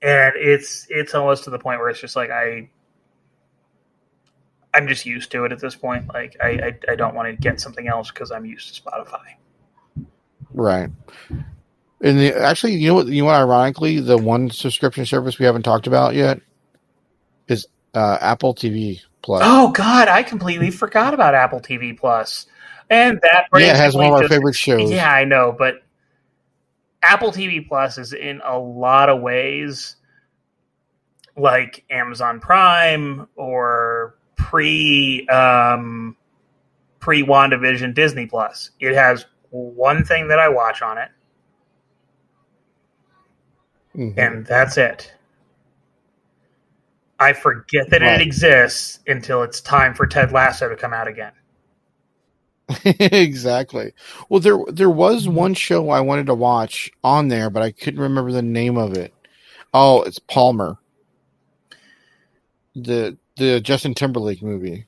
and 0.03 0.35
it's 0.37 0.87
it's 0.91 1.15
almost 1.15 1.45
to 1.45 1.51
the 1.51 1.59
point 1.59 1.81
where 1.81 1.89
it's 1.89 2.01
just 2.01 2.15
like 2.15 2.31
I 2.31 2.69
I'm 4.73 4.87
just 4.87 5.07
used 5.07 5.31
to 5.33 5.45
it 5.45 5.53
at 5.53 5.61
this 5.61 5.75
point. 5.75 6.13
Like 6.13 6.37
I 6.43 6.49
I, 6.49 6.93
I 6.93 6.95
don't 6.95 7.15
want 7.15 7.29
to 7.29 7.37
get 7.41 7.61
something 7.61 7.89
else 7.89 8.11
because 8.11 8.31
I'm 8.31 8.45
used 8.45 8.75
to 8.75 8.83
Spotify. 8.83 10.07
Right. 10.53 10.91
And 12.01 12.19
the, 12.19 12.37
actually, 12.39 12.75
you 12.75 12.89
know 12.89 12.95
what? 12.97 13.07
You 13.07 13.23
know 13.23 13.27
what? 13.27 13.37
Ironically, 13.37 13.99
the 14.01 14.19
one 14.19 14.51
subscription 14.51 15.07
service 15.07 15.39
we 15.39 15.47
haven't 15.47 15.63
talked 15.63 15.87
about 15.87 16.15
yet 16.15 16.41
is 17.49 17.67
uh, 17.95 18.19
Apple 18.21 18.55
TV 18.55 19.01
Plus. 19.23 19.43
Oh 19.43 19.73
God, 19.73 20.09
I 20.09 20.23
completely 20.23 20.71
forgot 20.71 21.15
about 21.15 21.35
Apple 21.35 21.61
TV 21.61 21.99
Plus, 21.99 22.47
and 22.91 23.21
that 23.23 23.47
yeah, 23.55 23.71
it 23.71 23.77
has 23.77 23.95
one 23.95 24.07
of 24.07 24.13
our 24.13 24.21
basically 24.21 24.37
favorite 24.37 24.55
shows. 24.57 24.91
Yeah, 24.91 25.11
I 25.11 25.25
know, 25.25 25.55
but 25.57 25.83
Apple 27.03 27.33
TV 27.33 27.67
Plus 27.67 27.99
is 27.99 28.13
in 28.13 28.41
a 28.45 28.59
lot 28.59 29.09
of 29.09 29.21
ways 29.21 29.97
like 31.37 31.85
Amazon 31.91 32.41
Prime 32.41 33.27
or 33.37 34.15
pre 34.37 35.27
um, 35.29 36.17
pre 37.01 37.23
WandaVision 37.25 37.95
Disney 37.95 38.27
Plus. 38.27 38.71
It 38.81 38.95
has 38.95 39.27
one 39.51 40.05
thing 40.05 40.29
that 40.29 40.39
I 40.39 40.49
watch 40.49 40.83
on 40.83 40.99
it, 40.99 41.11
Mhm. 43.97 44.19
and 44.19 44.47
that's 44.47 44.77
it. 44.77 45.13
I 47.21 47.33
forget 47.33 47.91
that 47.91 48.03
Right. 48.03 48.21
it 48.21 48.27
exists 48.27 48.99
until 49.07 49.43
it's 49.45 49.61
time 49.61 49.95
for 49.95 50.07
Ted 50.07 50.33
Lasso 50.33 50.69
to 50.69 50.77
come 50.77 50.93
out 50.93 51.07
again. 51.07 51.33
exactly. 52.85 53.93
Well, 54.29 54.41
there 54.41 54.59
there 54.69 54.91
was 54.91 55.29
one 55.29 55.55
show 55.55 55.91
I 55.91 56.01
wanted 56.01 56.27
to 56.27 56.35
watch 56.35 56.91
on 57.03 57.29
there, 57.29 57.51
but 57.51 57.63
I 57.63 57.73
couldn't 57.73 58.01
remember 58.01 58.33
the 58.33 58.43
name 58.43 58.77
of 58.77 58.97
it. 58.97 59.13
Oh, 59.73 60.03
it's 60.03 60.19
Palmer. 60.19 60.79
The 62.75 63.17
the 63.37 63.61
Justin 63.61 63.95
Timberlake 63.95 64.43
movie. 64.43 64.87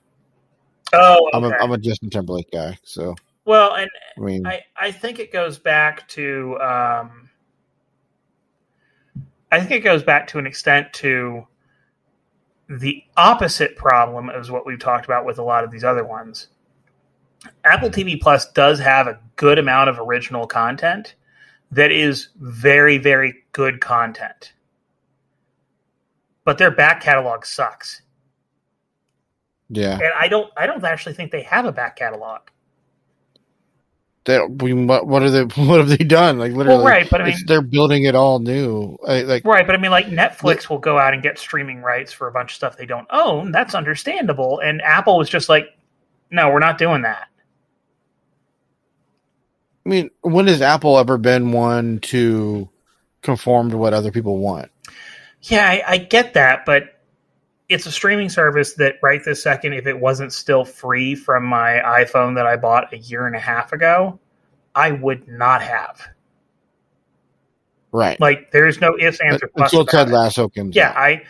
Oh, 0.93 1.31
I'm 1.35 1.45
a 1.45 1.49
okay. 1.49 1.57
I'm 1.61 1.72
a 1.72 1.79
Justin 1.79 2.11
Timberlake 2.11 2.51
guy, 2.51 2.79
so 2.83 3.14
well, 3.45 3.74
and 3.74 3.91
I 4.16 4.20
mean, 4.20 4.47
I, 4.47 4.62
I 4.77 4.91
think 4.91 5.18
it 5.18 5.33
goes 5.33 5.59
back 5.59 6.09
to 6.09 6.59
um, 6.61 7.29
I 9.53 9.61
think 9.61 9.72
it 9.72 9.85
goes 9.85 10.03
back 10.03 10.27
to 10.29 10.39
an 10.39 10.47
extent 10.47 10.93
to 10.95 11.47
the 12.68 13.05
opposite 13.16 13.77
problem 13.77 14.31
is 14.31 14.51
what 14.51 14.66
we've 14.66 14.79
talked 14.79 15.05
about 15.05 15.24
with 15.24 15.39
a 15.39 15.43
lot 15.43 15.64
of 15.64 15.70
these 15.70 15.85
other 15.85 16.05
ones. 16.05 16.49
Apple 17.65 17.91
TV 17.91 18.21
Plus 18.21 18.51
does 18.53 18.79
have 18.79 19.07
a 19.07 19.19
good 19.37 19.59
amount 19.59 19.89
of 19.89 19.99
original 19.99 20.47
content 20.47 21.15
that 21.71 21.91
is 21.93 22.29
very, 22.37 22.99
very 22.99 23.35
good 23.53 23.81
content. 23.81 24.53
But 26.45 26.59
their 26.59 26.71
back 26.71 27.03
catalog 27.03 27.45
sucks. 27.45 28.03
yeah. 29.69 29.95
And 29.95 30.13
I 30.17 30.29
don't 30.29 30.51
I 30.57 30.67
don't 30.67 30.85
actually 30.85 31.15
think 31.15 31.33
they 31.33 31.43
have 31.43 31.65
a 31.65 31.73
back 31.73 31.97
catalog. 31.97 32.43
They, 34.27 34.41
we, 34.45 34.73
what, 34.75 35.07
what 35.07 35.23
are 35.23 35.31
they? 35.31 35.43
What 35.65 35.79
have 35.79 35.89
they 35.89 36.05
done? 36.05 36.39
Like 36.39 36.53
literally, 36.53 36.85
right, 36.85 37.09
but 37.09 37.21
I 37.21 37.27
mean- 37.27 37.37
they're 37.47 37.63
building 37.63 38.05
it 38.05 38.15
all 38.15 38.41
new. 38.41 38.97
I, 39.07 39.23
like 39.23 39.45
Right, 39.45 39.65
but 39.67 39.75
I 39.77 39.79
mean, 39.79 39.93
like 39.93 40.07
Netflix 40.07 40.69
will 40.69 40.79
go 40.79 40.99
out 40.99 41.15
and 41.15 41.23
get 41.23 41.39
streaming 41.39 41.81
rights 41.81 42.13
for 42.13 42.27
a 42.27 42.33
bunch 42.33 42.51
of 42.53 42.57
stuff 42.57 42.77
they 42.77 42.87
don't 42.87 43.07
own. 43.11 43.53
That's 43.53 43.75
understandable. 43.75 44.61
And 44.61 44.83
Apple 44.83 45.17
was 45.17 45.29
just 45.29 45.49
like, 45.49 45.67
no, 46.33 46.51
we're 46.51 46.59
not 46.59 46.77
doing 46.77 47.03
that. 47.03 47.29
I 49.87 49.89
mean, 49.89 50.11
when 50.22 50.49
has 50.49 50.61
Apple 50.61 50.99
ever 50.99 51.16
been 51.16 51.53
one 51.53 52.01
to 52.01 52.68
conform 53.22 53.70
to 53.70 53.78
what 53.78 53.95
other 53.95 54.11
people 54.11 54.39
want? 54.39 54.72
Yeah, 55.43 55.64
I, 55.64 55.82
I 55.87 55.99
get 55.99 56.34
that, 56.34 56.66
but 56.66 57.01
it's 57.68 57.87
a 57.87 57.93
streaming 57.93 58.28
service 58.28 58.74
that 58.74 58.97
right 59.01 59.22
this 59.24 59.41
second, 59.41 59.74
if 59.74 59.87
it 59.87 59.99
wasn't 59.99 60.32
still 60.32 60.64
free 60.64 61.14
from 61.14 61.45
my 61.45 61.80
iPhone 61.84 62.34
that 62.34 62.47
I 62.47 62.57
bought 62.57 62.93
a 62.93 62.99
year 62.99 63.28
and 63.28 63.37
a 63.37 63.41
half 63.41 63.72
ago, 63.72 64.18
I 64.74 64.91
would 64.91 65.28
not 65.28 65.62
have. 65.62 66.03
Right. 67.93 68.20
Like, 68.20 68.51
there's 68.51 68.80
no 68.80 68.99
ifs, 68.99 69.20
ands, 69.20 69.41
or 69.41 69.51
buts. 69.55 69.72
Until 69.72 69.87
Ted 69.87 70.09
it. 70.09 70.12
Lasso 70.12 70.49
comes. 70.49 70.74
Yeah, 70.74 70.91
out. 70.91 70.97
I 70.97 71.22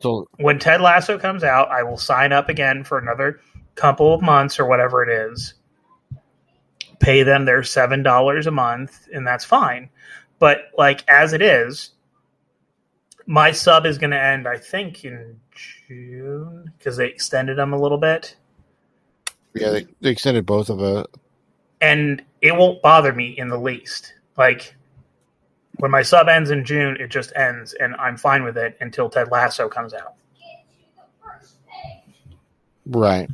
So 0.00 0.26
when 0.38 0.58
Ted 0.58 0.80
Lasso 0.80 1.16
comes 1.16 1.44
out, 1.44 1.68
I 1.68 1.84
will 1.84 1.96
sign 1.96 2.32
up 2.32 2.48
again 2.48 2.82
for 2.82 2.98
another 2.98 3.38
couple 3.76 4.12
of 4.12 4.20
months 4.20 4.58
or 4.58 4.66
whatever 4.66 5.04
it 5.04 5.30
is. 5.30 5.54
Pay 7.00 7.24
them 7.24 7.44
their 7.44 7.62
seven 7.64 8.02
dollars 8.02 8.46
a 8.46 8.50
month, 8.52 9.08
and 9.12 9.26
that's 9.26 9.44
fine. 9.44 9.90
But 10.38 10.70
like 10.78 11.02
as 11.08 11.32
it 11.32 11.42
is, 11.42 11.90
my 13.26 13.50
sub 13.50 13.84
is 13.86 13.98
going 13.98 14.10
to 14.10 14.22
end. 14.22 14.46
I 14.46 14.58
think 14.58 15.04
in 15.04 15.40
June 15.88 16.72
because 16.78 16.96
they 16.96 17.08
extended 17.08 17.58
them 17.58 17.72
a 17.72 17.78
little 17.80 17.98
bit, 17.98 18.36
yeah, 19.54 19.70
they, 19.70 19.86
they 20.00 20.10
extended 20.10 20.46
both 20.46 20.70
of 20.70 20.80
it. 20.80 21.06
and 21.80 22.22
it 22.40 22.54
won't 22.56 22.82
bother 22.82 23.12
me 23.12 23.34
in 23.36 23.48
the 23.48 23.58
least. 23.58 24.14
Like 24.36 24.74
when 25.78 25.90
my 25.90 26.02
sub 26.02 26.28
ends 26.28 26.50
in 26.50 26.64
June, 26.64 26.96
it 27.00 27.08
just 27.08 27.32
ends, 27.36 27.74
and 27.74 27.94
I'm 27.96 28.16
fine 28.16 28.44
with 28.44 28.56
it 28.56 28.76
until 28.80 29.08
Ted 29.08 29.30
Lasso 29.30 29.68
comes 29.68 29.94
out. 29.94 30.14
Right. 32.86 33.28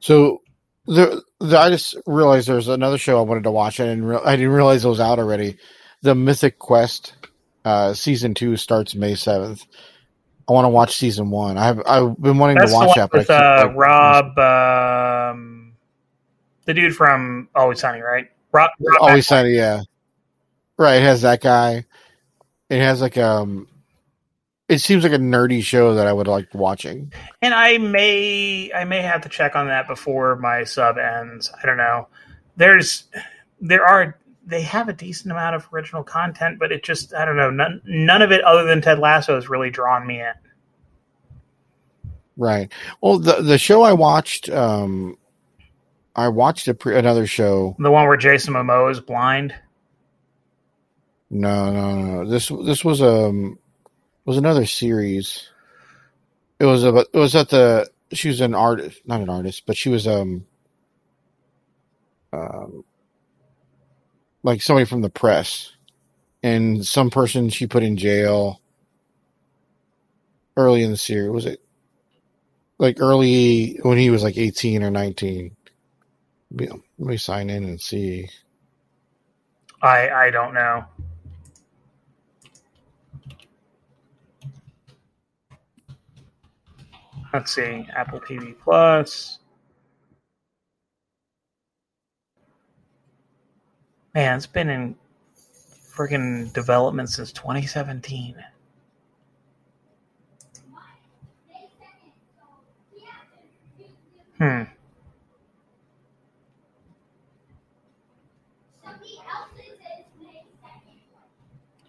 So 0.00 0.42
the, 0.88 1.22
the 1.40 1.58
I 1.58 1.70
just 1.70 1.96
realized 2.06 2.48
there's 2.48 2.68
another 2.68 2.98
show 2.98 3.18
I 3.18 3.22
wanted 3.22 3.44
to 3.44 3.50
watch. 3.50 3.78
I 3.78 3.84
didn't 3.84 4.04
re- 4.04 4.20
I 4.24 4.36
didn't 4.36 4.52
realize 4.52 4.84
it 4.84 4.88
was 4.88 5.00
out 5.00 5.18
already. 5.18 5.58
The 6.02 6.14
Mythic 6.14 6.58
Quest 6.58 7.14
uh, 7.64 7.92
season 7.94 8.34
two 8.34 8.56
starts 8.56 8.94
May 8.94 9.14
seventh. 9.14 9.64
I 10.48 10.52
want 10.52 10.64
to 10.64 10.70
watch 10.70 10.96
season 10.96 11.30
one. 11.30 11.58
I've 11.58 11.82
I've 11.86 12.20
been 12.20 12.38
wanting 12.38 12.56
That's 12.56 12.70
to 12.72 12.76
watch 12.76 12.96
that, 12.96 13.10
but 13.10 13.18
with 13.18 13.30
I 13.30 13.62
uh, 13.62 13.72
Rob, 13.76 14.38
um, 14.38 15.74
the 16.64 16.72
dude 16.72 16.96
from 16.96 17.48
Always 17.54 17.80
Sunny, 17.80 18.00
right? 18.00 18.30
Rob, 18.52 18.70
Rob 18.80 18.96
always 19.02 19.26
sunny. 19.26 19.50
Yeah. 19.50 19.82
Right. 20.78 20.96
It 20.96 21.02
has 21.02 21.22
that 21.22 21.42
guy. 21.42 21.84
It 22.70 22.80
has 22.80 23.02
like 23.02 23.18
um. 23.18 23.68
It 24.68 24.78
seems 24.80 25.02
like 25.02 25.12
a 25.12 25.18
nerdy 25.18 25.62
show 25.62 25.94
that 25.94 26.06
I 26.06 26.12
would 26.12 26.26
like 26.26 26.52
watching. 26.54 27.12
And 27.40 27.54
I 27.54 27.78
may, 27.78 28.70
I 28.72 28.84
may 28.84 29.00
have 29.02 29.22
to 29.22 29.28
check 29.28 29.56
on 29.56 29.68
that 29.68 29.88
before 29.88 30.36
my 30.36 30.64
sub 30.64 30.98
ends. 30.98 31.50
I 31.62 31.66
don't 31.66 31.78
know. 31.78 32.08
There's, 32.56 33.04
there 33.60 33.86
are, 33.86 34.18
they 34.44 34.62
have 34.62 34.88
a 34.88 34.92
decent 34.92 35.32
amount 35.32 35.56
of 35.56 35.68
original 35.72 36.02
content, 36.02 36.58
but 36.58 36.70
it 36.70 36.84
just, 36.84 37.14
I 37.14 37.24
don't 37.24 37.36
know. 37.36 37.50
None, 37.50 37.80
none 37.86 38.22
of 38.22 38.30
it 38.30 38.44
other 38.44 38.64
than 38.64 38.82
Ted 38.82 38.98
Lasso 38.98 39.34
has 39.34 39.48
really 39.48 39.70
drawn 39.70 40.06
me 40.06 40.20
in. 40.20 40.32
Right. 42.38 42.72
Well, 43.00 43.18
the 43.18 43.42
the 43.42 43.58
show 43.58 43.82
I 43.82 43.94
watched, 43.94 44.48
um, 44.48 45.18
I 46.14 46.28
watched 46.28 46.68
a 46.68 46.74
pre- 46.74 46.96
another 46.96 47.26
show. 47.26 47.74
The 47.80 47.90
one 47.90 48.06
where 48.06 48.16
Jason 48.16 48.54
Momoa 48.54 48.92
is 48.92 49.00
blind. 49.00 49.54
No, 51.30 51.72
no, 51.72 51.94
no. 51.96 52.30
This 52.30 52.48
this 52.64 52.84
was 52.84 53.02
um 53.02 53.58
was 54.28 54.36
another 54.36 54.66
series. 54.66 55.48
It 56.60 56.66
was 56.66 56.84
about 56.84 57.06
it 57.12 57.18
was 57.18 57.34
at 57.34 57.48
the 57.50 57.90
she 58.12 58.28
was 58.28 58.40
an 58.42 58.54
artist, 58.54 59.00
not 59.06 59.20
an 59.22 59.30
artist, 59.30 59.64
but 59.66 59.76
she 59.76 59.88
was 59.88 60.06
um 60.06 60.46
um 62.32 62.84
like 64.42 64.62
somebody 64.62 64.86
from 64.86 65.02
the 65.02 65.10
press, 65.10 65.72
and 66.42 66.86
some 66.86 67.10
person 67.10 67.48
she 67.50 67.66
put 67.66 67.82
in 67.82 67.96
jail 67.96 68.60
early 70.56 70.82
in 70.82 70.90
the 70.90 70.96
series. 70.96 71.30
Was 71.30 71.46
it 71.46 71.60
like 72.78 73.00
early 73.00 73.78
when 73.82 73.98
he 73.98 74.10
was 74.10 74.22
like 74.22 74.36
eighteen 74.36 74.82
or 74.84 74.90
nineteen? 74.90 75.56
Let 76.52 76.60
me- 76.72 76.82
let 76.98 77.08
me 77.10 77.16
sign 77.16 77.50
in 77.50 77.64
and 77.64 77.80
see. 77.80 78.28
I, 79.82 80.10
I 80.10 80.30
don't 80.30 80.54
know. 80.54 80.84
Let's 87.32 87.54
see, 87.54 87.86
Apple 87.94 88.20
TV 88.20 88.58
Plus. 88.58 89.38
Man, 94.14 94.36
it's 94.36 94.46
been 94.46 94.70
in 94.70 94.96
freaking 95.94 96.52
development 96.52 97.10
since 97.10 97.32
2017. 97.32 98.34
Hmm. 104.38 104.62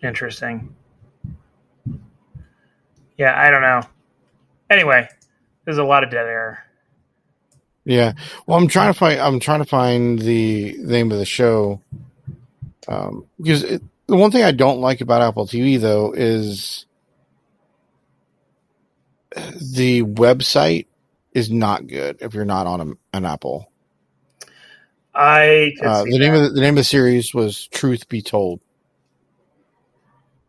Interesting. 0.01 0.75
Yeah, 3.17 3.39
I 3.39 3.49
don't 3.51 3.61
know. 3.61 3.81
Anyway, 4.69 5.07
there's 5.69 5.77
a 5.77 5.83
lot 5.83 6.03
of 6.03 6.09
dead 6.09 6.25
air. 6.25 6.65
Yeah. 7.85 8.13
Well, 8.47 8.57
I'm 8.59 8.67
trying 8.67 8.93
to 8.93 8.99
find. 8.99 9.19
I'm 9.19 9.39
trying 9.39 9.59
to 9.61 9.65
find 9.69 10.19
the 10.19 10.75
name 10.79 11.11
of 11.11 11.19
the 11.19 11.25
show. 11.25 11.81
Um, 12.87 13.27
because 13.39 13.63
it, 13.63 13.83
the 14.07 14.17
one 14.17 14.31
thing 14.31 14.43
I 14.43 14.51
don't 14.51 14.81
like 14.81 15.01
about 15.01 15.21
Apple 15.21 15.47
TV 15.47 15.79
though 15.79 16.13
is 16.13 16.85
the 19.75 20.03
website 20.03 20.87
is 21.33 21.51
not 21.51 21.87
good 21.87 22.17
if 22.21 22.33
you're 22.33 22.45
not 22.45 22.67
on 22.67 22.81
a, 23.13 23.17
an 23.17 23.25
Apple. 23.25 23.71
I 25.15 25.73
Uh, 25.83 26.05
the 26.05 26.19
name 26.19 26.33
that. 26.33 26.35
of 26.35 26.43
the, 26.43 26.49
the 26.51 26.61
name 26.61 26.75
of 26.75 26.77
the 26.79 26.83
series 26.85 27.33
was 27.33 27.67
Truth 27.67 28.09
Be 28.09 28.21
Told. 28.21 28.61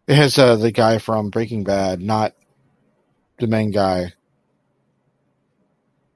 It 0.08 0.16
has 0.16 0.38
uh, 0.38 0.56
the 0.56 0.72
guy 0.72 0.98
from 0.98 1.30
Breaking 1.30 1.64
Bad, 1.64 2.02
not 2.02 2.34
the 3.38 3.46
main 3.46 3.70
guy. 3.72 4.14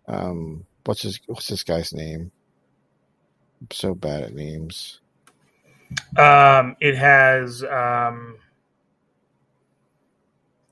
Um, 0.06 0.66
what's 0.84 1.02
his 1.02 1.20
what's 1.26 1.48
this 1.48 1.62
guy's 1.62 1.92
name? 1.92 2.30
I'm 3.60 3.68
so 3.70 3.94
bad 3.94 4.22
at 4.22 4.34
names. 4.34 5.00
Um, 6.16 6.76
it 6.80 6.96
has. 6.96 7.62
Um, 7.64 8.38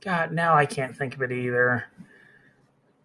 God, 0.01 0.33
now 0.33 0.55
I 0.55 0.67
can't 0.67 0.97
think 0.97 1.15
of 1.15 1.23
it 1.23 1.33
either. 1.33 1.85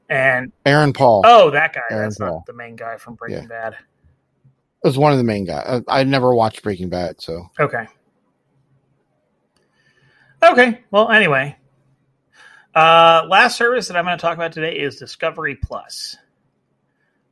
And 0.10 0.52
Aaron 0.66 0.94
Paul 0.94 1.22
oh, 1.26 1.52
that 1.52 1.74
guy. 1.74 1.82
Aaron 1.92 2.06
That's 2.06 2.18
Paul. 2.18 2.28
not 2.28 2.46
the 2.46 2.54
main 2.54 2.76
guy 2.76 2.98
from 2.98 3.16
Breaking 3.16 3.44
Yeah. 3.44 3.48
Bad. 3.48 3.78
was 4.84 4.98
one 4.98 5.12
of 5.12 5.18
the 5.18 5.24
main 5.24 5.46
guys. 5.46 5.84
I, 5.88 6.00
I 6.02 6.04
never 6.04 6.34
watched 6.34 6.64
Breaking 6.64 6.90
Bad, 6.90 7.22
so 7.22 7.50
Okay. 7.60 7.86
Okay. 10.44 10.82
Well, 10.92 11.12
anyway, 11.12 11.56
uh, 12.78 13.26
last 13.28 13.58
service 13.58 13.88
that 13.88 13.98
I'm 13.98 14.06
going 14.06 14.16
to 14.16 14.22
talk 14.22 14.36
about 14.36 14.52
today 14.52 14.78
is 14.78 14.98
Discovery 14.98 15.56
Plus. 15.56 16.16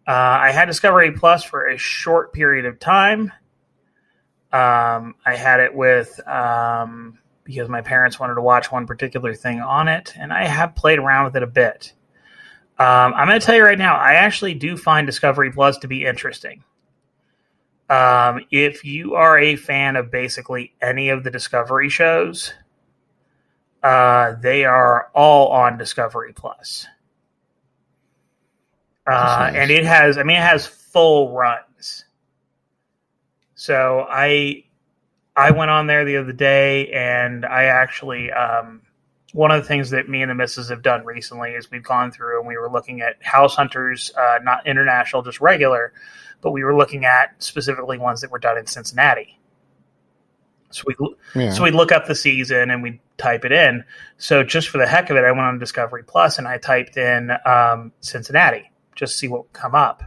Uh, 0.07 0.11
I 0.11 0.51
had 0.51 0.65
Discovery 0.65 1.11
Plus 1.11 1.43
for 1.43 1.67
a 1.67 1.77
short 1.77 2.33
period 2.33 2.65
of 2.65 2.79
time. 2.79 3.31
Um, 4.51 5.13
I 5.23 5.35
had 5.35 5.59
it 5.59 5.75
with 5.75 6.19
um, 6.27 7.19
because 7.43 7.69
my 7.69 7.81
parents 7.81 8.19
wanted 8.19 8.35
to 8.35 8.41
watch 8.41 8.71
one 8.71 8.87
particular 8.87 9.35
thing 9.35 9.61
on 9.61 9.87
it, 9.87 10.13
and 10.17 10.33
I 10.33 10.45
have 10.45 10.75
played 10.75 10.97
around 10.97 11.25
with 11.25 11.35
it 11.35 11.43
a 11.43 11.47
bit. 11.47 11.93
Um, 12.79 13.13
I'm 13.13 13.27
going 13.27 13.39
to 13.39 13.45
tell 13.45 13.55
you 13.55 13.63
right 13.63 13.77
now, 13.77 13.97
I 13.97 14.13
actually 14.13 14.55
do 14.55 14.75
find 14.75 15.05
Discovery 15.05 15.51
Plus 15.51 15.77
to 15.79 15.87
be 15.87 16.05
interesting. 16.05 16.63
Um, 17.87 18.45
if 18.49 18.83
you 18.83 19.13
are 19.13 19.37
a 19.37 19.57
fan 19.57 19.95
of 19.95 20.09
basically 20.09 20.73
any 20.81 21.09
of 21.09 21.23
the 21.23 21.29
Discovery 21.29 21.89
shows, 21.89 22.51
uh, 23.85 24.35
they 24.41 24.65
are 24.65 25.11
all 25.13 25.49
on 25.49 25.77
Discovery 25.77 26.33
Plus. 26.33 26.87
Uh, 29.05 29.11
nice. 29.11 29.55
and 29.55 29.69
it 29.69 29.85
has, 29.85 30.17
I 30.17 30.23
mean, 30.23 30.37
it 30.37 30.41
has 30.41 30.65
full 30.65 31.31
runs. 31.33 32.05
So 33.53 34.07
I, 34.09 34.63
I 35.35 35.51
went 35.51 35.69
on 35.69 35.85
there 35.85 36.03
the 36.03 36.17
other 36.17 36.31
day, 36.31 36.91
and 36.93 37.45
I 37.45 37.65
actually, 37.65 38.31
um, 38.31 38.81
one 39.33 39.51
of 39.51 39.61
the 39.61 39.67
things 39.67 39.91
that 39.91 40.09
me 40.09 40.23
and 40.23 40.31
the 40.31 40.35
missus 40.35 40.69
have 40.69 40.81
done 40.81 41.05
recently 41.05 41.51
is 41.51 41.69
we've 41.69 41.83
gone 41.83 42.11
through 42.11 42.39
and 42.39 42.47
we 42.47 42.57
were 42.57 42.71
looking 42.71 43.01
at 43.01 43.21
house 43.21 43.55
hunters, 43.55 44.11
uh, 44.17 44.39
not 44.41 44.65
international, 44.65 45.21
just 45.21 45.39
regular, 45.41 45.93
but 46.41 46.49
we 46.49 46.63
were 46.63 46.75
looking 46.75 47.05
at 47.05 47.35
specifically 47.37 47.99
ones 47.99 48.21
that 48.21 48.31
were 48.31 48.39
done 48.39 48.57
in 48.57 48.65
Cincinnati. 48.65 49.37
So 50.75 50.83
we 50.87 50.95
Yeah. 51.35 51.51
so 51.51 51.63
we 51.63 51.71
look 51.71 51.91
up 51.91 52.05
the 52.05 52.15
season 52.15 52.69
and 52.69 52.83
we 52.83 52.99
type 53.17 53.45
it 53.45 53.51
in. 53.51 53.83
So 54.17 54.43
just 54.43 54.67
for 54.69 54.77
the 54.77 54.85
heck 54.85 55.09
of 55.09 55.15
it, 55.15 55.23
I 55.23 55.31
went 55.31 55.43
on 55.43 55.57
Discovery 55.57 56.03
Plus 56.03 56.37
and 56.37 56.47
I 56.47 56.57
typed 56.57 56.97
in 56.97 57.31
um, 57.45 57.93
Cincinnati 58.01 58.69
just 58.93 59.13
to 59.13 59.17
see 59.19 59.27
what 59.29 59.43
would 59.43 59.53
come 59.53 59.73
up. 59.73 60.03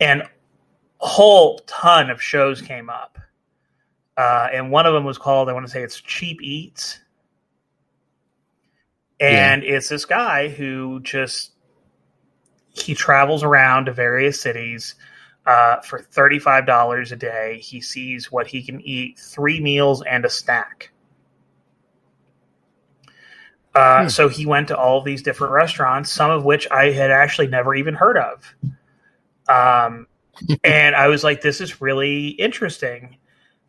And 0.00 0.22
a 0.22 1.06
whole 1.06 1.58
ton 1.66 2.08
of 2.08 2.22
shows 2.22 2.62
came 2.62 2.88
up. 2.88 3.18
Uh, 4.16 4.48
and 4.52 4.70
one 4.70 4.86
of 4.86 4.94
them 4.94 5.04
was 5.04 5.18
called, 5.18 5.48
I 5.48 5.52
want 5.52 5.66
to 5.66 5.72
say 5.72 5.82
it's 5.82 6.00
Cheap 6.00 6.40
Eats. 6.42 6.98
And 9.20 9.62
it's 9.64 9.90
this 9.90 10.06
guy 10.06 10.48
who 10.48 11.00
just 11.00 11.52
he 12.72 12.94
travels 12.94 13.42
around 13.42 13.86
to 13.86 13.92
various 13.92 14.40
cities 14.40 14.94
uh, 15.46 15.80
for 15.80 16.00
$35 16.00 17.12
a 17.12 17.16
day. 17.16 17.58
He 17.62 17.80
sees 17.80 18.30
what 18.30 18.46
he 18.46 18.62
can 18.62 18.80
eat 18.80 19.18
three 19.18 19.60
meals 19.60 20.02
and 20.02 20.24
a 20.24 20.30
snack. 20.30 20.92
Uh, 23.74 24.02
Hmm. 24.02 24.08
So 24.08 24.28
he 24.28 24.46
went 24.46 24.68
to 24.68 24.76
all 24.76 25.00
these 25.02 25.22
different 25.22 25.52
restaurants, 25.52 26.10
some 26.10 26.30
of 26.30 26.44
which 26.44 26.68
I 26.70 26.90
had 26.90 27.10
actually 27.10 27.46
never 27.46 27.74
even 27.74 27.94
heard 27.94 28.16
of. 28.16 28.54
Um, 29.48 30.06
and 30.64 30.96
I 30.96 31.08
was 31.08 31.22
like, 31.24 31.40
this 31.40 31.60
is 31.60 31.80
really 31.80 32.28
interesting. 32.28 33.16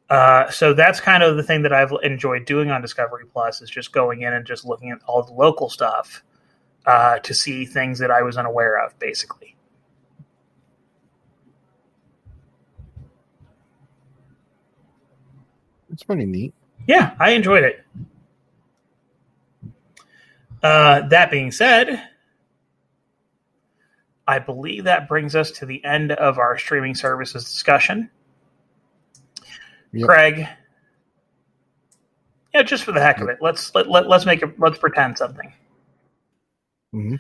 Uh, 0.09 0.49
so 0.49 0.74
that's 0.74 0.99
kind 0.99 1.24
of 1.24 1.38
the 1.38 1.43
thing 1.43 1.61
that 1.61 1.72
I've 1.72 1.93
enjoyed 2.03 2.45
doing 2.45 2.69
on 2.69 2.82
Discovery 2.82 3.26
Plus 3.32 3.61
is 3.61 3.69
just 3.69 3.93
going 3.93 4.24
in 4.24 4.34
and 4.34 4.45
just 4.45 4.65
looking 4.65 4.91
at 4.91 4.99
all 5.07 5.24
the 5.24 5.34
local 5.34 5.69
stuff 5.69 6.24
uh, 6.86 7.19
to 7.19 7.34
see 7.34 7.65
things 7.65 7.99
that 7.99 8.11
I 8.11 8.22
was 8.22 8.38
unaware 8.38 8.84
of, 8.84 8.97
basically. 8.99 9.55
It's 15.91 16.03
pretty 16.03 16.25
neat. 16.25 16.53
Yeah, 16.87 17.15
I 17.19 17.31
enjoyed 17.31 17.63
it. 17.63 17.85
Uh, 20.63 21.07
that 21.07 21.31
being 21.31 21.51
said, 21.51 22.01
I 24.27 24.39
believe 24.39 24.85
that 24.85 25.07
brings 25.07 25.35
us 25.35 25.51
to 25.51 25.65
the 25.65 25.83
end 25.83 26.11
of 26.11 26.37
our 26.37 26.57
streaming 26.57 26.95
services 26.95 27.43
discussion. 27.43 28.09
Yep. 29.91 30.07
Craig, 30.07 30.47
yeah, 32.53 32.63
just 32.63 32.83
for 32.83 32.91
the 32.91 33.01
heck 33.01 33.19
of 33.19 33.27
it, 33.29 33.39
let's 33.41 33.73
let, 33.75 33.89
let 33.89 34.07
let's 34.07 34.25
make 34.25 34.41
it. 34.41 34.57
Let's 34.59 34.77
pretend 34.77 35.17
something. 35.17 35.51
Mhm. 36.93 37.19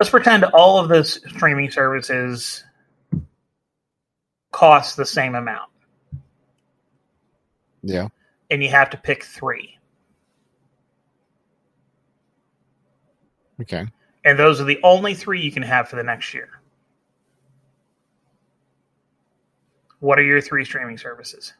Let's 0.00 0.10
pretend 0.10 0.44
all 0.44 0.78
of 0.78 0.88
the 0.88 1.04
streaming 1.04 1.70
services 1.70 2.64
cost 4.52 4.96
the 4.96 5.06
same 5.06 5.34
amount, 5.34 5.70
Yeah. 7.82 8.08
and 8.50 8.62
you 8.62 8.68
have 8.70 8.90
to 8.90 8.96
pick 8.96 9.24
three. 9.24 9.78
Okay. 13.60 13.84
and 14.24 14.38
those 14.38 14.60
are 14.60 14.64
the 14.64 14.78
only 14.84 15.14
three 15.14 15.40
you 15.40 15.50
can 15.50 15.62
have 15.64 15.88
for 15.88 15.96
the 15.96 16.02
next 16.02 16.32
year. 16.32 16.48
What 20.00 20.18
are 20.18 20.22
your 20.22 20.40
three 20.40 20.64
streaming 20.64 20.96
services? 20.98 21.54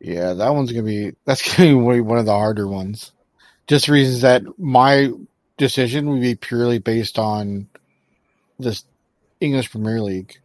Yeah, 0.00 0.34
that 0.34 0.50
one's 0.50 0.70
gonna 0.70 0.84
be 0.84 1.14
that's 1.24 1.56
gonna 1.56 1.70
be 1.70 1.74
one 1.74 2.04
one 2.04 2.18
of 2.18 2.26
the 2.26 2.32
harder 2.32 2.68
ones. 2.68 3.12
Just 3.66 3.88
reasons 3.88 4.20
that 4.20 4.42
my 4.58 5.10
decision 5.56 6.10
would 6.10 6.20
be 6.20 6.34
purely 6.34 6.78
based 6.78 7.18
on 7.18 7.68
this 8.58 8.84
English 9.40 9.70
Premier 9.70 10.00
League. 10.00 10.36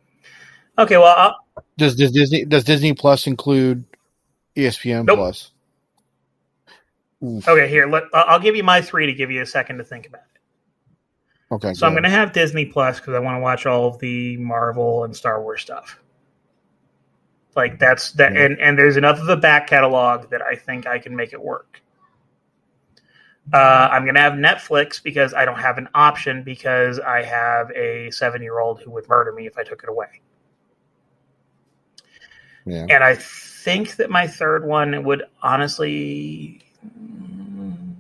Okay, 0.78 0.98
well, 0.98 1.16
I'll, 1.16 1.64
Does 1.80 1.96
does 1.96 2.12
Disney 2.12 2.46
does 2.46 2.64
Disney 2.64 2.94
Plus 2.94 3.26
include 3.28 3.84
ESPN 4.56 5.06
Nope. 5.06 5.18
Plus? 5.18 5.52
Oof. 7.24 7.48
okay, 7.48 7.68
here, 7.68 7.88
let, 7.88 8.04
I'll 8.14 8.26
I'll 8.28 8.40
give 8.40 8.56
you 8.56 8.64
my 8.64 8.82
three 8.82 9.06
to 9.06 9.14
give 9.14 9.30
you 9.32 9.42
a 9.42 9.46
second 9.46 9.78
to 9.80 9.84
think 9.84 10.08
about 10.08 10.22
it. 10.22 11.54
Okay. 11.54 11.74
So 11.74 11.88
I'm 11.88 11.94
going 11.94 12.04
to 12.04 12.10
have 12.10 12.32
Disney 12.32 12.66
Plus 12.66 13.00
because 13.00 13.16
I 13.16 13.20
want 13.20 13.36
to 13.38 13.42
watch 13.42 13.66
all 13.66 13.88
of 13.88 13.98
the 14.00 14.38
Marvel 14.38 15.04
and 15.04 15.16
Star 15.16 15.42
Wars 15.42 15.62
stuff. 15.62 16.00
Like 17.56 17.80
that's 17.80 18.12
that, 18.14 18.34
Yeah. 18.34 18.46
and 18.46 18.60
and 18.60 18.78
there's 18.78 18.96
enough 18.98 19.20
of 19.20 19.28
a 19.30 19.36
back 19.36 19.68
catalog 19.68 20.30
that 20.30 20.42
I 20.42 20.56
think 20.56 20.86
I 20.86 21.00
can 21.00 21.16
make 21.16 21.34
it 21.34 21.42
work. 21.42 21.82
Uh, 23.52 23.90
I'm 23.92 24.04
going 24.04 24.14
to 24.14 24.22
have 24.22 24.34
Netflix 24.34 25.02
because 25.02 25.34
I 25.34 25.44
don't 25.44 25.58
have 25.60 25.80
an 25.80 25.90
option 25.96 26.44
because 26.44 27.00
I 27.00 27.24
have 27.24 27.72
a 27.72 28.12
seven 28.12 28.44
year 28.44 28.60
old 28.60 28.80
who 28.82 28.92
would 28.92 29.10
murder 29.10 29.32
me 29.34 29.48
if 29.48 29.58
I 29.58 29.64
took 29.64 29.82
it 29.82 29.90
away. 29.90 30.22
Yeah. 32.70 32.86
And 32.90 33.04
I 33.04 33.16
think 33.16 33.96
that 33.96 34.10
my 34.10 34.28
third 34.28 34.66
one 34.66 35.04
would 35.04 35.24
honestly 35.42 36.62
mm, 36.86 37.96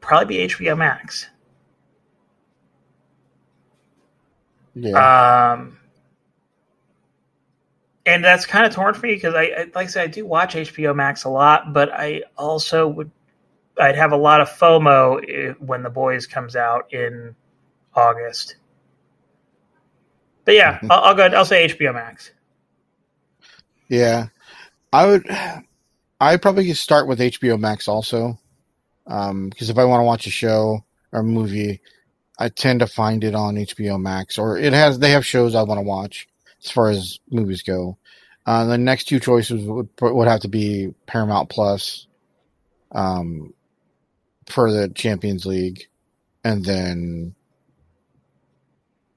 probably 0.00 0.36
be 0.36 0.52
HBO 0.54 0.76
Max. 0.76 1.28
Yeah. 4.74 5.52
Um, 5.52 5.78
and 8.06 8.24
that's 8.24 8.46
kind 8.46 8.64
of 8.66 8.72
torn 8.74 8.94
for 8.94 9.06
me 9.06 9.14
because 9.14 9.34
I, 9.34 9.42
I, 9.44 9.58
like 9.74 9.76
I 9.76 9.86
said, 9.86 10.04
I 10.04 10.06
do 10.08 10.24
watch 10.26 10.54
HBO 10.54 10.94
Max 10.94 11.24
a 11.24 11.28
lot, 11.28 11.72
but 11.72 11.90
I 11.92 12.22
also 12.36 12.86
would, 12.88 13.10
I'd 13.80 13.96
have 13.96 14.12
a 14.12 14.16
lot 14.16 14.40
of 14.40 14.48
FOMO 14.50 15.22
if, 15.26 15.60
when 15.60 15.82
The 15.82 15.90
Boys 15.90 16.26
comes 16.26 16.56
out 16.56 16.92
in 16.92 17.34
August. 17.94 18.56
But 20.44 20.54
yeah, 20.54 20.78
Mhm. 20.78 20.88
I'll, 20.90 21.00
I'll 21.04 21.14
go. 21.14 21.24
I'll 21.26 21.44
say 21.44 21.66
HBO 21.68 21.92
Max. 21.92 22.30
Yeah, 23.88 24.26
I 24.92 25.06
would. 25.06 25.26
I'd 26.20 26.42
probably 26.42 26.72
start 26.74 27.06
with 27.06 27.20
HBO 27.20 27.58
Max 27.58 27.88
also, 27.88 28.38
because 29.04 29.70
if 29.70 29.78
I 29.78 29.84
want 29.84 30.00
to 30.00 30.04
watch 30.04 30.26
a 30.26 30.30
show 30.30 30.84
or 31.12 31.20
a 31.20 31.24
movie, 31.24 31.80
I 32.38 32.48
tend 32.48 32.80
to 32.80 32.86
find 32.86 33.24
it 33.24 33.34
on 33.34 33.56
HBO 33.56 34.00
Max, 34.00 34.38
or 34.38 34.58
it 34.58 34.72
has. 34.72 34.98
They 34.98 35.10
have 35.12 35.26
shows 35.26 35.54
I 35.54 35.62
want 35.62 35.78
to 35.78 35.82
watch 35.82 36.28
as 36.64 36.70
far 36.70 36.90
as 36.90 37.18
movies 37.30 37.62
go. 37.62 37.98
Uh, 38.46 38.64
the 38.64 38.78
next 38.78 39.04
two 39.04 39.20
choices 39.20 39.64
would 39.66 39.88
would 40.00 40.28
have 40.28 40.40
to 40.40 40.48
be 40.48 40.94
Paramount 41.06 41.50
Plus, 41.50 42.06
um, 42.92 43.54
for 44.46 44.72
the 44.72 44.88
Champions 44.90 45.46
League, 45.46 45.86
and 46.44 46.64
then, 46.64 47.34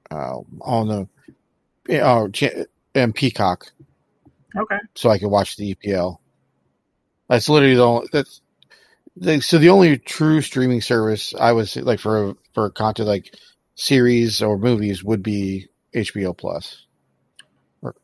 uh, 0.09 0.37
on 0.61 0.87
the, 0.87 2.29
Cha- 2.33 2.65
and 2.93 3.15
Peacock 3.15 3.71
Okay. 4.55 4.77
so 4.95 5.09
I 5.09 5.17
could 5.19 5.29
watch 5.29 5.55
the 5.57 5.75
EPL. 5.75 6.17
That's 7.29 7.47
literally 7.49 7.75
the 7.75 7.85
only, 7.85 8.07
that's 8.11 8.41
the, 9.15 9.39
so 9.41 9.57
the 9.57 9.69
only 9.69 9.97
true 9.97 10.41
streaming 10.41 10.81
service 10.81 11.33
I 11.39 11.51
was 11.53 11.75
like 11.77 11.99
for 11.99 12.35
for 12.53 12.69
content 12.69 13.07
like 13.07 13.35
series 13.75 14.41
or 14.41 14.57
movies 14.57 15.03
would 15.03 15.23
be 15.23 15.67
HBO 15.95 16.37
Plus 16.37 16.85
or 17.81 17.95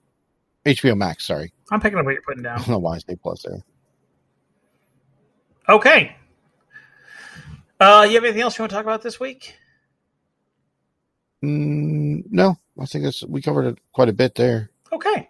HBO 0.66 0.98
Max. 0.98 1.26
Sorry, 1.28 1.52
I'm 1.72 1.82
picking 1.82 2.00
up 2.00 2.06
what 2.06 2.12
you're 2.14 2.22
putting 2.22 2.44
I 2.56 2.58
down. 2.58 2.58
don't 2.60 2.70
know 2.70 2.80
why 2.80 2.96
I 2.96 3.00
say 3.00 3.16
Plus 3.22 3.44
there. 3.44 3.64
Okay. 5.70 6.16
Uh, 7.80 8.06
you 8.08 8.16
have 8.16 8.24
anything 8.24 8.42
else 8.42 8.58
you 8.58 8.64
want 8.64 8.72
to 8.72 8.76
talk 8.76 8.86
about 8.86 9.02
this 9.02 9.20
week? 9.20 9.56
Mm, 11.44 12.24
no, 12.32 12.56
I 12.80 12.86
think 12.86 13.04
that's 13.04 13.24
we 13.26 13.42
covered 13.42 13.66
it 13.66 13.78
quite 13.94 14.10
a 14.10 14.14
bit 14.14 14.36
there. 14.36 14.72
Okay. 14.92 15.27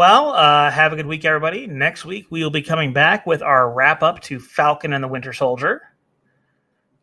Well, 0.00 0.30
uh, 0.30 0.70
have 0.70 0.94
a 0.94 0.96
good 0.96 1.04
week, 1.04 1.26
everybody. 1.26 1.66
Next 1.66 2.06
week, 2.06 2.28
we 2.30 2.42
will 2.42 2.48
be 2.48 2.62
coming 2.62 2.94
back 2.94 3.26
with 3.26 3.42
our 3.42 3.70
wrap 3.70 4.02
up 4.02 4.18
to 4.20 4.40
Falcon 4.40 4.94
and 4.94 5.04
the 5.04 5.08
Winter 5.08 5.34
Soldier. 5.34 5.82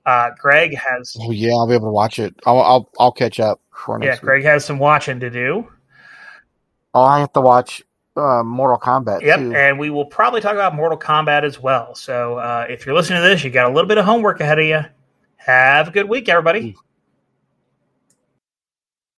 Uh, 0.04 0.32
Greg 0.36 0.76
has 0.76 1.16
Oh 1.22 1.30
yeah, 1.30 1.52
I'll 1.52 1.68
be 1.68 1.76
able 1.76 1.90
to 1.90 1.92
watch 1.92 2.18
it. 2.18 2.34
I'll 2.48 2.60
I'll, 2.60 2.90
I'll 3.00 3.12
catch 3.12 3.40
up 3.40 3.62
for 3.70 4.00
yeah, 4.02 4.08
next 4.10 4.22
week. 4.24 4.26
Greg 4.26 4.44
has 4.46 4.66
some 4.66 4.80
watching 4.80 5.20
to 5.20 5.30
do. 5.30 5.72
Oh, 6.96 7.04
I 7.04 7.20
have 7.20 7.32
to 7.34 7.42
watch 7.42 7.84
uh, 8.16 8.42
Mortal 8.44 8.80
Kombat 8.80 9.22
Yep, 9.22 9.40
too. 9.42 9.54
and 9.54 9.78
we 9.78 9.92
will 9.92 10.08
probably 10.08 10.42
talk 10.42 10.54
about 10.54 10.74
Mortal 10.74 10.98
Kombat 10.98 11.44
as 11.44 11.60
well. 11.60 11.94
So 11.94 12.40
uh, 12.40 12.66
if 12.68 12.88
you're 12.88 12.96
listening 12.96 13.22
to 13.22 13.30
this, 13.30 13.44
you 13.44 13.52
got 13.52 13.70
a 13.70 13.74
little 13.76 13.88
bit 13.88 14.00
of 14.00 14.06
homework 14.06 14.40
ahead 14.40 14.58
of 14.58 14.66
you. 14.66 14.82
Have 15.36 15.90
a 15.90 15.92
good 15.92 16.10
week, 16.10 16.30
everybody. 16.30 16.76